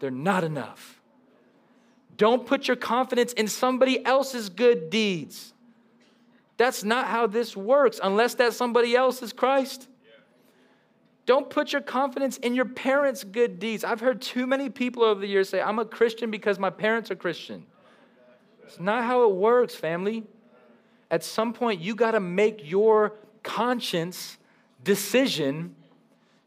They're 0.00 0.10
not 0.10 0.42
enough. 0.42 1.02
Don't 2.16 2.46
put 2.46 2.66
your 2.66 2.78
confidence 2.78 3.34
in 3.34 3.46
somebody 3.46 4.02
else's 4.06 4.48
good 4.48 4.88
deeds. 4.88 5.52
That's 6.56 6.82
not 6.82 7.08
how 7.08 7.26
this 7.26 7.54
works, 7.54 8.00
unless 8.02 8.34
that 8.36 8.54
somebody 8.54 8.96
else 8.96 9.22
is 9.22 9.34
Christ. 9.34 9.86
Don't 11.26 11.50
put 11.50 11.74
your 11.74 11.82
confidence 11.82 12.38
in 12.38 12.54
your 12.54 12.64
parents' 12.64 13.22
good 13.22 13.58
deeds. 13.58 13.84
I've 13.84 14.00
heard 14.00 14.22
too 14.22 14.46
many 14.46 14.70
people 14.70 15.02
over 15.02 15.20
the 15.20 15.26
years 15.26 15.50
say, 15.50 15.60
I'm 15.60 15.78
a 15.78 15.84
Christian 15.84 16.30
because 16.30 16.58
my 16.58 16.70
parents 16.70 17.10
are 17.10 17.16
Christian. 17.16 17.66
It's 18.64 18.80
not 18.80 19.04
how 19.04 19.28
it 19.28 19.34
works, 19.34 19.74
family. 19.74 20.24
At 21.10 21.22
some 21.22 21.52
point, 21.52 21.80
you 21.80 21.94
got 21.94 22.12
to 22.12 22.20
make 22.20 22.60
your 22.70 23.14
conscience 23.42 24.38
decision 24.82 25.74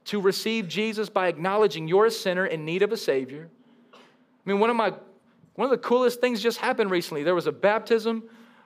to 0.06 0.22
receive 0.22 0.68
Jesus 0.68 1.10
by 1.10 1.28
acknowledging 1.28 1.88
you're 1.88 2.08
a 2.08 2.12
sinner 2.12 2.46
in 2.46 2.66
need 2.66 2.82
of 2.82 2.92
a 2.92 2.98
Savior. 2.98 3.50
I 3.94 3.98
mean, 4.46 4.60
one 4.60 4.70
of 4.70 4.76
my 4.76 4.94
one 5.56 5.66
of 5.66 5.72
the 5.72 5.78
coolest 5.78 6.20
things 6.20 6.42
just 6.42 6.58
happened 6.58 6.92
recently. 6.92 7.24
There 7.24 7.34
was 7.34 7.48
a 7.48 7.52
baptism 7.52 8.24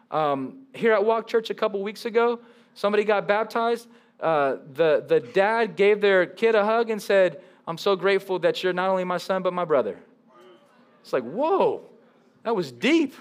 um, 0.09 0.65
here 0.73 0.91
at 0.91 1.05
Walk 1.05 1.27
Church 1.27 1.51
a 1.51 1.53
couple 1.53 1.81
weeks 1.83 2.05
ago. 2.05 2.39
Somebody 2.73 3.03
got 3.03 3.27
baptized. 3.27 3.87
Uh, 4.19 4.57
the, 4.73 5.05
the 5.07 5.19
dad 5.19 5.75
gave 5.75 6.01
their 6.01 6.25
kid 6.25 6.55
a 6.55 6.65
hug 6.65 6.89
and 6.89 7.01
said, 7.01 7.41
I'm 7.67 7.77
so 7.77 7.95
grateful 7.95 8.39
that 8.39 8.63
you're 8.63 8.73
not 8.73 8.89
only 8.89 9.03
my 9.03 9.17
son, 9.17 9.43
but 9.43 9.53
my 9.53 9.65
brother. 9.65 9.99
It's 11.01 11.13
like, 11.13 11.23
whoa, 11.23 11.83
that 12.43 12.55
was 12.55 12.71
deep. 12.71 13.13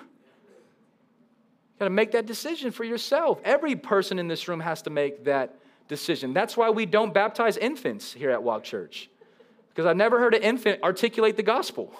Got 1.78 1.86
to 1.86 1.90
make 1.90 2.12
that 2.12 2.26
decision 2.26 2.70
for 2.70 2.84
yourself. 2.84 3.40
Every 3.44 3.76
person 3.76 4.18
in 4.18 4.26
this 4.26 4.48
room 4.48 4.60
has 4.60 4.82
to 4.82 4.90
make 4.90 5.24
that 5.24 5.54
decision. 5.86 6.32
That's 6.32 6.56
why 6.56 6.70
we 6.70 6.86
don't 6.86 7.14
baptize 7.14 7.56
infants 7.56 8.12
here 8.12 8.30
at 8.30 8.42
Walk 8.42 8.64
Church, 8.64 9.08
because 9.70 9.86
I've 9.86 9.96
never 9.96 10.18
heard 10.18 10.34
an 10.34 10.42
infant 10.42 10.82
articulate 10.82 11.36
the 11.36 11.42
gospel 11.42 11.92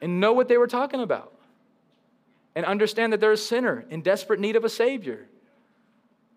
and 0.00 0.20
know 0.20 0.32
what 0.32 0.48
they 0.48 0.58
were 0.58 0.66
talking 0.66 1.00
about 1.00 1.32
and 2.54 2.66
understand 2.66 3.12
that 3.12 3.20
they're 3.20 3.32
a 3.32 3.36
sinner 3.36 3.84
in 3.88 4.02
desperate 4.02 4.38
need 4.38 4.56
of 4.56 4.64
a 4.64 4.68
Savior. 4.68 5.26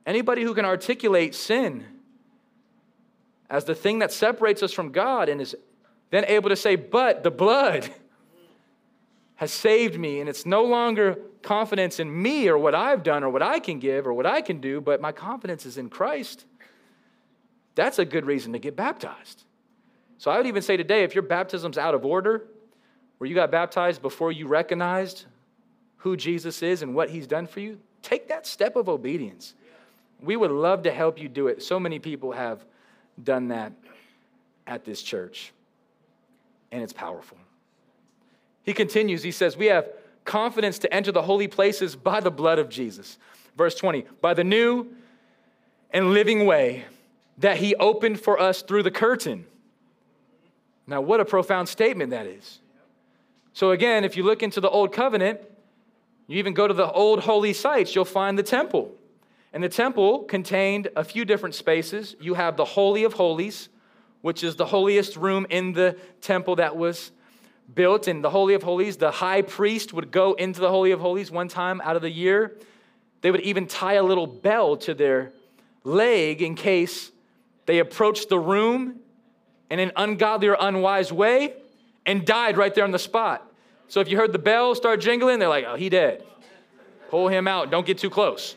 Anybody 0.05 0.43
who 0.43 0.53
can 0.53 0.65
articulate 0.65 1.35
sin 1.35 1.83
as 3.49 3.65
the 3.65 3.75
thing 3.75 3.99
that 3.99 4.11
separates 4.11 4.63
us 4.63 4.71
from 4.71 4.91
God 4.91 5.29
and 5.29 5.41
is 5.41 5.55
then 6.11 6.25
able 6.25 6.49
to 6.49 6.55
say, 6.55 6.75
but 6.75 7.23
the 7.23 7.31
blood 7.31 7.91
has 9.35 9.51
saved 9.51 9.99
me, 9.99 10.19
and 10.19 10.29
it's 10.29 10.45
no 10.45 10.63
longer 10.63 11.17
confidence 11.41 11.99
in 11.99 12.21
me 12.21 12.47
or 12.47 12.57
what 12.57 12.73
I've 12.73 13.03
done 13.03 13.23
or 13.23 13.29
what 13.29 13.41
I 13.41 13.59
can 13.59 13.79
give 13.79 14.07
or 14.07 14.13
what 14.13 14.25
I 14.25 14.41
can 14.41 14.61
do, 14.61 14.81
but 14.81 15.01
my 15.01 15.11
confidence 15.11 15.65
is 15.65 15.77
in 15.77 15.89
Christ. 15.89 16.45
That's 17.75 17.99
a 17.99 18.05
good 18.05 18.25
reason 18.25 18.53
to 18.53 18.59
get 18.59 18.75
baptized. 18.75 19.43
So 20.17 20.31
I 20.31 20.37
would 20.37 20.47
even 20.47 20.61
say 20.61 20.77
today, 20.77 21.03
if 21.03 21.13
your 21.13 21.23
baptism's 21.23 21.77
out 21.77 21.93
of 21.93 22.05
order, 22.05 22.47
where 23.17 23.29
you 23.29 23.35
got 23.35 23.51
baptized 23.51 24.01
before 24.01 24.31
you 24.31 24.47
recognized 24.47 25.25
who 25.97 26.15
Jesus 26.15 26.63
is 26.63 26.81
and 26.81 26.95
what 26.95 27.09
he's 27.09 27.27
done 27.27 27.47
for 27.47 27.59
you, 27.59 27.77
take 28.01 28.29
that 28.29 28.47
step 28.47 28.75
of 28.75 28.87
obedience. 28.87 29.53
We 30.21 30.35
would 30.37 30.51
love 30.51 30.83
to 30.83 30.91
help 30.91 31.19
you 31.19 31.27
do 31.27 31.47
it. 31.47 31.61
So 31.61 31.79
many 31.79 31.99
people 31.99 32.31
have 32.31 32.63
done 33.21 33.49
that 33.49 33.73
at 34.65 34.85
this 34.85 35.01
church, 35.01 35.51
and 36.71 36.81
it's 36.81 36.93
powerful. 36.93 37.37
He 38.65 38.73
continues, 38.73 39.23
he 39.23 39.31
says, 39.31 39.55
We 39.55 39.67
have 39.67 39.87
confidence 40.25 40.79
to 40.79 40.93
enter 40.93 41.11
the 41.11 41.21
holy 41.21 41.47
places 41.47 41.95
by 41.95 42.19
the 42.19 42.31
blood 42.31 42.59
of 42.59 42.67
Jesus. 42.67 43.17
Verse 43.55 43.75
20, 43.75 44.05
by 44.21 44.33
the 44.33 44.43
new 44.43 44.87
and 45.91 46.11
living 46.11 46.45
way 46.45 46.85
that 47.37 47.57
he 47.57 47.75
opened 47.75 48.19
for 48.19 48.39
us 48.39 48.61
through 48.61 48.83
the 48.83 48.91
curtain. 48.91 49.45
Now, 50.87 51.01
what 51.01 51.19
a 51.19 51.25
profound 51.25 51.69
statement 51.69 52.11
that 52.11 52.25
is. 52.25 52.59
So, 53.53 53.71
again, 53.71 54.03
if 54.03 54.17
you 54.17 54.23
look 54.23 54.43
into 54.43 54.59
the 54.59 54.69
Old 54.69 54.91
Covenant, 54.91 55.39
you 56.27 56.37
even 56.37 56.53
go 56.53 56.67
to 56.67 56.73
the 56.73 56.91
old 56.91 57.21
holy 57.21 57.53
sites, 57.53 57.93
you'll 57.93 58.03
find 58.03 58.37
the 58.37 58.43
temple. 58.43 58.93
And 59.53 59.63
the 59.63 59.69
temple 59.69 60.23
contained 60.23 60.89
a 60.95 61.03
few 61.03 61.23
different 61.23 61.55
spaces. 61.55 62.15
You 62.19 62.33
have 62.33 62.57
the 62.57 62.65
Holy 62.65 63.03
of 63.03 63.13
Holies, 63.13 63.69
which 64.21 64.43
is 64.43 64.55
the 64.55 64.65
holiest 64.65 65.15
room 65.15 65.45
in 65.49 65.71
the 65.71 65.97
temple 66.19 66.57
that 66.57 66.75
was 66.75 67.11
built 67.73 68.07
in 68.07 68.21
the 68.21 68.29
Holy 68.29 68.53
of 68.53 68.63
Holies. 68.63 68.97
The 68.97 69.11
high 69.11 69.41
priest 69.41 69.93
would 69.93 70.11
go 70.11 70.33
into 70.33 70.59
the 70.61 70.69
Holy 70.69 70.91
of 70.91 70.99
Holies 70.99 71.31
one 71.31 71.47
time 71.47 71.81
out 71.81 71.95
of 71.95 72.01
the 72.01 72.11
year. 72.11 72.57
They 73.21 73.31
would 73.31 73.41
even 73.41 73.67
tie 73.67 73.93
a 73.93 74.03
little 74.03 74.27
bell 74.27 74.77
to 74.77 74.93
their 74.93 75.31
leg 75.83 76.41
in 76.41 76.55
case 76.55 77.11
they 77.65 77.79
approached 77.79 78.29
the 78.29 78.39
room 78.39 78.99
in 79.69 79.79
an 79.79 79.91
ungodly 79.95 80.47
or 80.47 80.57
unwise 80.59 81.11
way 81.11 81.53
and 82.05 82.25
died 82.25 82.57
right 82.57 82.73
there 82.73 82.83
on 82.83 82.91
the 82.91 82.99
spot. 82.99 83.51
So 83.87 83.99
if 83.99 84.09
you 84.09 84.17
heard 84.17 84.31
the 84.31 84.39
bell 84.39 84.75
start 84.75 85.01
jingling, 85.01 85.39
they're 85.39 85.49
like, 85.49 85.65
oh, 85.67 85.75
he 85.75 85.89
dead. 85.89 86.23
Pull 87.09 87.27
him 87.27 87.47
out. 87.47 87.71
Don't 87.71 87.85
get 87.85 87.97
too 87.97 88.09
close. 88.09 88.55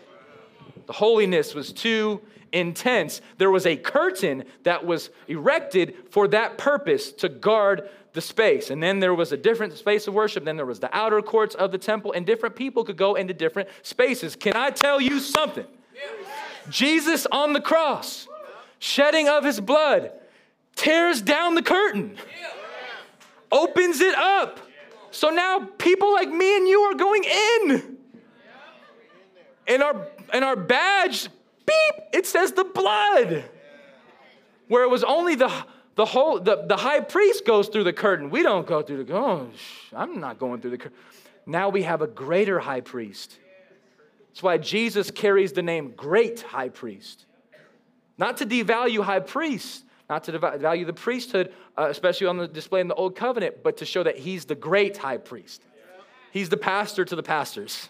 The 0.86 0.92
holiness 0.92 1.54
was 1.54 1.72
too 1.72 2.20
intense. 2.52 3.20
There 3.36 3.50
was 3.50 3.66
a 3.66 3.76
curtain 3.76 4.44
that 4.62 4.86
was 4.86 5.10
erected 5.28 5.94
for 6.10 6.28
that 6.28 6.56
purpose 6.58 7.12
to 7.12 7.28
guard 7.28 7.88
the 8.18 8.22
space. 8.22 8.70
And 8.70 8.82
then 8.82 8.98
there 8.98 9.14
was 9.14 9.30
a 9.30 9.36
different 9.36 9.78
space 9.78 10.08
of 10.08 10.14
worship. 10.14 10.44
Then 10.44 10.56
there 10.56 10.66
was 10.66 10.80
the 10.80 10.92
outer 10.92 11.22
courts 11.22 11.54
of 11.54 11.70
the 11.70 11.78
temple, 11.78 12.10
and 12.10 12.26
different 12.26 12.56
people 12.56 12.82
could 12.82 12.96
go 12.96 13.14
into 13.14 13.32
different 13.32 13.68
spaces. 13.82 14.34
Can 14.34 14.54
I 14.56 14.70
tell 14.70 15.00
you 15.00 15.20
something? 15.20 15.66
Jesus 16.68 17.26
on 17.30 17.52
the 17.52 17.60
cross, 17.60 18.26
shedding 18.80 19.28
of 19.28 19.44
his 19.44 19.60
blood, 19.60 20.10
tears 20.74 21.22
down 21.22 21.54
the 21.54 21.62
curtain, 21.62 22.16
opens 23.52 24.00
it 24.00 24.16
up. 24.16 24.58
So 25.12 25.30
now 25.30 25.60
people 25.78 26.12
like 26.12 26.28
me 26.28 26.56
and 26.56 26.66
you 26.66 26.80
are 26.80 26.94
going 26.94 27.22
in. 27.22 27.98
And 29.68 29.80
our, 29.80 30.08
and 30.32 30.44
our 30.44 30.56
badge, 30.56 31.28
beep, 31.66 31.94
it 32.12 32.26
says 32.26 32.50
the 32.50 32.64
blood. 32.64 33.44
Where 34.66 34.82
it 34.82 34.90
was 34.90 35.04
only 35.04 35.36
the, 35.36 35.52
the 35.98 36.04
whole, 36.04 36.38
the, 36.38 36.64
the 36.64 36.76
high 36.76 37.00
priest 37.00 37.44
goes 37.44 37.66
through 37.66 37.82
the 37.82 37.92
curtain. 37.92 38.30
We 38.30 38.44
don't 38.44 38.68
go 38.68 38.82
through 38.82 39.02
the, 39.02 39.16
oh, 39.16 39.50
I'm 39.92 40.20
not 40.20 40.38
going 40.38 40.60
through 40.60 40.70
the 40.70 40.78
curtain. 40.78 40.96
Now 41.44 41.70
we 41.70 41.82
have 41.82 42.02
a 42.02 42.06
greater 42.06 42.60
high 42.60 42.82
priest. 42.82 43.36
That's 44.28 44.40
why 44.40 44.58
Jesus 44.58 45.10
carries 45.10 45.54
the 45.54 45.62
name 45.62 45.94
great 45.96 46.40
high 46.40 46.68
priest. 46.68 47.26
Not 48.16 48.36
to 48.36 48.46
devalue 48.46 49.02
high 49.02 49.18
priests, 49.18 49.82
not 50.08 50.22
to 50.24 50.38
devalue 50.38 50.86
the 50.86 50.92
priesthood, 50.92 51.52
uh, 51.76 51.88
especially 51.90 52.28
on 52.28 52.36
the 52.36 52.46
display 52.46 52.80
in 52.80 52.86
the 52.86 52.94
Old 52.94 53.16
Covenant, 53.16 53.64
but 53.64 53.78
to 53.78 53.84
show 53.84 54.04
that 54.04 54.16
he's 54.16 54.44
the 54.44 54.54
great 54.54 54.98
high 54.98 55.16
priest. 55.16 55.62
He's 56.30 56.48
the 56.48 56.56
pastor 56.56 57.04
to 57.06 57.16
the 57.16 57.24
pastors. 57.24 57.88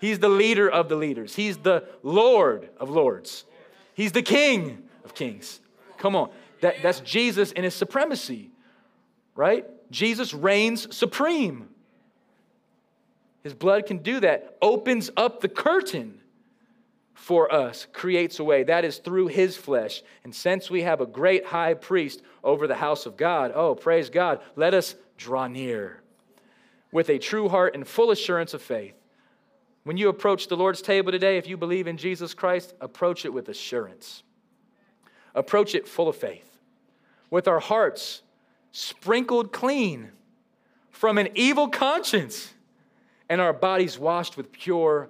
He's 0.00 0.20
the 0.20 0.30
leader 0.30 0.70
of 0.70 0.88
the 0.88 0.96
leaders. 0.96 1.36
He's 1.36 1.58
the 1.58 1.84
Lord 2.02 2.70
of 2.80 2.88
lords. 2.88 3.44
He's 3.92 4.12
the 4.12 4.22
King 4.22 4.84
of 5.04 5.14
kings. 5.14 5.60
Come 5.98 6.16
on. 6.16 6.30
That, 6.66 6.82
that's 6.82 6.98
Jesus 6.98 7.52
in 7.52 7.62
his 7.62 7.76
supremacy, 7.76 8.50
right? 9.36 9.64
Jesus 9.92 10.34
reigns 10.34 10.92
supreme. 10.92 11.68
His 13.44 13.54
blood 13.54 13.86
can 13.86 13.98
do 13.98 14.18
that, 14.18 14.56
opens 14.60 15.08
up 15.16 15.40
the 15.40 15.48
curtain 15.48 16.20
for 17.14 17.54
us, 17.54 17.86
creates 17.92 18.40
a 18.40 18.44
way. 18.44 18.64
That 18.64 18.84
is 18.84 18.98
through 18.98 19.28
his 19.28 19.56
flesh. 19.56 20.02
And 20.24 20.34
since 20.34 20.68
we 20.68 20.82
have 20.82 21.00
a 21.00 21.06
great 21.06 21.46
high 21.46 21.74
priest 21.74 22.20
over 22.42 22.66
the 22.66 22.74
house 22.74 23.06
of 23.06 23.16
God, 23.16 23.52
oh, 23.54 23.76
praise 23.76 24.10
God, 24.10 24.40
let 24.56 24.74
us 24.74 24.96
draw 25.16 25.46
near 25.46 26.00
with 26.90 27.10
a 27.10 27.18
true 27.20 27.48
heart 27.48 27.76
and 27.76 27.86
full 27.86 28.10
assurance 28.10 28.54
of 28.54 28.60
faith 28.60 28.96
when 29.84 29.96
you 29.96 30.08
approach 30.08 30.48
the 30.48 30.56
Lord's 30.56 30.82
table 30.82 31.12
today, 31.12 31.38
if 31.38 31.46
you 31.46 31.56
believe 31.56 31.86
in 31.86 31.96
Jesus 31.96 32.34
Christ, 32.34 32.74
approach 32.80 33.24
it 33.24 33.32
with 33.32 33.48
assurance. 33.48 34.24
Approach 35.32 35.76
it 35.76 35.86
full 35.86 36.08
of 36.08 36.16
faith, 36.16 36.55
with 37.30 37.48
our 37.48 37.60
hearts 37.60 38.22
sprinkled 38.72 39.52
clean 39.52 40.10
from 40.90 41.18
an 41.18 41.28
evil 41.34 41.68
conscience 41.68 42.54
and 43.28 43.40
our 43.40 43.52
bodies 43.52 43.98
washed 43.98 44.36
with 44.36 44.52
pure 44.52 45.08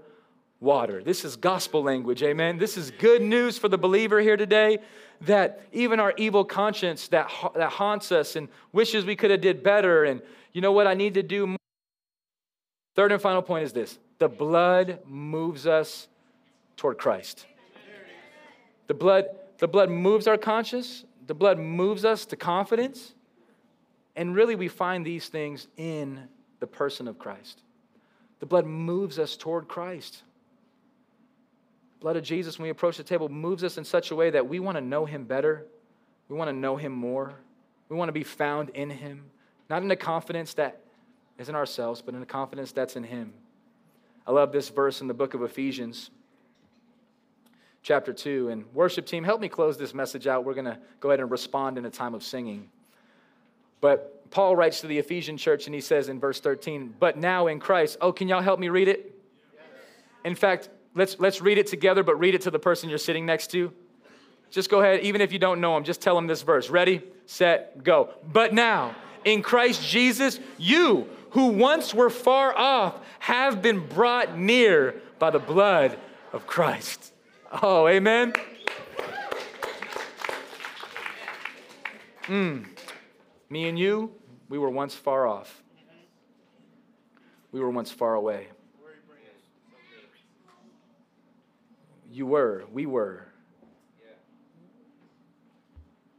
water. 0.61 1.03
This 1.03 1.25
is 1.25 1.37
gospel 1.37 1.83
language, 1.83 2.23
amen. 2.23 2.59
This 2.59 2.77
is 2.77 2.91
good 2.91 3.23
news 3.23 3.59
for 3.59 3.69
the 3.69 3.79
believer 3.79 4.21
here 4.21 4.37
today 4.37 4.79
that 5.23 5.63
even 5.73 6.01
our 6.01 6.15
evil 6.17 6.45
conscience 6.45 7.09
that, 7.09 7.31
that 7.55 7.71
haunts 7.71 8.13
us 8.13 8.37
and 8.37 8.49
wishes 8.73 9.05
we 9.05 9.17
could 9.17 9.31
have 9.31 9.41
did 9.41 9.63
better 9.63 10.05
and 10.05 10.23
you 10.53 10.61
know 10.61 10.73
what 10.73 10.87
I 10.87 10.95
need 10.95 11.15
to 11.15 11.23
do 11.23 11.47
more. 11.47 11.59
Third 12.95 13.13
and 13.13 13.21
final 13.21 13.43
point 13.43 13.65
is 13.65 13.73
this 13.73 13.99
the 14.19 14.29
blood 14.29 15.01
moves 15.07 15.67
us 15.67 16.09
toward 16.77 16.99
Christ. 16.99 17.47
The 18.87 18.95
blood, 18.95 19.27
the 19.59 19.69
blood 19.69 19.91
moves 19.91 20.27
our 20.27 20.39
conscience, 20.39 21.05
the 21.27 21.35
blood 21.35 21.59
moves 21.59 22.05
us 22.05 22.27
to 22.27 22.37
confidence. 22.37 23.15
And 24.15 24.35
really, 24.35 24.55
we 24.55 24.69
find 24.69 25.05
these 25.05 25.29
things 25.29 25.69
in 25.77 26.29
the 26.61 26.67
person 26.67 27.07
of 27.07 27.19
Christ. 27.19 27.61
The 28.41 28.47
blood 28.47 28.67
moves 28.67 29.19
us 29.19 29.37
toward 29.37 29.69
Christ. 29.69 30.23
The 31.99 32.03
blood 32.03 32.17
of 32.17 32.23
Jesus, 32.23 32.59
when 32.59 32.65
we 32.65 32.71
approach 32.71 32.97
the 32.97 33.03
table, 33.03 33.29
moves 33.29 33.65
us 33.65 33.79
in 33.79 33.85
such 33.85 34.11
a 34.11 34.15
way 34.15 34.31
that 34.31 34.49
we 34.49 34.59
want 34.59 34.77
to 34.77 34.81
know 34.81 35.05
him 35.05 35.25
better. 35.25 35.67
We 36.29 36.37
want 36.37 36.49
to 36.49 36.57
know 36.57 36.77
him 36.77 36.93
more. 36.93 37.35
We 37.89 37.97
want 37.97 38.09
to 38.09 38.13
be 38.13 38.25
found 38.25 38.71
in 38.71 38.91
him, 38.91 39.25
not 39.71 39.83
in 39.83 39.89
the 39.89 39.97
confidence 39.97 40.55
that 40.55 40.81
is 41.39 41.49
in 41.49 41.55
ourselves, 41.55 42.03
but 42.03 42.15
in 42.15 42.21
the 42.21 42.27
confidence 42.27 42.73
that's 42.73 42.97
in 42.97 43.05
him. 43.05 43.33
I 44.27 44.33
love 44.33 44.51
this 44.51 44.69
verse 44.69 45.01
in 45.01 45.09
the 45.09 45.15
book 45.15 45.35
of 45.35 45.43
Ephesians, 45.43 46.11
chapter 47.87 48.13
2. 48.13 48.49
And 48.49 48.65
worship 48.75 49.07
team, 49.07 49.23
help 49.23 49.41
me 49.41 49.49
close 49.49 49.79
this 49.79 49.95
message 49.95 50.27
out. 50.27 50.45
We're 50.45 50.55
going 50.55 50.67
to 50.67 50.77
go 50.99 51.11
ahead 51.11 51.21
and 51.21 51.31
respond 51.31 51.79
in 51.79 51.87
a 51.87 51.91
time 51.91 52.15
of 52.15 52.25
singing. 52.25 52.69
But 53.81 54.29
Paul 54.33 54.57
writes 54.57 54.81
to 54.81 54.89
the 54.89 54.99
Ephesian 54.99 55.37
church 55.37 55.67
and 55.67 55.75
he 55.75 55.81
says 55.81 56.09
in 56.09 56.19
verse 56.19 56.41
13, 56.41 56.97
But 56.99 57.17
now 57.17 57.47
in 57.47 57.61
Christ, 57.61 57.99
oh, 58.01 58.13
can 58.13 58.27
y'all 58.27 58.43
help 58.43 58.59
me 58.59 58.71
read 58.71 58.89
it? 58.89 59.15
In 60.25 60.35
fact, 60.35 60.69
let's, 60.97 61.21
let's 61.21 61.41
read 61.41 61.59
it 61.59 61.69
together, 61.69 62.03
but 62.03 62.17
read 62.17 62.35
it 62.35 62.41
to 62.43 62.51
the 62.51 62.59
person 62.59 62.89
you're 62.89 62.99
sitting 62.99 63.25
next 63.25 63.53
to. 63.53 63.73
Just 64.51 64.69
go 64.69 64.81
ahead, 64.81 65.01
even 65.01 65.21
if 65.21 65.33
you 65.33 65.39
don't 65.39 65.61
know 65.61 65.75
them, 65.75 65.85
just 65.85 66.01
tell 66.01 66.17
them 66.17 66.27
this 66.27 66.43
verse. 66.43 66.69
Ready, 66.69 67.03
set, 67.27 67.85
go. 67.85 68.11
But 68.33 68.53
now, 68.53 68.97
in 69.25 69.43
Christ 69.43 69.87
Jesus, 69.87 70.41
you 70.59 71.09
who 71.31 71.49
once 71.49 71.95
were 71.95 72.11
far 72.11 72.57
off 72.57 72.97
have 73.21 73.63
been 73.63 73.87
brought 73.87 74.37
near 74.37 75.01
by 75.21 75.31
the 75.31 75.39
blood 75.39 75.97
of 76.33 76.49
Christ. 76.49 77.13
Oh, 77.63 77.89
amen. 77.89 78.35
Mm. 82.25 82.67
Me 83.49 83.69
and 83.69 83.79
you, 83.79 84.13
we 84.49 84.59
were 84.59 84.69
once 84.69 84.95
far 84.95 85.27
off. 85.27 85.63
We 87.53 87.61
were 87.61 87.71
once 87.71 87.91
far 87.91 88.15
away. 88.15 88.49
You 92.11 92.27
were, 92.27 92.65
we 92.73 92.85
were. 92.85 93.29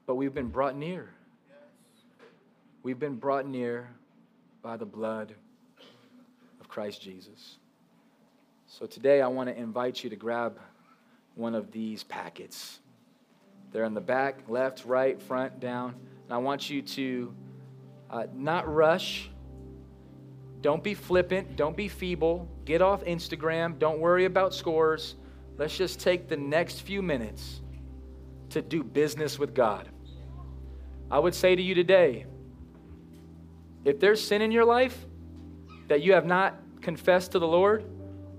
But 0.07 0.15
we've 0.15 0.33
been 0.33 0.49
brought 0.49 0.75
near. 0.75 1.09
We've 2.81 2.99
been 2.99 3.17
brought 3.17 3.45
near 3.45 3.89
by 4.63 4.77
the 4.77 4.85
blood 4.85 5.35
of 6.59 6.67
Christ 6.67 7.01
Jesus. 7.01 7.57
So 8.65 8.85
today 8.85 9.21
I 9.21 9.27
want 9.27 9.49
to 9.49 9.57
invite 9.57 10.03
you 10.03 10.09
to 10.09 10.15
grab 10.15 10.57
one 11.37 11.55
of 11.55 11.71
these 11.71 12.03
packets. 12.03 12.79
They're 13.71 13.85
in 13.85 13.93
the 13.93 14.01
back, 14.01 14.43
left, 14.47 14.85
right, 14.85 15.21
front, 15.21 15.59
down. 15.59 15.95
And 16.25 16.33
I 16.33 16.37
want 16.37 16.69
you 16.69 16.81
to 16.81 17.33
uh, 18.09 18.23
not 18.33 18.67
rush. 18.73 19.29
Don't 20.61 20.83
be 20.83 20.93
flippant. 20.93 21.55
Don't 21.55 21.77
be 21.77 21.87
feeble. 21.87 22.49
Get 22.65 22.81
off 22.81 23.03
Instagram. 23.05 23.77
Don't 23.77 23.99
worry 23.99 24.25
about 24.25 24.53
scores. 24.53 25.15
Let's 25.57 25.77
just 25.77 25.99
take 25.99 26.27
the 26.27 26.37
next 26.37 26.81
few 26.81 27.01
minutes 27.01 27.61
to 28.49 28.61
do 28.61 28.83
business 28.83 29.37
with 29.37 29.53
God. 29.53 29.89
I 31.11 31.19
would 31.19 31.35
say 31.35 31.55
to 31.55 31.61
you 31.61 31.75
today 31.75 32.25
if 33.85 33.99
there's 33.99 34.21
sin 34.21 34.41
in 34.41 34.51
your 34.51 34.65
life 34.65 35.05
that 35.87 36.01
you 36.01 36.13
have 36.13 36.25
not 36.25 36.55
confessed 36.81 37.31
to 37.33 37.39
the 37.39 37.47
Lord, 37.47 37.85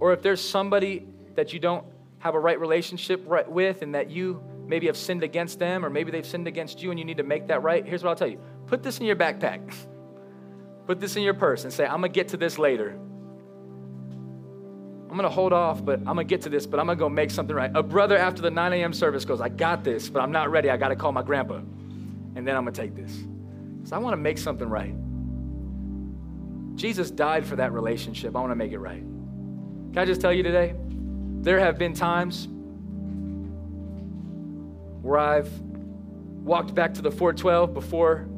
or 0.00 0.12
if 0.12 0.20
there's 0.20 0.40
somebody 0.40 1.06
that 1.36 1.52
you 1.52 1.58
don't 1.58 1.84
have 2.28 2.34
a 2.34 2.40
right 2.40 2.60
relationship 2.60 3.24
with 3.26 3.80
and 3.80 3.94
that 3.94 4.10
you 4.10 4.42
maybe 4.66 4.86
have 4.86 4.98
sinned 4.98 5.22
against 5.22 5.58
them, 5.58 5.82
or 5.82 5.88
maybe 5.88 6.10
they've 6.10 6.26
sinned 6.26 6.46
against 6.46 6.82
you 6.82 6.90
and 6.90 6.98
you 6.98 7.04
need 7.06 7.16
to 7.16 7.22
make 7.22 7.46
that 7.48 7.62
right, 7.62 7.86
here's 7.86 8.04
what 8.04 8.10
I'll 8.10 8.16
tell 8.16 8.28
you 8.28 8.38
put 8.66 8.82
this 8.82 8.98
in 8.98 9.06
your 9.06 9.16
backpack, 9.16 9.74
put 10.86 11.00
this 11.00 11.16
in 11.16 11.22
your 11.22 11.32
purse, 11.32 11.64
and 11.64 11.72
say, 11.72 11.86
I'm 11.86 12.02
gonna 12.02 12.10
get 12.10 12.28
to 12.28 12.36
this 12.36 12.58
later. 12.58 12.90
I'm 15.10 15.16
gonna 15.16 15.30
hold 15.30 15.54
off, 15.54 15.82
but 15.82 16.00
I'm 16.00 16.04
gonna 16.04 16.24
get 16.24 16.42
to 16.42 16.50
this, 16.50 16.66
but 16.66 16.78
I'm 16.78 16.84
gonna 16.84 16.98
go 16.98 17.08
make 17.08 17.30
something 17.30 17.56
right. 17.56 17.70
A 17.74 17.82
brother 17.82 18.18
after 18.18 18.42
the 18.42 18.50
9 18.50 18.74
a.m. 18.74 18.92
service 18.92 19.24
goes, 19.24 19.40
I 19.40 19.48
got 19.48 19.84
this, 19.84 20.10
but 20.10 20.20
I'm 20.20 20.32
not 20.32 20.50
ready. 20.50 20.68
I 20.68 20.76
gotta 20.76 20.96
call 20.96 21.12
my 21.12 21.22
grandpa, 21.22 21.54
and 21.54 22.46
then 22.46 22.56
I'm 22.56 22.64
gonna 22.64 22.72
take 22.72 22.94
this. 22.94 23.24
So 23.84 23.96
I 23.96 23.98
wanna 24.00 24.18
make 24.18 24.36
something 24.36 24.68
right. 24.68 24.94
Jesus 26.76 27.10
died 27.10 27.46
for 27.46 27.56
that 27.56 27.72
relationship. 27.72 28.36
I 28.36 28.40
wanna 28.40 28.54
make 28.54 28.72
it 28.72 28.80
right. 28.80 29.00
Can 29.00 29.96
I 29.96 30.04
just 30.04 30.20
tell 30.20 30.32
you 30.34 30.42
today? 30.42 30.74
There 31.42 31.58
have 31.60 31.78
been 31.78 31.94
times 31.94 32.48
where 35.02 35.18
I've 35.18 35.50
walked 35.60 36.74
back 36.74 36.94
to 36.94 37.02
the 37.02 37.10
412 37.10 37.72
before 37.72 38.28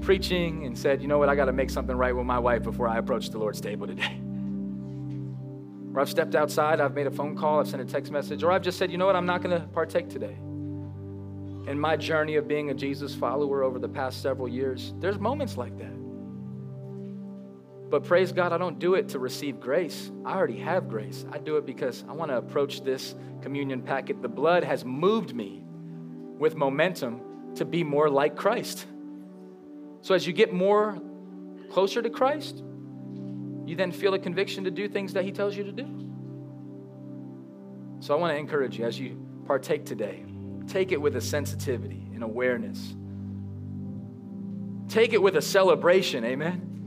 preaching 0.00 0.64
and 0.64 0.78
said, 0.78 1.02
you 1.02 1.08
know 1.08 1.18
what, 1.18 1.28
I 1.28 1.34
got 1.34 1.46
to 1.46 1.52
make 1.52 1.70
something 1.70 1.96
right 1.96 2.14
with 2.14 2.24
my 2.24 2.38
wife 2.38 2.62
before 2.62 2.88
I 2.88 2.98
approach 2.98 3.30
the 3.30 3.38
Lord's 3.38 3.60
table 3.60 3.86
today. 3.86 4.20
Or 5.94 6.02
I've 6.02 6.10
stepped 6.10 6.36
outside, 6.36 6.80
I've 6.80 6.94
made 6.94 7.08
a 7.08 7.10
phone 7.10 7.34
call, 7.34 7.58
I've 7.58 7.66
sent 7.66 7.82
a 7.82 7.84
text 7.84 8.12
message, 8.12 8.44
or 8.44 8.52
I've 8.52 8.62
just 8.62 8.78
said, 8.78 8.92
you 8.92 8.98
know 8.98 9.06
what, 9.06 9.16
I'm 9.16 9.26
not 9.26 9.42
going 9.42 9.58
to 9.58 9.66
partake 9.68 10.08
today. 10.08 10.34
In 11.66 11.76
my 11.76 11.96
journey 11.96 12.36
of 12.36 12.46
being 12.46 12.70
a 12.70 12.74
Jesus 12.74 13.14
follower 13.14 13.64
over 13.64 13.78
the 13.80 13.88
past 13.88 14.22
several 14.22 14.48
years, 14.48 14.92
there's 15.00 15.18
moments 15.18 15.56
like 15.56 15.76
that. 15.78 15.97
But 17.90 18.04
praise 18.04 18.32
God, 18.32 18.52
I 18.52 18.58
don't 18.58 18.78
do 18.78 18.94
it 18.94 19.10
to 19.10 19.18
receive 19.18 19.60
grace. 19.60 20.10
I 20.24 20.34
already 20.34 20.58
have 20.58 20.88
grace. 20.88 21.24
I 21.32 21.38
do 21.38 21.56
it 21.56 21.64
because 21.64 22.04
I 22.08 22.12
want 22.12 22.30
to 22.30 22.36
approach 22.36 22.82
this 22.82 23.14
communion 23.40 23.82
packet. 23.82 24.20
The 24.20 24.28
blood 24.28 24.62
has 24.62 24.84
moved 24.84 25.34
me 25.34 25.62
with 26.38 26.54
momentum 26.54 27.54
to 27.54 27.64
be 27.64 27.82
more 27.82 28.10
like 28.10 28.36
Christ. 28.36 28.86
So 30.02 30.14
as 30.14 30.26
you 30.26 30.32
get 30.32 30.52
more 30.52 31.00
closer 31.70 32.02
to 32.02 32.10
Christ, 32.10 32.62
you 33.66 33.74
then 33.74 33.90
feel 33.90 34.14
a 34.14 34.18
conviction 34.18 34.64
to 34.64 34.70
do 34.70 34.88
things 34.88 35.14
that 35.14 35.24
He 35.24 35.32
tells 35.32 35.56
you 35.56 35.64
to 35.64 35.72
do. 35.72 35.86
So 38.00 38.14
I 38.14 38.18
want 38.18 38.32
to 38.34 38.38
encourage 38.38 38.78
you 38.78 38.84
as 38.84 38.98
you 38.98 39.18
partake 39.46 39.84
today, 39.84 40.24
take 40.66 40.92
it 40.92 41.00
with 41.00 41.16
a 41.16 41.20
sensitivity 41.20 42.10
and 42.14 42.22
awareness. 42.22 42.94
Take 44.88 45.12
it 45.12 45.20
with 45.20 45.36
a 45.36 45.42
celebration, 45.42 46.24
amen. 46.24 46.77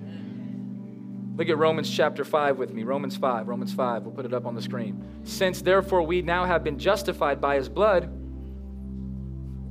Look 1.41 1.49
at 1.49 1.57
Romans 1.57 1.89
chapter 1.89 2.23
5 2.23 2.59
with 2.59 2.71
me. 2.71 2.83
Romans 2.83 3.17
5, 3.17 3.47
Romans 3.47 3.73
5. 3.73 4.03
We'll 4.03 4.13
put 4.13 4.27
it 4.27 4.33
up 4.35 4.45
on 4.45 4.53
the 4.53 4.61
screen. 4.61 5.03
Since 5.23 5.63
therefore 5.63 6.03
we 6.03 6.21
now 6.21 6.45
have 6.45 6.63
been 6.63 6.77
justified 6.77 7.41
by 7.41 7.55
his 7.55 7.67
blood, 7.67 8.13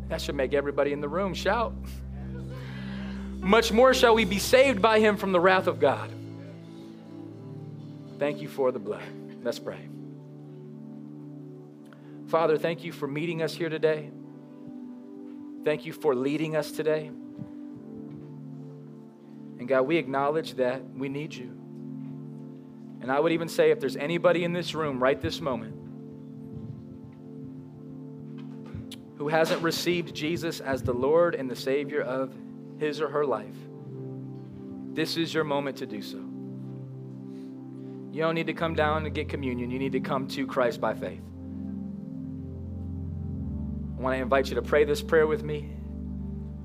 that 0.08 0.20
should 0.20 0.34
make 0.34 0.52
everybody 0.52 0.92
in 0.92 1.00
the 1.00 1.08
room 1.08 1.32
shout. 1.32 1.72
Much 3.38 3.70
more 3.70 3.94
shall 3.94 4.16
we 4.16 4.24
be 4.24 4.40
saved 4.40 4.82
by 4.82 4.98
him 4.98 5.16
from 5.16 5.30
the 5.30 5.38
wrath 5.38 5.68
of 5.68 5.78
God. 5.78 6.12
Thank 8.18 8.42
you 8.42 8.48
for 8.48 8.72
the 8.72 8.80
blood. 8.80 9.04
Let's 9.44 9.60
pray. 9.60 9.88
Father, 12.26 12.58
thank 12.58 12.82
you 12.82 12.90
for 12.90 13.06
meeting 13.06 13.42
us 13.42 13.54
here 13.54 13.68
today. 13.68 14.10
Thank 15.62 15.86
you 15.86 15.92
for 15.92 16.16
leading 16.16 16.56
us 16.56 16.72
today. 16.72 17.12
And 19.60 19.68
God, 19.68 19.82
we 19.82 19.98
acknowledge 19.98 20.54
that 20.54 20.82
we 20.96 21.08
need 21.08 21.32
you. 21.32 21.59
And 23.00 23.10
I 23.10 23.18
would 23.18 23.32
even 23.32 23.48
say 23.48 23.70
if 23.70 23.80
there's 23.80 23.96
anybody 23.96 24.44
in 24.44 24.52
this 24.52 24.74
room 24.74 25.02
right 25.02 25.20
this 25.20 25.40
moment 25.40 25.74
who 29.16 29.28
hasn't 29.28 29.62
received 29.62 30.14
Jesus 30.14 30.60
as 30.60 30.82
the 30.82 30.92
Lord 30.92 31.34
and 31.34 31.50
the 31.50 31.56
Savior 31.56 32.02
of 32.02 32.34
his 32.78 33.00
or 33.00 33.08
her 33.08 33.24
life, 33.24 33.56
this 34.92 35.16
is 35.16 35.32
your 35.32 35.44
moment 35.44 35.78
to 35.78 35.86
do 35.86 36.02
so. 36.02 36.18
You 38.12 38.22
don't 38.22 38.34
need 38.34 38.48
to 38.48 38.54
come 38.54 38.74
down 38.74 39.06
and 39.06 39.14
get 39.14 39.28
communion. 39.28 39.70
You 39.70 39.78
need 39.78 39.92
to 39.92 40.00
come 40.00 40.26
to 40.28 40.46
Christ 40.46 40.80
by 40.80 40.94
faith. 40.94 41.22
I 43.98 44.02
want 44.02 44.16
to 44.16 44.22
invite 44.22 44.48
you 44.48 44.56
to 44.56 44.62
pray 44.62 44.84
this 44.84 45.02
prayer 45.02 45.26
with 45.26 45.44
me. 45.44 45.70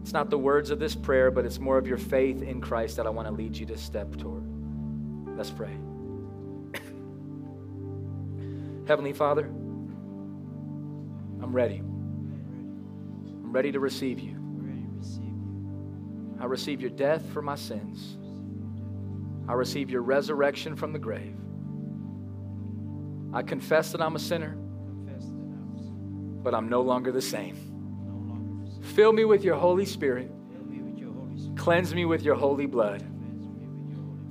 It's 0.02 0.14
not 0.14 0.30
the 0.30 0.38
words 0.38 0.70
of 0.70 0.80
this 0.80 0.96
prayer, 0.96 1.32
but 1.32 1.46
it's 1.46 1.60
more 1.60 1.78
of 1.78 1.88
your 1.88 1.98
faith 1.98 2.42
in 2.42 2.62
Christ 2.62 2.98
that 2.98 3.06
I 3.06 3.10
want 3.10 3.28
to 3.28 3.34
lead 3.34 3.56
you 3.56 3.66
to 3.68 3.78
step 3.78 4.16
toward. 4.16 4.44
Let's 5.38 5.52
pray. 5.52 5.76
Heavenly 8.88 9.14
Father, 9.14 9.46
I'm 11.42 11.52
ready. 11.52 11.78
I'm 11.78 13.52
ready 13.52 13.72
to 13.72 13.80
receive 13.80 14.20
you. 14.20 14.38
I 16.40 16.46
receive 16.46 16.82
your 16.82 16.92
death 16.92 17.26
for 17.34 17.42
my 17.42 17.56
sins. 17.56 18.18
I 19.50 19.54
receive 19.54 19.90
your 19.90 20.02
resurrection 20.02 20.76
from 20.76 20.94
the 20.94 21.00
grave. 21.00 21.36
I 23.34 23.42
confess 23.42 23.92
that 23.92 24.02
I'm 24.02 24.16
a 24.16 24.20
sinner, 24.20 24.56
but 26.44 26.54
I'm 26.54 26.70
no 26.70 26.82
longer 26.82 27.12
the 27.12 27.22
same. 27.22 27.56
Fill 28.94 29.14
me 29.14 29.26
with 29.26 29.44
your 29.44 29.56
Holy 29.56 29.86
Spirit. 29.86 30.32
Cleanse 31.56 31.96
me 31.96 32.06
with 32.06 32.22
your 32.22 32.36
holy 32.36 32.68
blood 32.68 33.04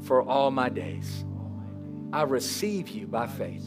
for 0.03 0.23
all 0.23 0.53
my 0.53 0.69
days. 0.69 1.25
I 2.13 2.23
receive 2.23 2.89
you 2.91 3.09
by 3.09 3.27
faith. 3.27 3.67